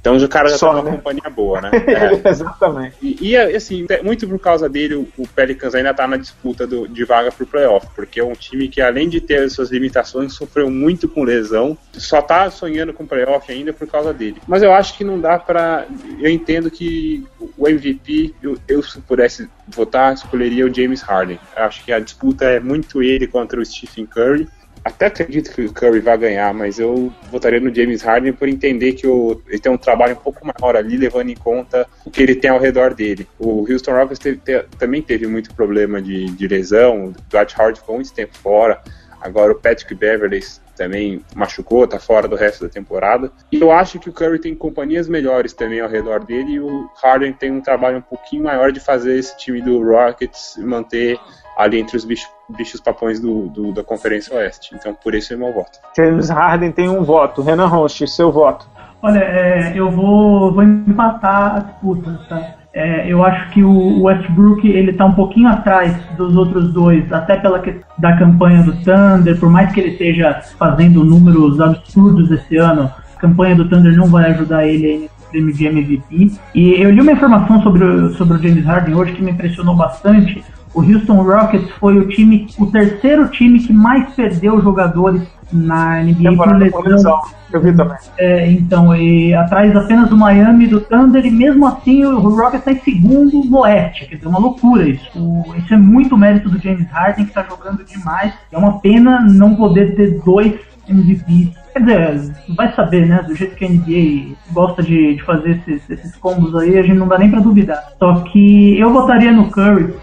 Então 0.01 0.17
o 0.17 0.27
cara 0.27 0.49
já 0.49 0.57
Só, 0.57 0.69
tá 0.69 0.77
numa 0.77 0.89
né? 0.89 0.97
companhia 0.97 1.29
boa, 1.29 1.61
né? 1.61 1.71
É. 1.91 2.29
Exatamente. 2.29 2.95
E, 3.01 3.31
e, 3.31 3.37
assim, 3.37 3.85
muito 4.03 4.27
por 4.27 4.39
causa 4.39 4.67
dele, 4.67 4.95
o, 4.95 5.27
Pelicans 5.27 5.75
ainda 5.75 5.93
tá 5.93 6.07
na 6.07 6.17
disputa 6.17 6.65
do, 6.65 6.87
de 6.87 7.03
vaga 7.05 7.31
pro 7.31 7.45
playoff, 7.45 7.87
porque 7.95 8.19
é 8.19 8.23
um 8.23 8.33
time 8.33 8.67
que, 8.67 8.81
além 8.81 9.07
de 9.07 9.21
ter 9.21 9.43
as 9.43 9.53
suas 9.53 9.69
limitações, 9.69 10.33
sofreu 10.33 10.69
muito 10.69 11.07
com 11.07 11.23
lesão, 11.23 11.77
só 11.93 12.21
tá 12.21 12.49
sonhando 12.49 12.93
com 12.93 13.05
playoff 13.05 13.51
ainda 13.51 13.71
por 13.71 13.87
causa 13.87 14.11
dele. 14.13 14.41
Mas 14.47 14.63
eu 14.63 14.71
acho 14.73 14.97
que 14.97 15.03
não 15.03 15.19
dá 15.19 15.37
para 15.37 15.85
Eu 16.19 16.29
entendo 16.29 16.71
que 16.71 17.23
o 17.57 17.67
MVP, 17.67 18.33
eu, 18.41 18.57
eu 18.67 18.81
se 18.81 18.99
pudesse 19.01 19.47
votar, 19.67 20.13
escolheria 20.13 20.65
o 20.65 20.73
James 20.73 21.01
Harden. 21.01 21.39
Eu 21.55 21.63
acho 21.63 21.83
que 21.83 21.91
a 21.91 21.99
disputa 21.99 22.45
é 22.45 22.59
muito 22.59 23.03
ele 23.03 23.27
contra 23.27 23.59
o 23.59 23.65
Stephen 23.65 24.05
Curry 24.05 24.47
até 24.83 25.05
acredito 25.07 25.53
que 25.53 25.61
o 25.61 25.73
Curry 25.73 25.99
vai 25.99 26.17
ganhar, 26.17 26.53
mas 26.53 26.79
eu 26.79 27.11
votaria 27.31 27.59
no 27.59 27.73
James 27.73 28.01
Harden 28.01 28.33
por 28.33 28.47
entender 28.47 28.93
que 28.93 29.05
o, 29.05 29.41
ele 29.47 29.59
tem 29.59 29.71
um 29.71 29.77
trabalho 29.77 30.13
um 30.13 30.21
pouco 30.21 30.39
maior 30.45 30.75
ali, 30.75 30.97
levando 30.97 31.29
em 31.29 31.35
conta 31.35 31.87
o 32.03 32.09
que 32.09 32.21
ele 32.21 32.35
tem 32.35 32.49
ao 32.49 32.59
redor 32.59 32.93
dele. 32.93 33.27
O 33.39 33.71
Houston 33.71 33.91
Rockets 33.91 34.19
teve, 34.19 34.37
te, 34.37 34.63
também 34.77 35.01
teve 35.01 35.27
muito 35.27 35.53
problema 35.53 36.01
de, 36.01 36.25
de 36.31 36.47
lesão, 36.47 37.05
o 37.05 37.13
Dwight 37.29 37.55
Howard 37.59 37.79
ficou 37.79 37.95
muito 37.95 38.13
tempo 38.13 38.35
fora, 38.37 38.81
agora 39.21 39.51
o 39.51 39.55
Patrick 39.55 39.93
Beverly 39.93 40.41
também 40.75 41.23
machucou, 41.35 41.85
tá 41.85 41.99
fora 41.99 42.27
do 42.27 42.35
resto 42.35 42.63
da 42.63 42.69
temporada. 42.69 43.31
E 43.51 43.61
eu 43.61 43.71
acho 43.71 43.99
que 43.99 44.09
o 44.09 44.13
Curry 44.13 44.39
tem 44.39 44.55
companhias 44.55 45.07
melhores 45.07 45.53
também 45.53 45.79
ao 45.79 45.87
redor 45.87 46.25
dele 46.25 46.53
e 46.53 46.59
o 46.59 46.89
Harden 47.03 47.33
tem 47.33 47.51
um 47.51 47.61
trabalho 47.61 47.99
um 47.99 48.01
pouquinho 48.01 48.43
maior 48.43 48.71
de 48.71 48.79
fazer 48.79 49.19
esse 49.19 49.37
time 49.37 49.61
do 49.61 49.83
Rockets 49.83 50.55
manter 50.57 51.19
ali 51.55 51.79
entre 51.79 51.97
os 51.97 52.03
bichos, 52.03 52.27
bichos 52.51 52.79
papões 52.79 53.19
do, 53.19 53.47
do, 53.47 53.73
da 53.73 53.83
Conferência 53.83 54.35
Oeste. 54.35 54.75
Então, 54.75 54.93
por 54.93 55.15
isso 55.15 55.33
é 55.33 55.35
meu 55.35 55.53
voto. 55.53 55.79
James 55.95 56.29
Harden 56.29 56.71
tem 56.71 56.89
um 56.89 57.03
voto. 57.03 57.41
Renan 57.41 57.67
Roche, 57.67 58.07
seu 58.07 58.31
voto. 58.31 58.67
Olha, 59.01 59.19
é, 59.19 59.73
eu 59.75 59.89
vou, 59.89 60.53
vou 60.53 60.63
empatar 60.63 61.55
a 61.55 61.59
disputa, 61.59 62.19
tá? 62.29 62.55
É, 62.73 63.11
eu 63.11 63.23
acho 63.23 63.49
que 63.49 63.63
o 63.63 64.03
Westbrook 64.03 64.65
ele 64.65 64.93
tá 64.93 65.05
um 65.05 65.13
pouquinho 65.13 65.49
atrás 65.49 65.93
dos 66.15 66.37
outros 66.37 66.71
dois, 66.71 67.11
até 67.11 67.35
pela 67.35 67.59
que, 67.59 67.81
da 67.97 68.15
campanha 68.17 68.63
do 68.63 68.71
Thunder, 68.83 69.37
por 69.37 69.49
mais 69.49 69.71
que 69.73 69.81
ele 69.81 69.89
esteja 69.89 70.41
fazendo 70.57 71.03
números 71.03 71.59
absurdos 71.59 72.31
esse 72.31 72.55
ano, 72.55 72.89
a 73.13 73.19
campanha 73.19 73.55
do 73.55 73.67
Thunder 73.67 73.93
não 73.97 74.07
vai 74.07 74.31
ajudar 74.31 74.65
ele 74.65 74.85
aí 74.85 74.99
nesse 74.99 75.29
prêmio 75.29 75.53
de 75.53 75.65
MVP. 75.65 76.31
E 76.55 76.81
eu 76.81 76.91
li 76.91 77.01
uma 77.01 77.11
informação 77.11 77.61
sobre 77.61 77.83
o, 77.83 78.13
sobre 78.13 78.37
o 78.37 78.41
James 78.41 78.65
Harden 78.65 78.95
hoje 78.95 79.13
que 79.13 79.21
me 79.21 79.31
impressionou 79.31 79.75
bastante. 79.75 80.41
O 80.73 80.81
Houston 80.81 81.21
Rockets 81.21 81.69
foi 81.71 81.97
o 81.97 82.07
time, 82.07 82.47
o 82.57 82.65
terceiro 82.67 83.27
time 83.29 83.59
que 83.59 83.73
mais 83.73 84.13
perdeu 84.13 84.61
jogadores 84.61 85.21
na 85.51 86.01
NBA 86.01 86.71
por 86.71 86.87
lesão. 86.87 87.19
Eu 87.51 87.59
vi 87.59 87.73
também. 87.73 87.97
É, 88.17 88.49
então, 88.49 88.95
e 88.95 89.33
atrás 89.33 89.75
apenas 89.75 90.09
do 90.09 90.15
Miami 90.15 90.67
do 90.67 90.79
Thunder, 90.79 91.25
e 91.25 91.31
mesmo 91.31 91.67
assim 91.67 92.05
o 92.05 92.19
Rockets 92.19 92.59
está 92.59 92.71
em 92.71 92.79
segundo 92.79 93.43
no 93.43 93.59
Oeste. 93.59 94.05
Quer 94.05 94.15
dizer, 94.15 94.27
uma 94.27 94.39
loucura 94.39 94.87
isso. 94.87 95.09
O, 95.15 95.43
isso 95.57 95.73
é 95.73 95.77
muito 95.77 96.17
mérito 96.17 96.49
do 96.49 96.57
James 96.57 96.87
Harden, 96.89 97.25
que 97.25 97.31
está 97.31 97.43
jogando 97.43 97.83
demais. 97.83 98.33
É 98.51 98.57
uma 98.57 98.79
pena 98.79 99.19
não 99.29 99.55
poder 99.55 99.95
ter 99.95 100.21
dois 100.23 100.57
MVPs. 100.87 101.59
Quer 101.73 101.79
dizer, 101.79 102.33
vai 102.55 102.73
saber, 102.73 103.07
né? 103.07 103.21
Do 103.23 103.35
jeito 103.35 103.55
que 103.55 103.65
a 103.65 103.69
NBA 103.69 104.35
gosta 104.51 104.81
de, 104.81 105.15
de 105.15 105.23
fazer 105.23 105.61
esses, 105.67 105.89
esses 105.89 106.15
combos 106.17 106.55
aí, 106.55 106.77
a 106.77 106.81
gente 106.81 106.97
não 106.97 107.07
dá 107.07 107.17
nem 107.17 107.29
pra 107.29 107.39
duvidar. 107.39 107.93
Só 107.99 108.15
que 108.21 108.79
eu 108.79 108.91
votaria 108.91 109.31
no 109.31 109.49
Curry 109.49 109.93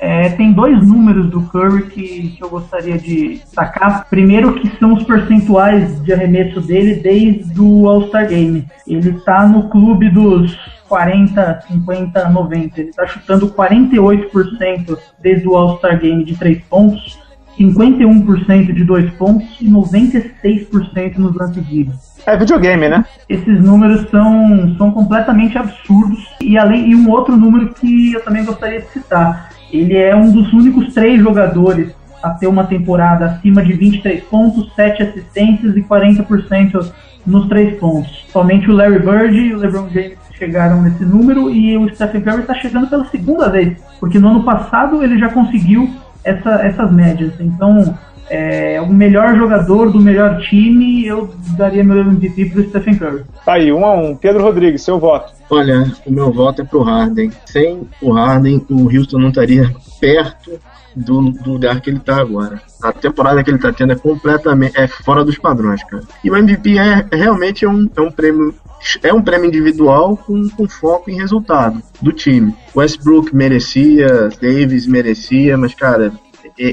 É, 0.00 0.28
tem 0.30 0.52
dois 0.52 0.86
números 0.86 1.28
do 1.28 1.42
Curry 1.42 1.86
que, 1.86 2.28
que 2.36 2.42
eu 2.42 2.48
gostaria 2.48 2.96
de 2.96 3.38
destacar. 3.38 4.06
Primeiro, 4.08 4.54
que 4.54 4.70
são 4.78 4.94
os 4.94 5.02
percentuais 5.02 6.00
de 6.02 6.12
arremesso 6.12 6.60
dele 6.60 6.94
desde 6.96 7.60
o 7.60 7.88
All-Star 7.88 8.28
Game. 8.28 8.66
Ele 8.86 9.10
está 9.10 9.46
no 9.46 9.68
clube 9.68 10.08
dos 10.10 10.56
40, 10.88 11.62
50, 11.68 12.28
90. 12.28 12.80
Ele 12.80 12.90
está 12.90 13.06
chutando 13.06 13.48
48% 13.48 14.96
desde 15.20 15.48
o 15.48 15.56
All-Star 15.56 15.98
Game 16.00 16.24
de 16.24 16.36
3 16.36 16.62
pontos, 16.64 17.18
51% 17.58 18.72
de 18.72 18.84
2 18.84 19.10
pontos 19.14 19.60
e 19.60 19.68
96% 19.68 21.16
nos 21.18 21.34
lances 21.34 21.68
livres. 21.68 22.18
É 22.24 22.36
videogame, 22.36 22.88
né? 22.88 23.04
Esses 23.28 23.60
números 23.60 24.08
são, 24.10 24.76
são 24.76 24.92
completamente 24.92 25.58
absurdos. 25.58 26.18
E 26.40 26.56
além 26.56 26.90
e 26.90 26.94
um 26.94 27.10
outro 27.10 27.36
número 27.36 27.74
que 27.74 28.12
eu 28.12 28.22
também 28.22 28.44
gostaria 28.44 28.80
de 28.80 28.88
citar 28.88 29.57
ele 29.72 29.96
é 29.96 30.14
um 30.14 30.30
dos 30.30 30.52
únicos 30.52 30.94
três 30.94 31.20
jogadores 31.20 31.94
a 32.22 32.30
ter 32.30 32.46
uma 32.46 32.64
temporada 32.64 33.26
acima 33.26 33.62
de 33.62 33.72
23 33.72 34.24
pontos, 34.24 34.72
7 34.74 35.02
assistências 35.02 35.76
e 35.76 35.82
40% 35.82 36.92
nos 37.26 37.46
três 37.48 37.78
pontos. 37.78 38.26
Somente 38.32 38.70
o 38.70 38.74
Larry 38.74 38.98
Bird 38.98 39.36
e 39.36 39.54
o 39.54 39.58
LeBron 39.58 39.88
James 39.90 40.18
chegaram 40.38 40.82
nesse 40.82 41.04
número 41.04 41.50
e 41.50 41.76
o 41.76 41.92
Stephen 41.94 42.22
Curry 42.22 42.40
está 42.40 42.54
chegando 42.54 42.86
pela 42.88 43.04
segunda 43.06 43.48
vez, 43.48 43.76
porque 43.98 44.18
no 44.18 44.28
ano 44.28 44.44
passado 44.44 45.02
ele 45.02 45.18
já 45.18 45.28
conseguiu 45.28 45.90
essa, 46.24 46.50
essas 46.62 46.92
médias. 46.92 47.32
Então, 47.40 47.98
é, 48.30 48.80
o 48.80 48.86
melhor 48.86 49.36
jogador 49.36 49.90
do 49.90 50.00
melhor 50.00 50.40
time, 50.40 51.06
eu 51.06 51.30
daria 51.56 51.82
meu 51.82 51.98
MVP 51.98 52.46
para 52.46 52.60
o 52.60 52.68
Stephen 52.68 52.98
Curry. 52.98 53.24
Tá 53.44 53.54
aí, 53.54 53.72
um 53.72 53.84
a 53.84 53.94
um. 53.94 54.14
Pedro 54.14 54.42
Rodrigues, 54.42 54.82
seu 54.82 54.98
voto. 54.98 55.32
Olha, 55.50 55.90
o 56.06 56.12
meu 56.12 56.32
voto 56.32 56.62
é 56.62 56.64
pro 56.64 56.82
Harden. 56.82 57.30
Sem 57.46 57.88
o 58.02 58.12
Harden, 58.12 58.64
o 58.70 58.84
Houston 58.94 59.18
não 59.18 59.28
estaria 59.28 59.72
perto 60.00 60.58
do, 60.94 61.30
do, 61.30 61.52
lugar 61.52 61.80
que 61.80 61.90
ele 61.90 62.00
tá 62.00 62.16
agora. 62.16 62.60
A 62.82 62.92
temporada 62.92 63.42
que 63.42 63.50
ele 63.50 63.58
tá 63.58 63.72
tendo 63.72 63.92
é 63.92 63.96
completamente 63.96 64.78
é 64.78 64.86
fora 64.86 65.24
dos 65.24 65.38
padrões, 65.38 65.82
cara. 65.84 66.02
E 66.22 66.30
o 66.30 66.36
MVP 66.36 66.78
é, 66.78 67.06
é 67.10 67.16
realmente 67.16 67.64
é 67.64 67.68
um, 67.68 67.88
é 67.96 68.00
um 68.00 68.10
prêmio 68.10 68.54
é 69.02 69.12
um 69.12 69.20
prêmio 69.20 69.48
individual 69.48 70.16
com, 70.16 70.48
com 70.50 70.68
foco 70.68 71.10
em 71.10 71.16
resultado 71.16 71.82
do 72.00 72.12
time. 72.12 72.54
Westbrook 72.76 73.34
merecia, 73.34 74.28
Davis 74.40 74.86
merecia, 74.86 75.56
mas 75.56 75.74
cara, 75.74 76.12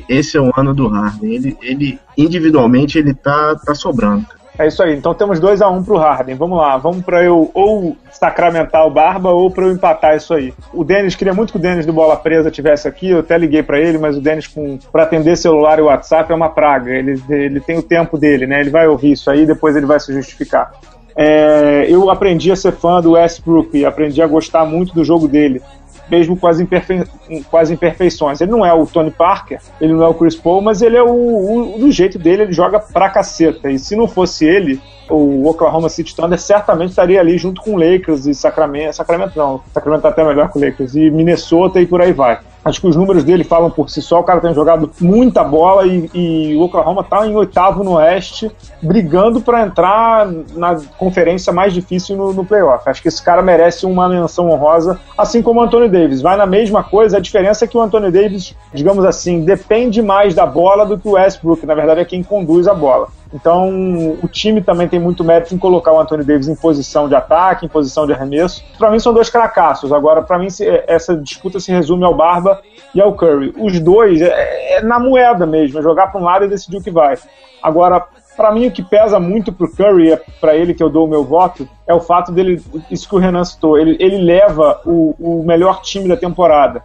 esse 0.10 0.38
é 0.38 0.42
o 0.42 0.52
ano 0.58 0.74
do 0.74 0.88
Harden. 0.88 1.34
Ele, 1.34 1.58
ele 1.62 2.00
individualmente 2.18 2.98
ele 2.98 3.14
tá, 3.14 3.56
tá 3.56 3.76
sobrando. 3.76 4.26
É 4.58 4.68
isso 4.68 4.82
aí. 4.82 4.96
Então 4.96 5.14
temos 5.14 5.40
2 5.40 5.62
a 5.62 5.70
1 5.70 5.76
um 5.76 5.84
pro 5.84 5.98
Harden. 5.98 6.36
Vamos 6.36 6.58
lá. 6.58 6.78
Vamos 6.78 7.04
para 7.04 7.24
eu 7.24 7.52
ou 7.54 7.96
sacramentar 8.12 8.88
o 8.88 8.90
Barba 8.90 9.32
ou 9.32 9.52
para 9.52 9.66
eu 9.66 9.72
empatar 9.72 10.16
isso 10.16 10.34
aí. 10.34 10.54
O 10.74 10.84
Denis 10.84 11.16
queria 11.16 11.34
muito 11.34 11.52
que 11.52 11.60
o 11.60 11.62
Denis 11.62 11.86
do 11.86 11.94
Bola 11.94 12.16
Presa 12.16 12.50
tivesse 12.50 12.88
aqui. 12.88 13.10
Eu 13.10 13.20
até 13.20 13.38
liguei 13.38 13.62
para 13.62 13.80
ele, 13.80 13.98
mas 13.98 14.18
o 14.18 14.22
Denis 14.22 14.50
para 14.92 15.04
atender 15.04 15.36
celular 15.36 15.78
e 15.78 15.82
WhatsApp 15.82 16.32
é 16.32 16.36
uma 16.36 16.50
praga. 16.50 16.92
Ele, 16.92 17.22
ele 17.30 17.60
tem 17.60 17.78
o 17.78 17.84
tempo 17.84 18.18
dele, 18.18 18.48
né? 18.48 18.62
Ele 18.62 18.70
vai 18.70 18.88
ouvir 18.88 19.12
isso 19.12 19.30
aí, 19.30 19.46
depois 19.46 19.76
ele 19.76 19.86
vai 19.86 20.00
se 20.00 20.14
justificar. 20.14 20.72
É, 21.18 21.86
eu 21.90 22.10
aprendi 22.10 22.52
a 22.52 22.58
ser 22.58 22.74
fã 22.74 23.00
do 23.00 23.12
Westbrook 23.12 23.86
aprendi 23.86 24.22
a 24.22 24.28
gostar 24.28 24.66
muito 24.66 24.94
do 24.94 25.02
jogo 25.02 25.30
dele 25.30 25.62
mesmo 26.10 26.38
com 26.38 26.48
as, 26.48 26.60
imperfe... 26.60 27.04
com 27.50 27.58
as 27.58 27.70
imperfeições. 27.70 28.42
Ele 28.42 28.52
não 28.52 28.66
é 28.66 28.74
o 28.74 28.86
Tony 28.86 29.12
Parker, 29.12 29.60
ele 29.80 29.94
não 29.94 30.04
é 30.04 30.08
o 30.08 30.14
Chris 30.14 30.36
Paul, 30.36 30.62
mas 30.62 30.82
ele 30.82 30.98
é 30.98 31.04
o, 31.04 31.08
o, 31.08 31.80
do 31.80 31.92
jeito 31.92 32.18
dele, 32.18 32.44
ele 32.44 32.54
joga 32.54 32.80
pra 32.80 33.10
caceta. 33.10 33.70
E 33.70 33.80
se 33.80 33.96
não 33.96 34.08
fosse 34.08 34.46
ele, 34.46 34.80
o 35.10 35.48
Oklahoma 35.48 35.90
City 35.90 36.16
Thunder 36.16 36.40
certamente 36.40 36.90
estaria 36.90 37.20
ali 37.20 37.38
junto 37.38 37.62
com 37.62 37.76
o 37.76 37.78
Lakers 37.78 38.26
e 38.26 38.34
Sacramento. 38.34 38.96
Sacramento 38.96 39.38
não, 39.38 39.62
Sacramento 39.74 40.02
tá 40.02 40.10
até 40.10 40.24
melhor 40.24 40.52
que 40.52 40.58
o 40.58 40.62
Lakers, 40.62 40.96
e 40.96 41.10
Minnesota 41.10 41.80
e 41.80 41.86
por 41.86 42.02
aí 42.02 42.12
vai. 42.12 42.40
Acho 42.66 42.82
que 42.82 42.88
os 42.88 42.96
números 42.96 43.24
dele 43.24 43.44
falam 43.44 43.70
por 43.70 43.92
si 43.92 44.02
só. 44.02 44.20
O 44.20 44.24
cara 44.24 44.42
tem 44.42 44.52
jogado 44.52 44.90
muita 45.00 45.44
bola 45.44 45.86
e, 45.86 46.10
e 46.16 46.56
o 46.56 46.62
Oklahoma 46.62 47.02
está 47.02 47.28
em 47.28 47.36
oitavo 47.36 47.84
no 47.84 47.92
Oeste, 47.94 48.52
brigando 48.82 49.40
para 49.40 49.62
entrar 49.62 50.28
na 50.56 50.76
conferência 50.98 51.54
mais 51.54 51.74
difícil 51.74 52.18
no, 52.18 52.34
no 52.34 52.44
playoff. 52.44 52.90
Acho 52.90 53.04
que 53.04 53.08
esse 53.08 53.22
cara 53.22 53.44
merece 53.44 53.86
uma 53.86 54.10
menção 54.10 54.50
honrosa, 54.50 55.00
assim 55.16 55.44
como 55.44 55.60
o 55.60 55.64
Anthony 55.64 55.88
Davis. 55.88 56.24
Vai 56.24 56.36
na 56.36 56.48
mesma 56.48 56.84
coisa, 56.84 57.18
a 57.18 57.20
diferença 57.20 57.66
é 57.66 57.68
que 57.68 57.78
o 57.78 57.82
Anthony 57.82 58.10
Davis, 58.10 58.56
digamos 58.74 59.06
assim, 59.06 59.42
depende 59.42 60.02
mais 60.02 60.34
da 60.34 60.48
bola 60.48 60.88
do 60.88 60.98
que 60.98 61.08
o 61.08 61.12
Westbrook. 61.12 61.68
Na 61.68 61.76
verdade, 61.76 62.02
é 62.02 62.06
quem 62.06 62.24
conduz 62.24 62.68
a 62.68 62.74
bola. 62.74 63.10
Então, 63.36 64.18
o 64.24 64.30
time 64.30 64.62
também 64.62 64.88
tem 64.88 64.98
muito 64.98 65.22
mérito 65.22 65.54
em 65.54 65.58
colocar 65.58 65.92
o 65.92 66.00
Anthony 66.00 66.24
Davis 66.24 66.48
em 66.48 66.56
posição 66.56 67.10
de 67.10 67.16
ataque, 67.16 67.66
em 67.66 67.70
posição 67.70 68.08
de 68.08 68.14
arremesso. 68.14 68.64
Para 68.80 68.90
mim, 68.90 68.98
são 68.98 69.14
dois 69.14 69.30
cracassos. 69.30 69.92
Agora, 69.92 70.22
para 70.22 70.40
mim, 70.40 70.48
essa 70.88 71.18
disputa 71.18 71.60
se 71.60 71.70
resume 71.70 72.06
ao 72.06 72.16
Barba 72.16 72.62
e 72.94 73.02
ao 73.02 73.14
Curry. 73.14 73.54
Os 73.58 73.78
dois 73.82 74.22
é, 74.22 74.78
é 74.78 74.82
na 74.82 74.98
moeda 75.00 75.46
mesmo, 75.46 75.78
é 75.78 75.82
jogar 75.82 76.08
para 76.08 76.22
um 76.22 76.24
lado 76.24 76.46
e 76.46 76.48
decidir 76.48 76.78
o 76.78 76.82
que 76.82 76.90
vai. 76.90 77.18
Agora, 77.62 78.06
para 78.38 78.54
mim, 78.54 78.68
o 78.68 78.72
que 78.72 78.82
pesa 78.82 79.20
muito 79.20 79.52
pro 79.52 79.70
Curry, 79.70 80.14
é 80.14 80.22
para 80.40 80.56
ele 80.56 80.74
que 80.74 80.82
eu 80.82 80.90
dou 80.90 81.06
o 81.06 81.10
meu 81.10 81.26
voto, 81.26 81.68
é 81.86 81.94
o 81.94 82.00
fato 82.00 82.32
dele, 82.32 82.64
isso 82.90 83.10
que 83.10 83.16
o 83.16 83.20
Renan 83.20 83.44
citou, 83.44 83.78
ele, 83.78 83.98
ele 84.00 84.18
leva 84.18 84.80
o, 84.86 85.14
o 85.20 85.44
melhor 85.44 85.82
time 85.82 86.08
da 86.08 86.16
temporada 86.16 86.82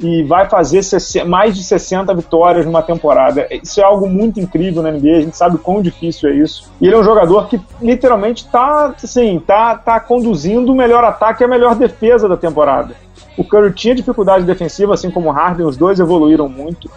e 0.00 0.22
vai 0.24 0.48
fazer 0.48 0.80
mais 1.26 1.56
de 1.56 1.62
60 1.62 2.12
vitórias 2.14 2.66
numa 2.66 2.82
temporada. 2.82 3.46
Isso 3.62 3.80
é 3.80 3.84
algo 3.84 4.08
muito 4.08 4.40
incrível 4.40 4.82
na 4.82 4.90
NBA, 4.90 5.16
a 5.16 5.20
gente 5.20 5.36
sabe 5.36 5.58
quão 5.58 5.80
difícil 5.80 6.28
é 6.30 6.34
isso. 6.34 6.70
E 6.80 6.86
ele 6.86 6.94
é 6.94 6.98
um 6.98 7.04
jogador 7.04 7.48
que 7.48 7.60
literalmente 7.80 8.44
está 8.44 8.94
assim, 9.02 9.40
tá, 9.46 9.76
tá 9.76 10.00
conduzindo 10.00 10.72
o 10.72 10.76
melhor 10.76 11.04
ataque 11.04 11.42
e 11.42 11.44
a 11.44 11.48
melhor 11.48 11.74
defesa 11.74 12.28
da 12.28 12.36
temporada. 12.36 12.94
O 13.36 13.44
Curry 13.44 13.72
tinha 13.72 13.94
dificuldade 13.94 14.44
defensiva, 14.44 14.94
assim 14.94 15.10
como 15.10 15.28
o 15.28 15.32
Harden, 15.32 15.66
os 15.66 15.76
dois 15.76 15.98
evoluíram 15.98 16.48
muito. 16.48 16.90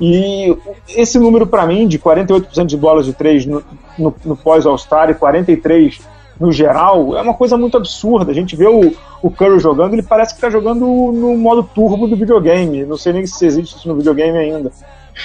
E 0.00 0.56
esse 0.88 1.18
número 1.18 1.46
para 1.46 1.66
mim, 1.66 1.86
de 1.86 1.98
48% 1.98 2.66
de 2.66 2.76
bolas 2.76 3.06
de 3.06 3.12
três 3.12 3.46
no, 3.46 3.62
no, 3.98 4.14
no 4.24 4.36
pós-All-Star 4.36 5.10
e 5.10 5.14
43% 5.14 6.00
no 6.42 6.50
geral, 6.50 7.16
é 7.16 7.22
uma 7.22 7.34
coisa 7.34 7.56
muito 7.56 7.76
absurda. 7.76 8.32
A 8.32 8.34
gente 8.34 8.56
vê 8.56 8.66
o, 8.66 8.92
o 9.22 9.30
Curry 9.30 9.60
jogando, 9.60 9.92
ele 9.92 10.02
parece 10.02 10.34
que 10.34 10.38
está 10.38 10.50
jogando 10.50 10.80
no 10.80 11.36
modo 11.36 11.62
turbo 11.62 12.08
do 12.08 12.16
videogame. 12.16 12.84
Não 12.84 12.96
sei 12.96 13.12
nem 13.12 13.24
se 13.24 13.46
existe 13.46 13.76
isso 13.76 13.88
no 13.88 13.94
videogame 13.94 14.36
ainda. 14.36 14.72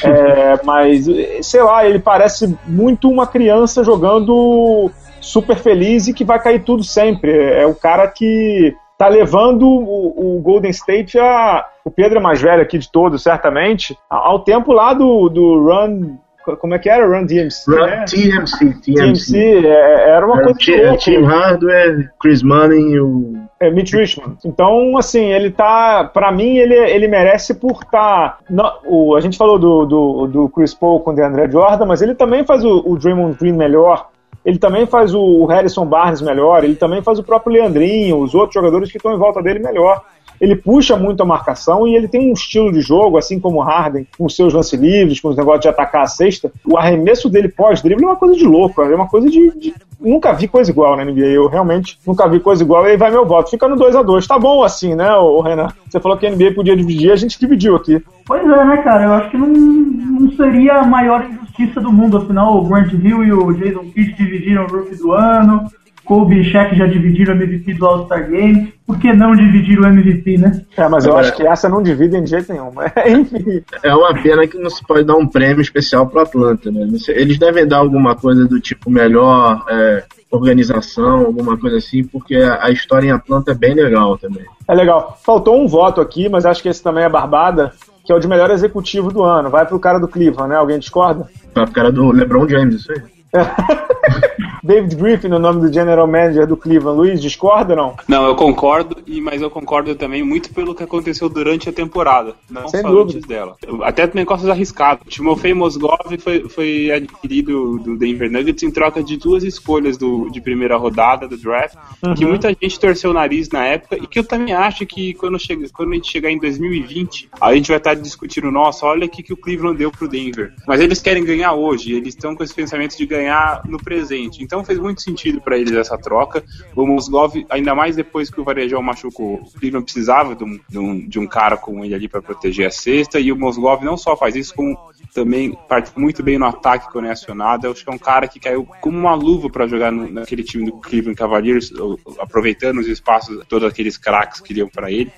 É, 0.03 0.59
mas, 0.63 1.07
sei 1.41 1.63
lá, 1.63 1.83
ele 1.87 1.97
parece 1.97 2.55
muito 2.67 3.09
uma 3.09 3.25
criança 3.25 3.83
jogando 3.83 4.91
super 5.19 5.55
feliz 5.57 6.07
e 6.07 6.13
que 6.13 6.23
vai 6.23 6.39
cair 6.39 6.63
tudo 6.63 6.83
sempre. 6.83 7.31
É 7.31 7.65
o 7.65 7.73
cara 7.73 8.07
que 8.07 8.75
tá 8.95 9.07
levando 9.07 9.63
o, 9.67 10.37
o, 10.37 10.41
Golden 10.41 10.69
State 10.69 11.17
a. 11.17 11.65
O 11.83 11.89
Pedro 11.89 12.19
é 12.19 12.21
mais 12.21 12.39
velho 12.39 12.61
aqui 12.61 12.77
de 12.77 12.91
todos, 12.91 13.23
certamente, 13.23 13.97
ao 14.07 14.43
tempo 14.43 14.71
lá 14.71 14.93
do, 14.93 15.29
do 15.29 15.63
Run 15.63 16.17
como 16.55 16.73
é 16.73 16.79
que 16.79 16.89
era? 16.89 17.05
Run 17.05 17.25
DMC, 17.25 17.69
Run 17.69 17.85
né? 17.85 18.05
TMC, 18.07 18.57
TMC. 18.57 18.93
TMC 18.93 19.67
é, 19.67 20.09
era 20.09 20.25
uma 20.25 20.37
era 20.37 20.53
coisa 20.53 20.97
Team 21.03 21.25
Hardware, 21.25 22.11
Chris 22.19 22.41
Money 22.41 22.79
e 22.79 22.99
o... 22.99 23.33
É, 23.59 23.71
Mitch 23.71 23.93
Richmond. 23.93 24.37
Então, 24.45 24.97
assim, 24.97 25.31
ele 25.33 25.51
tá... 25.51 26.03
Pra 26.05 26.31
mim, 26.31 26.57
ele, 26.57 26.75
ele 26.75 27.07
merece 27.07 27.55
por 27.55 27.79
estar... 27.83 28.37
Tá, 28.55 28.79
o, 28.85 29.15
a 29.15 29.19
gente 29.19 29.37
falou 29.37 29.57
do, 29.57 29.85
do, 29.85 30.27
do 30.27 30.49
Chris 30.49 30.73
Paul 30.73 30.99
com 31.01 31.11
o 31.11 31.15
DeAndre 31.15 31.51
Jordan, 31.51 31.85
mas 31.85 32.01
ele 32.01 32.15
também 32.15 32.45
faz 32.45 32.63
o, 32.63 32.83
o 32.85 32.97
Draymond 32.97 33.37
Green 33.37 33.53
melhor. 33.53 34.09
Ele 34.45 34.57
também 34.57 34.85
faz 34.85 35.13
o 35.13 35.45
Harrison 35.45 35.85
Barnes 35.85 36.21
melhor. 36.21 36.63
Ele 36.63 36.75
também 36.75 37.01
faz 37.01 37.19
o 37.19 37.23
próprio 37.23 37.53
Leandrinho, 37.53 38.19
os 38.19 38.33
outros 38.33 38.53
jogadores 38.53 38.91
que 38.91 38.97
estão 38.97 39.13
em 39.13 39.17
volta 39.17 39.41
dele 39.41 39.59
melhor 39.59 40.01
ele 40.39 40.55
puxa 40.55 40.95
muito 40.95 41.21
a 41.23 41.25
marcação 41.25 41.87
e 41.87 41.95
ele 41.95 42.07
tem 42.07 42.29
um 42.29 42.33
estilo 42.33 42.71
de 42.71 42.81
jogo, 42.81 43.17
assim 43.17 43.39
como 43.39 43.57
o 43.57 43.61
Harden, 43.61 44.07
com 44.17 44.29
seus 44.29 44.53
lance 44.53 44.75
livres, 44.75 45.19
com 45.19 45.29
os 45.29 45.37
negócios 45.37 45.61
de 45.61 45.69
atacar 45.69 46.03
a 46.03 46.07
cesta. 46.07 46.51
O 46.65 46.77
arremesso 46.77 47.29
dele 47.29 47.49
pós-drible 47.49 48.03
é 48.03 48.07
uma 48.07 48.15
coisa 48.15 48.35
de 48.35 48.45
louco, 48.45 48.81
é 48.81 48.95
uma 48.95 49.07
coisa 49.07 49.29
de, 49.29 49.51
de, 49.57 49.73
Nunca 49.99 50.31
vi 50.31 50.47
coisa 50.47 50.69
igual 50.69 50.95
na 50.95 51.03
NBA. 51.03 51.25
Eu 51.25 51.47
realmente 51.47 51.97
nunca 52.05 52.27
vi 52.27 52.39
coisa 52.39 52.63
igual. 52.63 52.85
E 52.85 52.91
aí 52.91 52.97
vai 52.97 53.09
meu 53.09 53.25
voto. 53.25 53.49
Fica 53.49 53.67
no 53.67 53.75
2 53.75 53.95
a 53.95 54.03
2 54.03 54.27
Tá 54.27 54.37
bom 54.37 54.63
assim, 54.63 54.93
né, 54.93 55.11
o 55.15 55.41
Renan? 55.41 55.69
Você 55.89 55.99
falou 55.99 56.17
que 56.17 56.27
a 56.27 56.29
NBA 56.29 56.53
podia 56.53 56.75
dividir, 56.75 57.11
a 57.11 57.15
gente 57.15 57.39
dividiu 57.39 57.75
aqui. 57.75 58.01
Pois 58.25 58.43
é, 58.43 58.65
né, 58.65 58.77
cara? 58.77 59.03
Eu 59.05 59.13
acho 59.13 59.31
que 59.31 59.37
não, 59.37 59.47
não 59.47 60.31
seria 60.33 60.75
a 60.75 60.85
maior 60.85 61.25
injustiça 61.25 61.81
do 61.81 61.91
mundo. 61.91 62.17
Afinal, 62.17 62.57
o 62.57 62.67
Grant 62.67 62.93
Hill 62.93 63.23
e 63.23 63.33
o 63.33 63.53
Jason 63.53 63.85
Kidd 63.91 64.13
dividiram 64.13 64.65
o 64.65 64.67
rookie 64.67 64.95
do 64.95 65.11
ano. 65.13 65.67
Kobe 66.07 66.39
e 66.39 66.43
Shaq 66.45 66.73
já 66.73 66.87
dividiram 66.87 67.33
o 67.33 67.37
MVP 67.37 67.73
do 67.73 67.85
All-Star 67.85 68.29
Game. 68.29 68.73
Por 68.85 68.97
que 68.97 69.11
não 69.11 69.35
dividir 69.35 69.77
o 69.77 69.85
MVP, 69.85 70.37
né? 70.37 70.63
É, 70.77 70.87
mas 70.87 71.05
eu 71.05 71.11
Agora, 71.11 71.27
acho 71.27 71.35
que 71.35 71.45
essa 71.45 71.67
não 71.67 71.83
dividem 71.83 72.23
de 72.23 72.29
jeito 72.29 72.51
nenhum. 72.53 72.71
Enfim. 73.05 73.61
É 73.83 73.93
uma 73.93 74.13
pena 74.13 74.47
que 74.47 74.57
não 74.57 74.69
se 74.69 74.81
pode 74.87 75.03
dar 75.03 75.17
um 75.17 75.27
prêmio 75.27 75.61
especial 75.61 76.07
pro 76.07 76.21
Atlanta, 76.21 76.71
né? 76.71 76.87
Eles 77.09 77.37
devem 77.37 77.67
dar 77.67 77.79
alguma 77.79 78.15
coisa 78.15 78.45
do 78.45 78.57
tipo 78.57 78.89
melhor 78.89 79.65
é, 79.69 80.05
organização, 80.31 81.25
alguma 81.25 81.57
coisa 81.57 81.75
assim, 81.75 82.05
porque 82.05 82.35
a 82.35 82.71
história 82.71 83.07
em 83.07 83.11
Atlanta 83.11 83.51
é 83.51 83.55
bem 83.55 83.73
legal 83.73 84.17
também. 84.17 84.45
É 84.65 84.73
legal. 84.73 85.17
Faltou 85.25 85.61
um 85.61 85.67
voto 85.67 85.99
aqui, 85.99 86.29
mas 86.29 86.45
acho 86.45 86.63
que 86.63 86.69
esse 86.69 86.81
também 86.81 87.03
é 87.03 87.09
barbada, 87.09 87.73
que 88.05 88.13
é 88.13 88.15
o 88.15 88.19
de 88.19 88.29
melhor 88.29 88.49
executivo 88.49 89.11
do 89.11 89.23
ano. 89.23 89.49
Vai 89.49 89.65
pro 89.65 89.77
cara 89.77 89.99
do 89.99 90.07
Cleveland, 90.07 90.51
né? 90.51 90.55
Alguém 90.55 90.79
discorda? 90.79 91.27
Vai 91.53 91.65
pro 91.65 91.73
cara 91.73 91.91
do 91.91 92.11
LeBron 92.11 92.47
James, 92.47 92.75
isso 92.75 92.93
aí. 92.93 93.16
David 94.63 94.95
Griffin 94.95 95.27
no 95.29 95.39
nome 95.39 95.61
do 95.61 95.73
general 95.73 96.07
manager 96.07 96.47
do 96.47 96.57
Cleveland. 96.57 96.97
Luiz, 96.97 97.21
discorda 97.21 97.73
ou 97.73 97.77
não? 97.77 97.95
Não, 98.07 98.25
eu 98.27 98.35
concordo, 98.35 98.97
e 99.05 99.21
mas 99.21 99.41
eu 99.41 99.49
concordo 99.49 99.95
também 99.95 100.23
muito 100.23 100.53
pelo 100.53 100.75
que 100.75 100.83
aconteceu 100.83 101.29
durante 101.29 101.69
a 101.69 101.73
temporada, 101.73 102.35
não 102.49 102.67
Sem 102.67 102.81
só 102.81 102.89
dúvida. 102.89 103.17
antes 103.17 103.27
dela. 103.27 103.55
Até 103.83 104.09
negócios 104.13 104.49
arriscados. 104.49 105.05
O 105.05 105.09
Timofei 105.09 105.53
Mosgov 105.53 106.17
foi, 106.19 106.49
foi 106.49 106.91
adquirido 106.91 107.79
do 107.79 107.97
Denver 107.97 108.31
Nuggets 108.31 108.63
em 108.63 108.71
troca 108.71 109.03
de 109.03 109.17
duas 109.17 109.43
escolhas 109.43 109.97
do, 109.97 110.29
de 110.29 110.41
primeira 110.41 110.77
rodada 110.77 111.27
do 111.27 111.37
draft, 111.37 111.75
uhum. 112.03 112.13
que 112.13 112.25
muita 112.25 112.49
gente 112.49 112.79
torceu 112.79 113.11
o 113.11 113.13
nariz 113.13 113.49
na 113.49 113.65
época, 113.65 113.97
e 113.97 114.07
que 114.07 114.19
eu 114.19 114.23
também 114.23 114.53
acho 114.53 114.85
que 114.85 115.13
quando, 115.13 115.39
chega, 115.39 115.67
quando 115.73 115.91
a 115.91 115.95
gente 115.95 116.11
chegar 116.11 116.31
em 116.31 116.39
2020, 116.39 117.29
a 117.39 117.53
gente 117.53 117.67
vai 117.69 117.77
estar 117.77 117.93
discutindo, 117.93 118.51
nossa, 118.51 118.85
olha 118.85 119.05
o 119.05 119.09
que 119.09 119.31
o 119.31 119.37
Cleveland 119.37 119.77
deu 119.77 119.91
pro 119.91 120.07
Denver. 120.07 120.53
Mas 120.67 120.81
eles 120.81 121.01
querem 121.01 121.23
ganhar 121.23 121.53
hoje, 121.53 121.93
eles 121.93 122.09
estão 122.09 122.35
com 122.35 122.43
esse 122.43 122.53
pensamento 122.53 122.97
de 122.97 123.05
ganhar 123.05 123.16
no 123.65 123.77
presente. 123.77 124.43
Então 124.43 124.63
fez 124.63 124.79
muito 124.79 125.01
sentido 125.01 125.41
para 125.41 125.57
eles 125.57 125.73
essa 125.73 125.97
troca. 125.97 126.43
O 126.75 126.85
Mosgov, 126.85 127.45
ainda 127.49 127.73
mais 127.73 127.95
depois 127.95 128.29
que 128.29 128.39
o 128.39 128.43
Varejão 128.43 128.81
machucou, 128.81 129.35
o 129.35 129.59
Cleveland 129.59 129.85
precisava 129.85 130.35
de 130.35 130.43
um, 130.43 130.59
de 130.69 130.79
um, 130.79 131.07
de 131.07 131.19
um 131.19 131.27
cara 131.27 131.57
como 131.57 131.83
ele 131.83 131.95
ali 131.95 132.07
para 132.07 132.21
proteger 132.21 132.67
a 132.67 132.71
cesta, 132.71 133.19
e 133.19 133.31
o 133.31 133.35
Mosgov 133.35 133.83
não 133.83 133.97
só 133.97 134.15
faz 134.15 134.35
isso, 134.35 134.53
como 134.53 134.77
também 135.13 135.57
participa 135.67 135.99
muito 135.99 136.21
bem 136.21 136.37
no 136.37 136.45
ataque 136.45 136.91
quando 136.91 137.05
é 137.05 137.11
acionado. 137.11 137.69
Acho 137.69 137.83
que 137.83 137.89
é 137.89 137.93
um 137.93 137.97
cara 137.97 138.27
que 138.27 138.39
caiu 138.39 138.65
como 138.81 138.97
uma 138.97 139.15
luva 139.15 139.49
para 139.49 139.67
jogar 139.67 139.91
no, 139.91 140.09
naquele 140.09 140.43
time 140.43 140.65
do 140.65 140.73
Cleveland 140.73 141.17
Cavaliers, 141.17 141.71
aproveitando 142.19 142.79
os 142.79 142.87
espaços, 142.87 143.43
todos 143.47 143.67
aqueles 143.67 143.97
craques 143.97 144.41
que 144.41 144.53
iam 144.53 144.69
para 144.69 144.91
ele. 144.91 145.11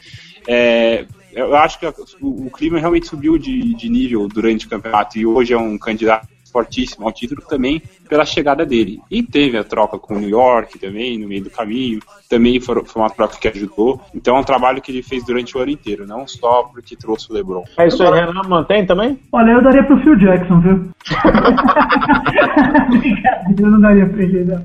É, 0.47 1.05
eu 1.33 1.55
acho 1.55 1.79
que 1.79 1.85
o, 2.21 2.47
o 2.47 2.51
realmente 2.77 3.07
subiu 3.07 3.37
de, 3.37 3.73
de 3.75 3.89
nível 3.89 4.27
durante 4.27 4.65
o 4.65 4.69
campeonato 4.69 5.17
e 5.17 5.25
hoje 5.25 5.53
é 5.53 5.57
um 5.57 5.77
candidato 5.77 6.27
fortíssimo 6.51 7.05
ao 7.05 7.11
título 7.11 7.41
também 7.47 7.81
pela 8.07 8.25
chegada 8.25 8.65
dele. 8.65 8.99
E 9.09 9.21
teve 9.23 9.57
a 9.57 9.63
troca 9.63 9.97
com 9.97 10.15
o 10.15 10.19
New 10.19 10.29
York 10.29 10.79
também, 10.79 11.17
no 11.17 11.27
meio 11.27 11.43
do 11.43 11.49
caminho. 11.49 11.99
Também 12.29 12.59
foi, 12.59 12.83
uma 12.95 13.09
troca 13.09 13.37
que 13.37 13.47
ajudou. 13.47 14.01
Então 14.13 14.35
é 14.37 14.39
um 14.39 14.43
trabalho 14.43 14.81
que 14.81 14.91
ele 14.91 15.03
fez 15.03 15.23
durante 15.25 15.57
o 15.57 15.61
ano 15.61 15.71
inteiro, 15.71 16.05
não 16.07 16.27
só 16.27 16.63
porque 16.63 16.95
trouxe 16.95 17.31
o 17.31 17.33
LeBron. 17.33 17.63
É 17.77 17.87
isso 17.87 18.03
aí, 18.03 18.19
Renan, 18.19 18.41
mantém 18.47 18.85
também? 18.85 19.19
Olha, 19.31 19.51
eu 19.51 19.61
daria 19.61 19.83
pro 19.83 19.99
Phil 20.01 20.15
Jackson, 20.17 20.59
viu? 20.59 20.89
Brincadeira, 22.99 23.61
eu 23.61 23.71
não 23.71 23.81
daria 23.81 24.05
pra 24.07 24.23
ele, 24.23 24.45
não. 24.45 24.63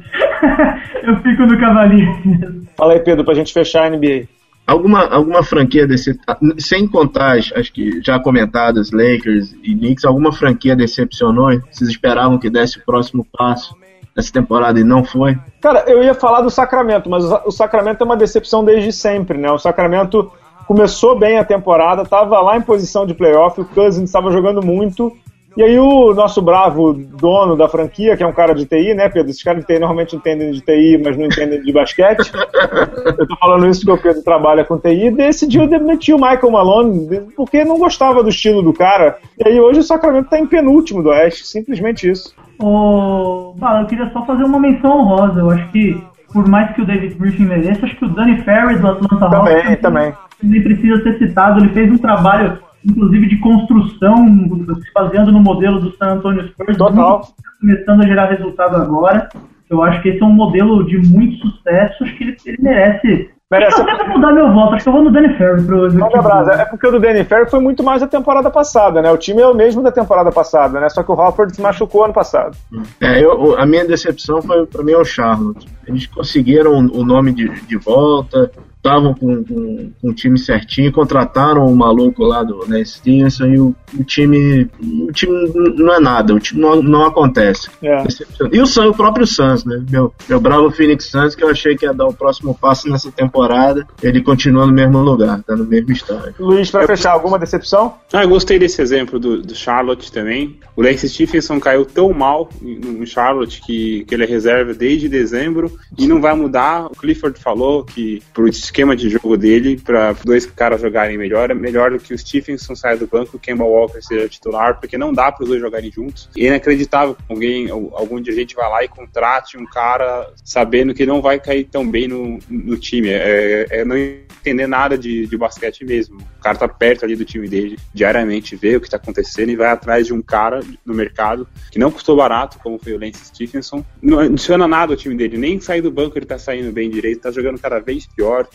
Eu 1.02 1.16
fico 1.22 1.42
no 1.42 1.58
cavalinho. 1.58 2.66
Fala 2.76 2.94
aí, 2.94 3.00
Pedro, 3.00 3.24
pra 3.24 3.34
gente 3.34 3.52
fechar 3.52 3.84
a 3.84 3.90
NBA. 3.90 4.26
Alguma, 4.66 5.04
alguma 5.06 5.42
franquia 5.42 5.86
desse. 5.86 6.18
Sem 6.58 6.88
contar, 6.88 7.36
acho 7.36 7.72
que 7.72 8.00
já 8.02 8.18
comentadas, 8.18 8.90
Lakers 8.92 9.54
e 9.62 9.74
Knicks, 9.74 10.04
alguma 10.04 10.32
franquia 10.32 10.74
decepcionou? 10.74 11.50
Vocês 11.70 11.90
esperavam 11.90 12.38
que 12.38 12.48
desse 12.48 12.78
o 12.78 12.84
próximo 12.84 13.26
passo 13.36 13.76
nessa 14.16 14.32
temporada 14.32 14.80
e 14.80 14.84
não 14.84 15.04
foi? 15.04 15.36
Cara, 15.60 15.84
eu 15.86 16.02
ia 16.02 16.14
falar 16.14 16.40
do 16.40 16.50
Sacramento, 16.50 17.10
mas 17.10 17.24
o 17.24 17.50
Sacramento 17.50 18.02
é 18.02 18.04
uma 18.04 18.16
decepção 18.16 18.64
desde 18.64 18.92
sempre, 18.92 19.36
né? 19.36 19.50
O 19.50 19.58
Sacramento 19.58 20.30
começou 20.66 21.18
bem 21.18 21.38
a 21.38 21.44
temporada, 21.44 22.02
estava 22.02 22.40
lá 22.40 22.56
em 22.56 22.62
posição 22.62 23.06
de 23.06 23.12
playoff, 23.12 23.60
o 23.60 23.64
Cousins 23.66 24.08
estava 24.08 24.30
jogando 24.30 24.64
muito, 24.64 25.14
e 25.56 25.62
aí 25.62 25.78
o 25.78 26.12
nosso 26.14 26.42
bravo 26.42 26.92
dono 26.92 27.56
da 27.56 27.68
franquia, 27.68 28.16
que 28.16 28.22
é 28.22 28.26
um 28.26 28.32
cara 28.32 28.54
de 28.54 28.66
TI, 28.66 28.94
né, 28.94 29.08
Pedro? 29.08 29.30
Esses 29.30 29.42
caras 29.42 29.60
de 29.60 29.66
TI 29.66 29.78
normalmente 29.78 30.16
entendem 30.16 30.50
de 30.50 30.60
TI, 30.60 31.00
mas 31.02 31.16
não 31.16 31.26
entendem 31.26 31.62
de 31.62 31.72
basquete. 31.72 32.32
Eu 33.18 33.26
tô 33.26 33.36
falando 33.36 33.66
isso 33.68 33.84
porque 33.84 34.00
o 34.00 34.02
Pedro 34.02 34.24
trabalha 34.24 34.64
com 34.64 34.78
TI, 34.78 35.10
decidiu 35.10 35.68
demitir 35.68 36.14
o 36.14 36.18
Michael 36.18 36.50
Malone 36.50 37.20
porque 37.36 37.64
não 37.64 37.78
gostava 37.78 38.22
do 38.22 38.28
estilo 38.28 38.62
do 38.62 38.72
cara. 38.72 39.16
E 39.38 39.48
aí 39.48 39.60
hoje 39.60 39.80
o 39.80 39.84
Sacramento 39.84 40.28
tá 40.28 40.38
em 40.38 40.46
penúltimo 40.46 41.02
do 41.02 41.10
Oeste, 41.10 41.46
simplesmente 41.46 42.10
isso. 42.10 42.34
Ô, 42.58 43.54
oh, 43.60 43.66
eu 43.80 43.86
queria 43.86 44.10
só 44.10 44.24
fazer 44.24 44.44
uma 44.44 44.58
menção 44.58 44.98
honrosa. 44.98 45.40
Eu 45.40 45.50
acho 45.50 45.68
que, 45.70 46.02
por 46.32 46.48
mais 46.48 46.74
que 46.74 46.82
o 46.82 46.86
David 46.86 47.14
Griffin 47.14 47.44
mereça, 47.44 47.84
acho 47.84 47.96
que 47.96 48.04
o 48.04 48.08
Danny 48.08 48.42
Ferry 48.42 48.78
do 48.78 48.88
Atlanta 48.88 49.24
Hawks 49.24 49.54
também, 49.54 49.76
também. 49.76 50.12
nem 50.42 50.62
precisa 50.62 51.02
ser 51.02 51.18
citado. 51.18 51.60
Ele 51.60 51.70
fez 51.70 51.90
um 51.90 51.98
trabalho 51.98 52.58
inclusive 52.84 53.28
de 53.28 53.38
construção, 53.38 54.26
se 54.26 54.92
baseando 54.94 55.32
no 55.32 55.40
modelo 55.40 55.80
do 55.80 55.96
San 55.96 56.14
Antonio 56.14 56.46
Spurs, 56.48 56.76
Total. 56.76 57.22
começando 57.60 58.02
a 58.02 58.06
gerar 58.06 58.30
resultado 58.30 58.76
agora. 58.76 59.28
Eu 59.70 59.82
acho 59.82 60.02
que 60.02 60.10
esse 60.10 60.22
é 60.22 60.26
um 60.26 60.32
modelo 60.32 60.84
de 60.84 60.98
muito 60.98 61.36
sucesso, 61.36 62.04
acho 62.04 62.16
que 62.16 62.24
ele, 62.24 62.36
ele 62.44 62.58
merece. 62.60 63.30
Merece. 63.50 63.80
Eu 63.80 63.88
até 63.88 64.08
mudar 64.08 64.32
meu 64.32 64.52
voto, 64.52 64.74
acho 64.74 64.84
que 64.84 64.88
eu 64.88 64.92
vou 64.92 65.04
no 65.04 65.12
Danny 65.12 65.34
Ferry 65.36 65.62
pro 65.64 65.84
Olha, 65.84 66.52
é 66.52 66.64
porque 66.64 66.86
o 66.86 66.90
do 66.90 67.00
Danny 67.00 67.24
Ferry 67.24 67.48
foi 67.48 67.60
muito 67.60 67.82
mais 67.82 68.00
da 68.00 68.08
temporada 68.08 68.50
passada, 68.50 69.00
né? 69.00 69.10
O 69.10 69.18
time 69.18 69.40
é 69.40 69.46
o 69.46 69.54
mesmo 69.54 69.82
da 69.82 69.92
temporada 69.92 70.32
passada, 70.32 70.80
né? 70.80 70.88
Só 70.88 71.02
que 71.02 71.10
o 71.10 71.14
Hofford 71.14 71.54
se 71.54 71.62
machucou 71.62 72.04
ano 72.04 72.14
passado. 72.14 72.56
É, 73.00 73.22
eu, 73.22 73.58
a 73.58 73.66
minha 73.66 73.84
decepção 73.86 74.42
foi 74.42 74.66
para 74.66 74.82
mim 74.82 74.92
é 74.92 74.98
o 74.98 75.04
Charlotte. 75.04 75.68
Eles 75.86 76.06
conseguiram 76.06 76.72
o 76.72 77.04
nome 77.04 77.32
de, 77.32 77.48
de 77.66 77.76
volta, 77.76 78.50
estavam 78.84 79.14
com, 79.14 79.42
com, 79.42 79.90
com, 80.00 80.10
o 80.10 80.14
time 80.14 80.38
certinho, 80.38 80.92
contrataram 80.92 81.66
o 81.66 81.74
maluco 81.74 82.22
lá 82.22 82.42
do 82.42 82.66
né, 82.68 82.84
Stinson 82.84 83.46
e 83.46 83.58
o, 83.58 83.74
o, 83.98 84.04
time 84.04 84.68
o 85.08 85.10
time 85.10 85.50
não 85.76 85.94
é 85.94 86.00
nada, 86.00 86.34
o 86.34 86.38
time 86.38 86.60
não, 86.60 86.82
não 86.82 87.06
acontece. 87.06 87.70
É. 87.82 88.04
E 88.52 88.60
o, 88.60 88.66
Sun, 88.66 88.88
o 88.88 88.94
próprio 88.94 89.26
Suns, 89.26 89.64
né? 89.64 89.82
Meu, 89.90 90.12
meu 90.28 90.38
bravo 90.38 90.70
Phoenix 90.70 91.06
Suns, 91.06 91.34
que 91.34 91.42
eu 91.42 91.48
achei 91.48 91.74
que 91.76 91.86
ia 91.86 91.94
dar 91.94 92.06
o 92.06 92.12
próximo 92.12 92.54
passo 92.54 92.88
nessa 92.90 93.10
temporada, 93.10 93.86
ele 94.02 94.22
continua 94.22 94.66
no 94.66 94.72
mesmo 94.72 94.98
lugar, 95.00 95.42
tá 95.42 95.56
no 95.56 95.64
mesmo 95.64 95.90
estágio. 95.90 96.34
Luiz, 96.38 96.70
para 96.70 96.86
fechar, 96.86 97.12
alguma 97.12 97.38
decepção? 97.38 97.94
Ah, 98.12 98.22
eu 98.22 98.28
gostei 98.28 98.58
desse 98.58 98.82
exemplo 98.82 99.18
do, 99.18 99.40
do 99.40 99.54
Charlotte 99.54 100.12
também. 100.12 100.58
O 100.76 100.82
Lance 100.82 101.08
Stephenson 101.08 101.58
caiu 101.58 101.86
tão 101.86 102.12
mal 102.12 102.50
no 102.60 103.06
Charlotte 103.06 103.62
que, 103.62 104.04
que 104.04 104.14
ele 104.14 104.24
é 104.24 104.26
reserva 104.26 104.74
desde 104.74 105.08
dezembro 105.08 105.72
e 105.96 106.06
não 106.06 106.20
vai 106.20 106.34
mudar. 106.34 106.86
O 106.86 106.90
Clifford 106.90 107.40
falou 107.40 107.84
que 107.84 108.22
pro 108.32 108.46
esquema 108.74 108.96
de 108.96 109.08
jogo 109.08 109.36
dele 109.36 109.80
para 109.80 110.12
dois 110.24 110.46
caras 110.46 110.80
jogarem 110.80 111.16
melhor, 111.16 111.48
é 111.48 111.54
melhor 111.54 111.92
do 111.92 112.00
que 112.00 112.12
o 112.12 112.18
Stephenson 112.18 112.74
saia 112.74 112.96
do 112.96 113.06
banco 113.06 113.30
e 113.34 113.36
o 113.36 113.38
Kemba 113.38 113.64
Walker 113.64 114.02
seja 114.02 114.28
titular, 114.28 114.80
porque 114.80 114.98
não 114.98 115.12
dá 115.12 115.30
para 115.30 115.44
os 115.44 115.48
dois 115.48 115.60
jogarem 115.60 115.92
juntos. 115.92 116.28
E 116.36 116.44
é 116.44 116.48
inacreditável 116.48 117.14
que 117.14 117.22
alguém, 117.28 117.70
algum 117.70 118.24
gente 118.24 118.56
vai 118.56 118.68
lá 118.68 118.82
e 118.82 118.88
contrate 118.88 119.56
um 119.56 119.66
cara 119.66 120.32
sabendo 120.42 120.92
que 120.92 121.06
não 121.06 121.22
vai 121.22 121.38
cair 121.38 121.64
tão 121.64 121.88
bem 121.88 122.08
no, 122.08 122.38
no 122.48 122.76
time. 122.76 123.10
É, 123.10 123.66
é 123.70 123.84
não 123.84 123.96
entender 124.44 124.66
nada 124.66 124.98
de, 124.98 125.26
de 125.26 125.36
basquete 125.36 125.84
mesmo. 125.84 126.18
O 126.18 126.42
cara 126.42 126.58
tá 126.58 126.68
perto 126.68 127.04
ali 127.04 127.16
do 127.16 127.24
time 127.24 127.48
dele, 127.48 127.78
diariamente 127.94 128.54
vê 128.54 128.76
o 128.76 128.80
que 128.80 128.90
tá 128.90 128.98
acontecendo 128.98 129.50
e 129.50 129.56
vai 129.56 129.68
atrás 129.68 130.06
de 130.06 130.12
um 130.12 130.20
cara 130.20 130.60
no 130.84 130.94
mercado 130.94 131.48
que 131.70 131.78
não 131.78 131.90
custou 131.90 132.16
barato, 132.16 132.58
como 132.62 132.78
foi 132.78 132.92
o 132.92 133.00
Lance 133.00 133.24
Stephenson. 133.24 133.84
Não 134.02 134.18
adiciona 134.18 134.68
nada 134.68 134.92
ao 134.92 134.96
time 134.96 135.16
dele, 135.16 135.38
nem 135.38 135.58
sair 135.60 135.80
do 135.80 135.90
banco 135.90 136.18
ele 136.18 136.26
tá 136.26 136.38
saindo 136.38 136.70
bem 136.70 136.90
direito, 136.90 137.22
tá 137.22 137.30
jogando 137.30 137.58
cada 137.58 137.80
vez 137.80 138.06
pior. 138.06 138.46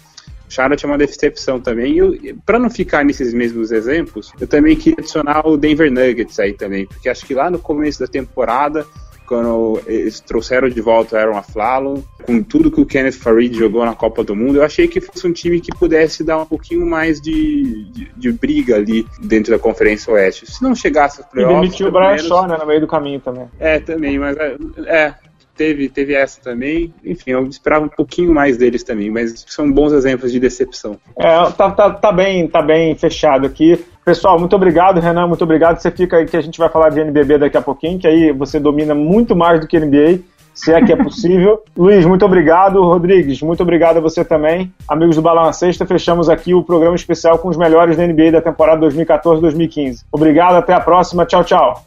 Charlotte 0.47 0.83
é 0.83 0.87
uma 0.87 0.97
decepção 0.97 1.59
também. 1.59 1.99
E 1.99 2.33
para 2.33 2.57
não 2.57 2.69
ficar 2.69 3.05
nesses 3.05 3.33
mesmos 3.33 3.71
exemplos, 3.71 4.31
eu 4.39 4.47
também 4.47 4.75
queria 4.75 4.97
adicionar 4.99 5.47
o 5.47 5.55
Denver 5.55 5.91
Nuggets 5.91 6.39
aí 6.39 6.53
também, 6.53 6.87
porque 6.87 7.09
acho 7.09 7.25
que 7.25 7.33
lá 7.33 7.51
no 7.51 7.59
começo 7.59 7.99
da 7.99 8.07
temporada 8.07 8.85
quando 9.29 9.79
eles 9.85 10.19
trouxeram 10.19 10.67
de 10.67 10.81
volta 10.81 11.15
o 11.15 11.19
Aaron 11.19 11.37
Aflalo, 11.37 12.03
com 12.25 12.41
tudo 12.41 12.71
que 12.71 12.81
o 12.81 12.85
Kenneth 12.85 13.13
Farid 13.13 13.55
jogou 13.55 13.85
na 13.85 13.93
Copa 13.93 14.23
do 14.23 14.35
Mundo, 14.35 14.57
eu 14.57 14.63
achei 14.63 14.87
que 14.87 14.99
fosse 14.99 15.27
um 15.27 15.31
time 15.31 15.61
que 15.61 15.71
pudesse 15.77 16.23
dar 16.23 16.39
um 16.39 16.45
pouquinho 16.45 16.83
mais 16.85 17.21
de, 17.21 17.85
de, 17.91 18.11
de 18.17 18.31
briga 18.31 18.75
ali 18.75 19.05
dentro 19.21 19.51
da 19.51 19.59
Conferência 19.59 20.11
Oeste. 20.11 20.51
Se 20.51 20.63
não 20.63 20.73
chegasse 20.73 21.21
aos 21.21 21.29
playoffs... 21.29 21.57
E 21.57 21.61
demitiu 21.61 21.87
o 21.89 21.91
Brian 21.91 22.17
Shaw, 22.17 22.47
né, 22.47 22.57
no 22.57 22.65
meio 22.65 22.81
do 22.81 22.87
caminho 22.87 23.19
também. 23.19 23.47
É, 23.59 23.79
também, 23.79 24.17
mas 24.17 24.35
é, 24.35 24.57
é 24.87 25.13
teve, 25.55 25.89
teve 25.89 26.13
essa 26.13 26.41
também. 26.41 26.93
Enfim, 27.03 27.31
eu 27.31 27.45
esperava 27.45 27.85
um 27.85 27.89
pouquinho 27.89 28.33
mais 28.33 28.57
deles 28.57 28.81
também, 28.81 29.11
mas 29.11 29.45
são 29.47 29.69
bons 29.69 29.91
exemplos 29.91 30.31
de 30.31 30.39
decepção. 30.39 30.97
É, 31.17 31.51
tá, 31.51 31.69
tá, 31.69 31.91
tá, 31.91 32.11
bem, 32.11 32.47
tá 32.47 32.61
bem 32.61 32.95
fechado 32.95 33.45
aqui. 33.45 33.77
Pessoal, 34.09 34.39
muito 34.39 34.55
obrigado, 34.55 34.99
Renan, 34.99 35.27
muito 35.27 35.43
obrigado. 35.43 35.77
Você 35.77 35.91
fica 35.91 36.17
aí 36.17 36.25
que 36.25 36.35
a 36.35 36.41
gente 36.41 36.57
vai 36.57 36.67
falar 36.67 36.89
de 36.89 36.99
NBB 36.99 37.37
daqui 37.37 37.55
a 37.55 37.61
pouquinho, 37.61 37.99
que 37.99 38.07
aí 38.07 38.31
você 38.31 38.59
domina 38.59 38.95
muito 38.95 39.35
mais 39.35 39.59
do 39.59 39.67
que 39.67 39.79
NBA, 39.79 40.21
se 40.51 40.73
é 40.73 40.83
que 40.83 40.91
é 40.91 40.95
possível. 40.97 41.61
Luiz, 41.77 42.03
muito 42.07 42.25
obrigado. 42.25 42.81
Rodrigues, 42.81 43.39
muito 43.43 43.61
obrigado 43.61 43.97
a 43.97 43.99
você 43.99 44.25
também. 44.25 44.73
Amigos 44.87 45.15
do 45.15 45.21
Balão 45.21 45.53
Sexta, 45.53 45.85
fechamos 45.85 46.27
aqui 46.27 46.55
o 46.55 46.63
programa 46.63 46.95
especial 46.95 47.37
com 47.37 47.49
os 47.49 47.55
melhores 47.55 47.97
da 47.97 48.07
NBA 48.07 48.31
da 48.31 48.41
temporada 48.41 48.83
2014-2015. 48.87 49.99
Obrigado, 50.11 50.55
até 50.55 50.73
a 50.73 50.79
próxima. 50.79 51.23
Tchau, 51.23 51.43
tchau. 51.43 51.85